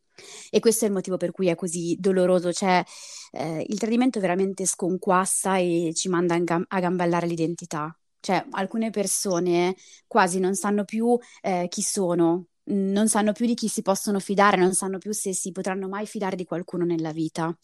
E 0.49 0.59
questo 0.59 0.85
è 0.85 0.87
il 0.87 0.93
motivo 0.93 1.17
per 1.17 1.31
cui 1.31 1.47
è 1.47 1.55
così 1.55 1.95
doloroso, 1.99 2.51
cioè 2.53 2.83
eh, 3.31 3.65
il 3.67 3.79
tradimento 3.79 4.19
veramente 4.19 4.65
sconquassa 4.65 5.57
e 5.57 5.91
ci 5.95 6.09
manda 6.09 6.35
a, 6.35 6.39
gam- 6.39 6.65
a 6.67 6.79
gambellare 6.79 7.27
l'identità. 7.27 7.95
Cioè 8.19 8.45
alcune 8.51 8.91
persone 8.91 9.75
quasi 10.07 10.39
non 10.39 10.53
sanno 10.55 10.83
più 10.85 11.17
eh, 11.41 11.65
chi 11.69 11.81
sono, 11.81 12.47
non 12.65 13.07
sanno 13.07 13.31
più 13.31 13.45
di 13.45 13.53
chi 13.53 13.67
si 13.67 13.81
possono 13.81 14.19
fidare, 14.19 14.57
non 14.57 14.73
sanno 14.73 14.97
più 14.97 15.11
se 15.11 15.33
si 15.33 15.51
potranno 15.51 15.87
mai 15.87 16.05
fidare 16.05 16.35
di 16.35 16.45
qualcuno 16.45 16.85
nella 16.85 17.11
vita. 17.11 17.55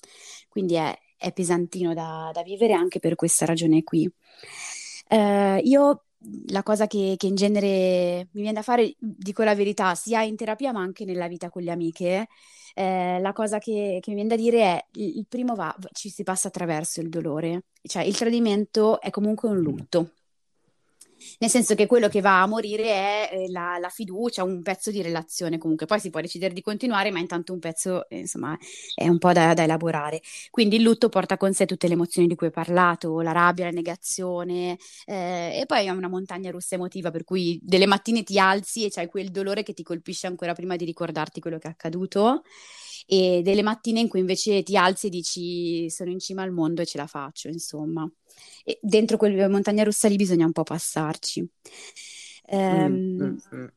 Quindi 0.50 0.76
è, 0.76 0.98
è 1.18 1.32
pesantino 1.34 1.94
da, 1.94 2.32
da 2.34 2.44
vivere 2.44 2.74
anche 2.74 3.00
per 3.00 3.16
questa 3.16 3.46
ragione 3.46 3.84
qui. 3.84 4.10
Eh, 5.10 5.62
io 5.64 6.04
la 6.48 6.64
cosa 6.64 6.88
che, 6.88 7.16
che 7.18 7.28
in 7.28 7.36
genere 7.36 8.28
mi 8.32 8.42
viene 8.42 8.54
da 8.54 8.62
fare, 8.62 8.96
dico 8.98 9.44
la 9.44 9.56
verità, 9.56 9.94
sia 9.96 10.24
in 10.24 10.36
terapia 10.36 10.72
ma 10.72 10.82
anche 10.82 11.06
nella 11.06 11.28
vita 11.28 11.50
con 11.50 11.62
le 11.62 11.72
amiche, 11.72 12.28
eh, 12.74 13.20
la 13.20 13.34
cosa 13.34 13.60
che, 13.60 14.00
che 14.02 14.10
mi 14.10 14.16
viene 14.16 14.30
da 14.30 14.36
dire 14.36 14.62
è 14.62 14.86
il, 14.94 15.18
il 15.18 15.26
primo 15.28 15.56
va, 15.56 15.76
ci 15.92 16.10
si 16.10 16.24
passa 16.24 16.48
attraverso 16.48 17.02
il 17.02 17.10
dolore, 17.10 17.66
cioè 17.84 18.04
il 18.04 18.16
tradimento 18.16 19.00
è 19.02 19.10
comunque 19.10 19.50
un 19.50 19.60
lutto. 19.60 20.12
Nel 21.40 21.50
senso 21.50 21.76
che 21.76 21.86
quello 21.86 22.08
che 22.08 22.22
va 22.22 22.42
a 22.42 22.48
morire 22.48 22.84
è 22.84 23.30
eh, 23.32 23.52
la, 23.52 23.78
la 23.80 23.90
fiducia, 23.90 24.44
un 24.44 24.62
pezzo 24.62 24.92
di 24.92 25.02
relazione 25.02 25.58
comunque. 25.58 25.86
Poi 25.86 26.00
si 26.00 26.10
può 26.10 26.22
decidere 26.22 26.54
di 26.54 26.62
continuare, 26.62 27.12
ma 27.12 27.20
intanto 27.20 27.54
un 27.54 27.60
pezzo, 27.60 28.08
eh, 28.10 28.20
insomma, 28.20 28.58
è 28.96 29.08
un 29.08 29.18
po' 29.18 29.32
da, 29.34 29.54
da 29.54 29.64
elaborare. 29.64 30.22
Quindi 30.50 30.78
il 30.78 30.84
lutto 30.84 31.10
porta 31.10 31.38
con 31.38 31.54
sé 31.54 31.66
tutte 31.66 31.88
le 31.88 31.94
emozioni 31.94 32.28
di 32.28 32.36
cui 32.36 32.48
ho 32.48 32.52
parlato, 32.52 33.22
la 33.22 33.32
rabbia, 33.32 33.66
la 33.66 33.72
negazione, 33.72 34.78
eh, 35.06 35.60
e 35.60 35.64
poi 35.66 35.86
è 35.86 35.90
una 35.90 36.08
montagna 36.08 36.52
russa 36.52 36.76
emotiva, 36.76 37.12
per 37.12 37.24
cui 37.24 37.60
delle 37.62 37.86
mattine 37.88 38.24
ti 38.24 38.40
alzi 38.40 38.86
e 38.86 38.90
c'hai 38.90 39.08
quel 39.08 39.30
dolore 39.30 39.64
che 39.64 39.74
ti 39.74 39.84
colpisce 39.84 40.28
ancora 40.28 40.54
prima 40.54 40.76
di 40.76 40.86
ricordarti 40.86 41.40
quello 41.40 41.58
che 41.58 41.68
è 41.68 41.72
accaduto, 41.72 42.44
e 43.10 43.42
delle 43.42 43.62
mattine 43.62 44.02
in 44.02 44.10
cui 44.10 44.20
invece 44.20 44.64
ti 44.64 44.76
alzi 44.76 45.08
e 45.08 45.10
dici 45.10 45.90
sono 45.90 46.12
in 46.12 46.20
cima 46.20 46.44
al 46.44 46.52
mondo 46.52 46.82
e 46.82 46.86
ce 46.86 46.98
la 46.98 47.08
faccio, 47.08 47.48
insomma. 47.48 48.10
E 48.66 48.78
dentro 48.82 49.16
quella 49.16 49.48
montagna 49.48 49.84
russa 49.84 50.10
lì 50.10 50.18
bisogna 50.18 50.46
un 50.46 50.52
po' 50.52 50.64
passarci. 50.64 51.42
Mm, 51.42 51.48
Ehm, 52.50 53.40
mm, 53.54 53.56
mm. 53.56 53.68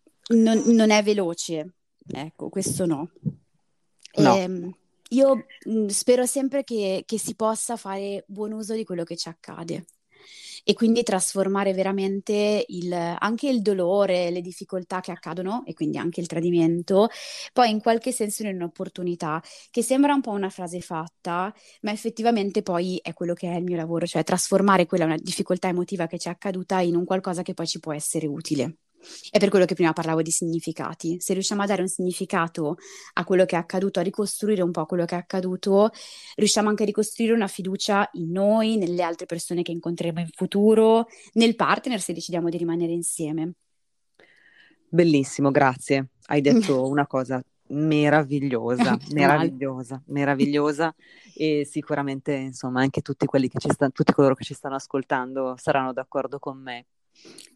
non, 0.42 0.62
non 0.66 0.90
è 0.90 1.02
veloce, 1.02 1.74
ecco, 2.12 2.48
questo 2.48 2.86
no. 2.86 3.10
No. 4.16 4.36
Ehm, 4.36 4.74
io 5.10 5.46
mh, 5.64 5.86
spero 5.86 6.26
sempre 6.26 6.64
che, 6.64 7.04
che 7.06 7.18
si 7.18 7.34
possa 7.34 7.76
fare 7.76 8.24
buon 8.26 8.52
uso 8.52 8.74
di 8.74 8.84
quello 8.84 9.04
che 9.04 9.16
ci 9.16 9.28
accade 9.28 9.84
e 10.64 10.74
quindi 10.74 11.02
trasformare 11.02 11.72
veramente 11.72 12.64
il- 12.68 12.92
anche 12.92 13.48
il 13.48 13.62
dolore, 13.62 14.30
le 14.30 14.40
difficoltà 14.40 15.00
che 15.00 15.10
accadono 15.12 15.64
e 15.64 15.74
quindi 15.74 15.98
anche 15.98 16.20
il 16.20 16.26
tradimento, 16.26 17.08
poi 17.52 17.70
in 17.70 17.80
qualche 17.80 18.12
senso 18.12 18.42
in 18.42 18.54
un'opportunità, 18.54 19.42
che 19.70 19.82
sembra 19.82 20.14
un 20.14 20.20
po' 20.20 20.30
una 20.30 20.50
frase 20.50 20.80
fatta, 20.80 21.52
ma 21.82 21.90
effettivamente 21.92 22.62
poi 22.62 22.98
è 23.02 23.12
quello 23.14 23.34
che 23.34 23.50
è 23.52 23.56
il 23.56 23.64
mio 23.64 23.76
lavoro, 23.76 24.06
cioè 24.06 24.22
trasformare 24.24 24.86
quella 24.86 25.14
difficoltà 25.16 25.68
emotiva 25.68 26.06
che 26.06 26.18
ci 26.18 26.28
è 26.28 26.30
accaduta 26.30 26.80
in 26.80 26.96
un 26.96 27.04
qualcosa 27.04 27.42
che 27.42 27.54
poi 27.54 27.66
ci 27.66 27.80
può 27.80 27.92
essere 27.92 28.26
utile. 28.26 28.76
È 29.30 29.38
per 29.38 29.48
quello 29.48 29.64
che 29.64 29.74
prima 29.74 29.92
parlavo 29.92 30.22
di 30.22 30.30
significati. 30.30 31.16
Se 31.20 31.32
riusciamo 31.32 31.62
a 31.62 31.66
dare 31.66 31.82
un 31.82 31.88
significato 31.88 32.76
a 33.14 33.24
quello 33.24 33.44
che 33.44 33.56
è 33.56 33.58
accaduto, 33.58 34.00
a 34.00 34.02
ricostruire 34.02 34.62
un 34.62 34.70
po' 34.70 34.86
quello 34.86 35.04
che 35.04 35.14
è 35.14 35.18
accaduto, 35.18 35.90
riusciamo 36.36 36.68
anche 36.68 36.82
a 36.82 36.86
ricostruire 36.86 37.32
una 37.32 37.46
fiducia 37.46 38.08
in 38.12 38.30
noi, 38.30 38.76
nelle 38.76 39.02
altre 39.02 39.26
persone 39.26 39.62
che 39.62 39.72
incontreremo 39.72 40.20
in 40.20 40.28
futuro, 40.32 41.06
nel 41.34 41.56
partner 41.56 42.00
se 42.00 42.12
decidiamo 42.12 42.48
di 42.48 42.58
rimanere 42.58 42.92
insieme. 42.92 43.54
Bellissimo, 44.88 45.50
grazie. 45.50 46.08
Hai 46.26 46.40
detto 46.40 46.86
una 46.88 47.06
cosa 47.06 47.42
meravigliosa, 47.70 48.98
meravigliosa, 49.12 50.02
meravigliosa 50.06 50.94
e 51.34 51.64
sicuramente, 51.64 52.34
insomma, 52.34 52.80
anche 52.80 53.00
tutti 53.00 53.26
quelli 53.26 53.48
che 53.48 53.58
ci 53.58 53.70
stanno, 53.70 53.92
tutti 53.92 54.12
coloro 54.12 54.34
che 54.34 54.44
ci 54.44 54.54
stanno 54.54 54.74
ascoltando 54.74 55.54
saranno 55.56 55.92
d'accordo 55.92 56.38
con 56.38 56.58
me. 56.58 56.86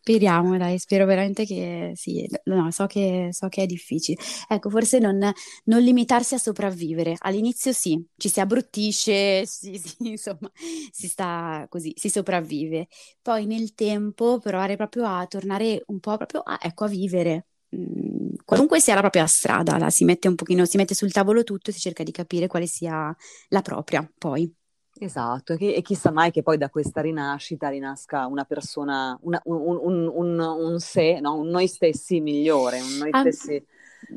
Speriamo, 0.05 0.59
dai, 0.59 0.79
spero 0.79 1.07
veramente 1.07 1.47
che 1.47 1.93
sì, 1.95 2.29
no, 2.45 2.71
so 2.71 2.85
che, 2.87 3.29
so 3.33 3.49
che 3.49 3.63
è 3.63 3.67
difficile. 3.67 4.21
Ecco, 4.49 4.69
forse 4.69 4.99
non, 4.99 5.33
non 5.65 5.81
limitarsi 5.83 6.35
a 6.35 6.39
sopravvivere. 6.39 7.17
All'inizio 7.21 7.73
sì, 7.73 8.05
ci 8.17 8.29
si 8.29 8.39
abbruttisce, 8.41 9.47
sì, 9.49 9.79
sì, 9.79 9.95
insomma, 10.11 10.51
si 10.91 11.09
sta 11.09 11.67
così, 11.71 11.93
si 11.97 12.11
sopravvive. 12.11 12.89
Poi 13.23 13.47
nel 13.47 13.75
tempo 13.75 14.39
provare 14.41 14.77
proprio 14.77 15.07
a 15.07 15.27
tornare 15.27 15.83
un 15.87 16.01
po' 16.01 16.17
proprio 16.19 16.41
a, 16.43 16.59
ecco, 16.61 16.85
a 16.85 16.89
vivere. 16.89 17.47
Mm, 17.75 18.35
qualunque 18.45 18.81
sia 18.81 18.95
la 18.95 19.01
propria 19.01 19.27
strada, 19.27 19.79
la 19.79 19.89
si 19.91 20.05
mette 20.05 20.29
un 20.29 20.35
pochino, 20.35 20.65
si 20.67 20.77
mette 20.77 20.95
sul 20.95 21.13
tavolo 21.13 21.43
tutto 21.45 21.71
e 21.71 21.73
si 21.73 21.81
cerca 21.81 22.03
di 22.03 22.13
capire 22.13 22.47
quale 22.47 22.67
sia 22.67 23.15
la 23.49 23.63
propria, 23.63 24.07
poi. 24.19 24.53
Esatto, 24.97 25.55
e 25.55 25.83
chissà 25.83 26.13
mai 26.13 26.31
che 26.31 26.43
poi 26.43 26.57
da 26.57 26.71
questa 26.71 27.01
rinascita 27.01 27.69
rinasca 27.69 28.27
una 28.27 28.45
persona, 28.45 29.19
una, 29.23 29.41
un, 29.45 29.79
un, 29.83 30.07
un, 30.07 30.39
un, 30.39 30.79
sé, 30.79 31.19
no? 31.21 31.35
un 31.35 31.49
noi 31.49 31.67
stessi 31.67 32.21
migliore, 32.21 32.81
un 32.81 32.99
noi 32.99 33.09
ah, 33.11 33.21
stessi 33.21 33.65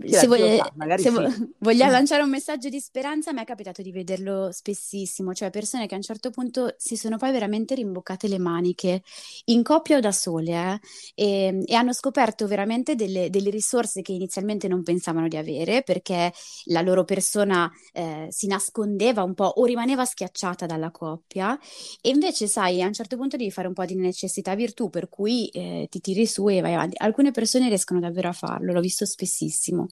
se, 0.06 0.28
voglia, 0.28 0.58
sa, 0.58 0.98
se 0.98 1.10
sì. 1.10 1.50
voglia 1.60 1.90
lanciare 1.90 2.24
un 2.24 2.30
messaggio 2.30 2.70
di 2.70 2.80
speranza, 2.80 3.32
a 3.32 3.34
me 3.34 3.42
è 3.42 3.46
capitato 3.46 3.82
di 3.82 3.92
vederlo 3.92 4.52
spessissimo, 4.52 5.34
cioè 5.34 5.50
persone 5.50 5.88
che 5.88 5.94
a 5.94 5.98
un 5.98 6.04
certo 6.04 6.30
punto 6.30 6.76
si 6.78 6.96
sono 6.96 7.18
poi 7.18 7.32
veramente 7.32 7.76
rimboccate 7.76 8.28
le 8.28 8.38
maniche, 8.38 9.02
in 9.46 9.64
coppia 9.64 9.98
o 9.98 10.00
da 10.00 10.12
sole, 10.12 10.80
eh, 11.16 11.28
e, 11.28 11.64
e, 11.66 11.76
hanno 11.76 11.94
scoperto 11.94 12.48
veramente 12.48 12.96
delle, 12.96 13.30
delle, 13.30 13.50
risorse 13.50 14.02
che 14.02 14.12
inizialmente 14.12 14.68
non 14.68 14.84
pensavano 14.84 15.28
di 15.28 15.38
avere, 15.38 15.84
perché 15.84 16.32
la 16.66 16.82
loro 16.82 17.04
persona 17.04 17.72
eh, 17.94 18.28
si 18.30 18.48
nascondeva 18.48 19.24
un 19.24 19.34
po' 19.34 19.46
o 19.46 19.66
rimaneva 19.66 20.06
schiacciata 20.06 20.66
dalla 20.66 20.92
coppia, 20.92 21.58
e 22.02 22.10
invece, 22.10 22.48
sai, 22.48 22.82
a 22.82 22.88
un 22.88 22.94
certo 22.94 23.18
punto 23.18 23.38
devi 23.38 23.52
fare 23.52 23.68
un 23.68 23.74
po' 23.74 23.86
di 23.86 23.96
necessità 23.96 24.56
virtù, 24.56 24.90
per 24.90 25.10
cui 25.10 25.48
eh, 25.48 25.88
ti 25.90 26.00
tiri 26.00 26.26
su 26.26 26.48
e 26.50 26.62
vai 26.62 26.74
avanti. 26.74 26.96
Alcune 27.00 27.32
persone 27.32 27.68
riescono 27.68 28.00
davvero 28.00 28.30
a 28.30 28.34
farlo, 28.34 28.74
l'ho 28.74 28.82
visto 28.82 29.06
spessissimo 29.06 29.87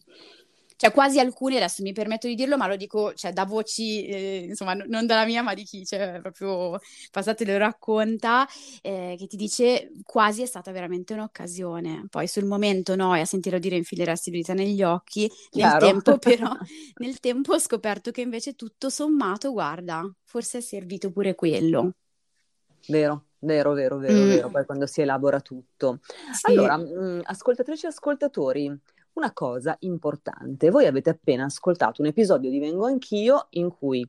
Cioè, 0.77 0.91
quasi 0.91 1.19
alcuni, 1.19 1.55
adesso 1.55 1.81
mi 1.83 1.93
permetto 1.93 2.27
di 2.27 2.35
dirlo, 2.35 2.57
ma 2.57 2.67
lo 2.67 2.75
dico 2.75 3.13
cioè, 3.13 3.31
da 3.31 3.45
voci, 3.45 4.05
eh, 4.05 4.45
insomma, 4.49 4.73
n- 4.73 4.83
non 4.87 5.05
dalla 5.05 5.25
mia, 5.25 5.41
ma 5.41 5.53
di 5.53 5.63
chi, 5.63 5.85
cioè, 5.85 6.19
proprio 6.21 6.77
passate 7.11 7.45
lo 7.45 7.57
racconta, 7.57 8.45
eh, 8.81 9.15
che 9.17 9.27
ti 9.27 9.37
dice 9.37 9.91
quasi 10.03 10.41
è 10.41 10.45
stata 10.45 10.73
veramente 10.73 11.13
un'occasione. 11.13 12.07
Poi 12.09 12.27
sul 12.27 12.43
momento 12.43 12.95
no, 12.97 13.15
e 13.15 13.21
a 13.21 13.25
sentirlo 13.25 13.57
dire 13.57 13.77
infileresti 13.77 14.31
le 14.31 14.37
dita 14.37 14.53
negli 14.53 14.83
occhi, 14.83 15.31
nel 15.53 15.77
tempo 15.77 16.17
però, 16.17 16.51
nel 16.99 17.19
tempo 17.21 17.53
ho 17.53 17.59
scoperto 17.59 18.11
che 18.11 18.21
invece 18.21 18.55
tutto 18.55 18.89
sommato, 18.89 19.53
guarda, 19.53 20.03
forse 20.25 20.57
è 20.57 20.61
servito 20.61 21.09
pure 21.09 21.35
quello. 21.35 21.93
Vero, 22.87 23.27
vero, 23.39 23.73
vero, 23.73 23.97
vero, 23.97 24.13
mm. 24.13 24.29
vero, 24.29 24.49
poi 24.49 24.65
quando 24.65 24.85
si 24.87 25.01
elabora 25.01 25.39
tutto. 25.39 25.99
Sì. 26.03 26.51
Allora, 26.51 26.77
mh, 26.77 26.83
mm, 26.83 27.19
ascoltatrici 27.23 27.85
e 27.85 27.89
ascoltatori, 27.89 28.79
una 29.15 29.31
cosa 29.33 29.75
importante. 29.79 30.69
Voi 30.69 30.85
avete 30.85 31.09
appena 31.09 31.45
ascoltato 31.45 32.01
un 32.01 32.07
episodio 32.07 32.49
di 32.49 32.59
Vengo 32.59 32.85
Anch'io 32.85 33.47
in 33.51 33.69
cui 33.69 34.07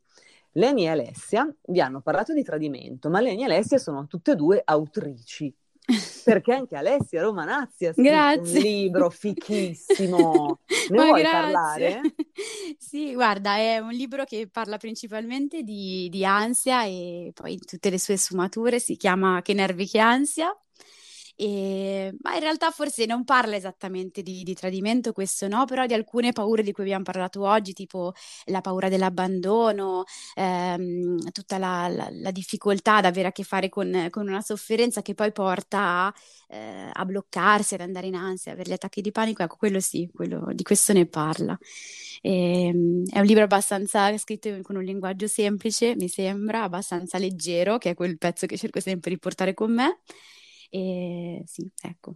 Leni 0.53 0.85
e 0.85 0.89
Alessia 0.89 1.53
vi 1.67 1.81
hanno 1.81 2.01
parlato 2.01 2.33
di 2.33 2.43
tradimento, 2.43 3.11
ma 3.11 3.21
Leni 3.21 3.43
e 3.43 3.45
Alessia 3.45 3.79
sono 3.79 4.07
tutte 4.07 4.33
e 4.33 4.37
due 4.37 4.63
autrici. 4.65 5.53
Perché 6.25 6.53
anche 6.53 6.75
Alessia 6.75 7.23
Romanazzi 7.23 7.87
ha 7.87 7.93
scritto 7.93 8.09
grazie. 8.09 8.59
un 8.59 8.65
libro 8.65 9.11
fichissimo. 9.11 10.61
Ne 10.89 11.03
vuoi 11.03 11.21
grazie. 11.21 11.41
parlare? 11.41 12.01
Sì, 12.79 13.15
guarda, 13.15 13.57
è 13.57 13.79
un 13.79 13.91
libro 13.91 14.25
che 14.25 14.49
parla 14.51 14.77
principalmente 14.77 15.63
di, 15.63 16.09
di 16.09 16.25
ansia 16.25 16.85
e 16.85 17.33
poi 17.35 17.59
tutte 17.59 17.91
le 17.91 17.99
sue 17.99 18.17
sfumature. 18.17 18.79
Si 18.79 18.97
chiama 18.97 19.43
Che 19.43 19.53
nervi 19.53 19.87
che 19.87 19.99
ansia 19.99 20.57
e, 21.39 22.15
ma 22.23 22.35
in 22.35 22.41
realtà 22.41 22.71
forse 22.71 23.05
non 23.05 23.25
parla 23.25 23.57
esattamente 23.57 24.23
di, 24.23 24.43
di, 24.43 24.55
tradimento, 24.55 25.13
questo 25.13 25.47
no, 25.49 25.67
però 25.67 25.85
di 25.85 25.93
alcune 25.93 26.33
paure 26.33 26.63
di 26.63 26.73
cui 26.73 26.85
abbiamo 26.85 27.05
parlato 27.05 27.43
oggi, 27.43 27.75
tipo 27.75 28.15
la 28.47 28.63
paura 28.63 28.89
dell'abbandono, 28.89 30.05
ehm, 30.35 31.31
tutta 31.33 31.59
la, 31.59 31.89
la, 31.89 32.09
la, 32.11 32.31
difficoltà 32.31 32.97
ad 32.97 33.05
avere 33.05 33.29
a 33.29 33.33
che 33.33 33.43
fare 33.43 33.69
con, 33.69 34.09
con 34.11 34.27
una 34.29 34.41
sofferenza 34.41 35.03
che 35.03 35.13
poi 35.15 35.31
porta 35.31 36.07
a, 36.07 36.15
eh, 36.49 36.91
a, 36.93 37.05
bloccarsi, 37.05 37.75
ad 37.75 37.81
andare 37.83 38.07
in 38.07 38.15
ansia, 38.15 38.53
avere 38.53 38.71
gli 38.71 38.75
attacchi 38.75 39.03
di 39.03 39.13
panico, 39.13 39.43
ecco, 39.43 39.57
quello 39.57 39.81
sì, 39.81 40.09
quello, 40.15 40.49
di 40.55 40.63
questo 40.63 40.95
ne 40.95 41.07
parla. 41.07 41.57
E, 42.23 42.67
ehm, 42.69 43.05
è 43.11 43.19
un 43.21 43.27
libro 43.27 43.45
abbastanza 43.45 44.17
scritto 44.17 44.59
con 44.63 44.77
un 44.77 44.83
linguaggio 44.85 45.27
semplice, 45.27 45.95
mi 45.97 46.09
sembra, 46.09 46.63
abbastanza 46.63 47.19
leggero, 47.19 47.77
che 47.77 47.91
è 47.91 47.95
quel 47.95 48.17
pezzo 48.17 48.47
che 48.47 48.57
cerco 48.57 48.81
sempre 48.81 49.11
di 49.11 49.19
portare 49.19 49.53
con 49.53 49.73
me. 49.75 50.01
E 50.71 51.43
sì, 51.47 51.71
ecco, 51.83 52.15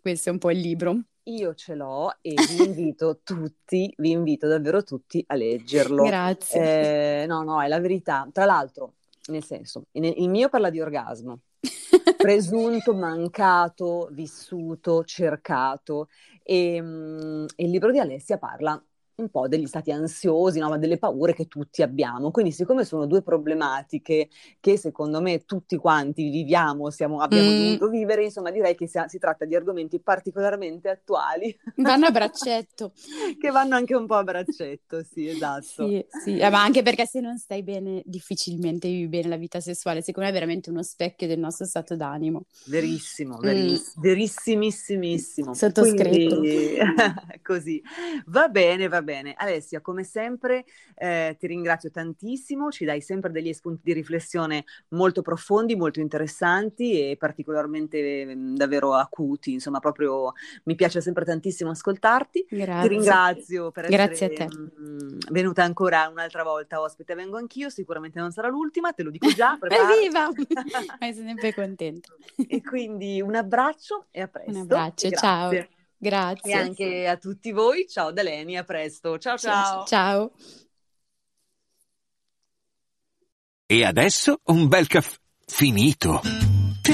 questo 0.00 0.28
è 0.28 0.32
un 0.32 0.38
po' 0.38 0.50
il 0.50 0.60
libro. 0.60 1.00
Io 1.24 1.54
ce 1.54 1.74
l'ho 1.74 2.16
e 2.22 2.34
vi 2.34 2.64
invito 2.64 3.20
tutti, 3.22 3.92
vi 3.98 4.10
invito 4.10 4.48
davvero 4.48 4.82
tutti 4.82 5.22
a 5.26 5.34
leggerlo. 5.34 6.04
Grazie. 6.04 7.22
Eh, 7.22 7.26
no, 7.26 7.42
no, 7.42 7.62
è 7.62 7.68
la 7.68 7.80
verità. 7.80 8.28
Tra 8.32 8.44
l'altro, 8.44 8.94
nel 9.26 9.44
senso, 9.44 9.86
il 9.92 10.28
mio 10.30 10.48
parla 10.48 10.70
di 10.70 10.80
orgasmo, 10.80 11.40
presunto, 12.16 12.94
mancato, 12.94 14.08
vissuto, 14.12 15.04
cercato. 15.04 16.08
E, 16.42 16.76
e 16.76 17.64
il 17.64 17.70
libro 17.70 17.90
di 17.90 17.98
Alessia 17.98 18.38
parla 18.38 18.82
un 19.22 19.30
po' 19.30 19.48
degli 19.48 19.66
stati 19.66 19.90
ansiosi, 19.90 20.60
no? 20.60 20.68
ma 20.68 20.78
delle 20.78 20.98
paure 20.98 21.34
che 21.34 21.46
tutti 21.46 21.82
abbiamo. 21.82 22.30
Quindi, 22.30 22.52
siccome 22.52 22.84
sono 22.84 23.06
due 23.06 23.22
problematiche 23.22 24.28
che 24.60 24.76
secondo 24.76 25.20
me 25.20 25.44
tutti 25.44 25.76
quanti 25.76 26.30
viviamo, 26.30 26.90
siamo, 26.90 27.20
abbiamo 27.20 27.50
mm. 27.50 27.62
dovuto 27.64 27.88
vivere, 27.88 28.24
insomma, 28.24 28.50
direi 28.50 28.74
che 28.76 28.86
si, 28.86 29.00
si, 29.06 29.18
tratta 29.18 29.44
di 29.44 29.54
argomenti 29.56 30.00
particolarmente 30.00 30.88
attuali. 30.88 31.56
Vanno 31.76 32.06
a 32.06 32.10
braccetto. 32.10 32.92
che 33.38 33.50
vanno 33.50 33.74
anche 33.74 33.94
un 33.94 34.06
po' 34.06 34.14
a 34.14 34.22
braccetto, 34.22 35.02
sì, 35.02 35.28
esatto. 35.28 35.86
Sì, 35.86 36.04
sì. 36.22 36.38
Eh, 36.38 36.50
ma 36.50 36.62
anche 36.62 36.82
perché 36.82 37.06
se 37.06 37.20
non 37.20 37.38
stai 37.38 37.62
bene, 37.62 38.02
difficilmente 38.04 38.88
vivi 38.88 39.08
bene 39.08 39.28
la 39.28 39.36
vita 39.36 39.60
sessuale. 39.60 40.00
Secondo 40.02 40.28
me 40.28 40.34
è 40.34 40.38
veramente 40.38 40.70
uno 40.70 40.82
specchio 40.82 41.26
del 41.26 41.38
nostro 41.38 41.66
stato 41.66 41.96
d'animo. 41.96 42.44
Verissimo, 42.66 43.38
veriss- 43.38 43.98
mm. 43.98 44.02
verissimissimo. 44.02 45.54
Sottoscritto. 45.54 46.38
Quindi, 46.38 46.76
così. 47.42 47.82
Va 48.26 48.48
bene, 48.48 48.86
va 48.86 49.02
bene 49.02 49.07
bene. 49.08 49.32
Alessia, 49.34 49.80
come 49.80 50.04
sempre 50.04 50.66
eh, 50.96 51.34
ti 51.38 51.46
ringrazio 51.46 51.90
tantissimo, 51.90 52.70
ci 52.70 52.84
dai 52.84 53.00
sempre 53.00 53.30
degli 53.30 53.54
spunti 53.54 53.80
di 53.84 53.94
riflessione 53.94 54.64
molto 54.88 55.22
profondi, 55.22 55.76
molto 55.76 56.00
interessanti 56.00 57.10
e 57.10 57.16
particolarmente 57.16 58.26
mh, 58.26 58.56
davvero 58.56 58.92
acuti, 58.92 59.54
insomma 59.54 59.78
proprio 59.78 60.32
mi 60.64 60.74
piace 60.74 61.00
sempre 61.00 61.24
tantissimo 61.24 61.70
ascoltarti. 61.70 62.46
Grazie. 62.50 62.82
Ti 62.82 62.88
ringrazio 62.94 63.70
per 63.70 63.86
Grazie 63.86 64.30
essere 64.30 64.46
mh, 64.54 65.16
venuta 65.30 65.62
ancora 65.62 66.08
un'altra 66.08 66.42
volta 66.42 66.80
ospite, 66.82 67.14
vengo 67.14 67.38
anch'io, 67.38 67.70
sicuramente 67.70 68.20
non 68.20 68.30
sarà 68.30 68.48
l'ultima, 68.48 68.92
te 68.92 69.02
lo 69.02 69.10
dico 69.10 69.28
già. 69.28 69.56
Evviva! 69.68 70.28
Ma 70.28 70.34
sono 71.12 71.26
sempre 71.26 71.54
contenta. 71.54 72.12
e 72.36 72.60
quindi 72.60 73.22
un 73.22 73.34
abbraccio 73.34 74.06
e 74.10 74.20
a 74.20 74.28
presto. 74.28 74.50
Un 74.50 74.56
abbraccio, 74.58 75.08
Grazie. 75.08 75.16
ciao. 75.16 75.76
Grazie. 75.98 76.52
E 76.52 76.54
anche 76.54 77.08
a 77.08 77.16
tutti 77.16 77.50
voi. 77.50 77.86
Ciao 77.88 78.12
da 78.12 78.22
Leni, 78.22 78.56
a 78.56 78.64
presto. 78.64 79.18
Ciao 79.18 79.36
ciao. 79.36 79.84
Ciao. 79.84 80.32
E 83.66 83.84
adesso 83.84 84.40
un 84.44 84.68
bel 84.68 84.86
caffè 84.86 85.16
finito. 85.44 86.57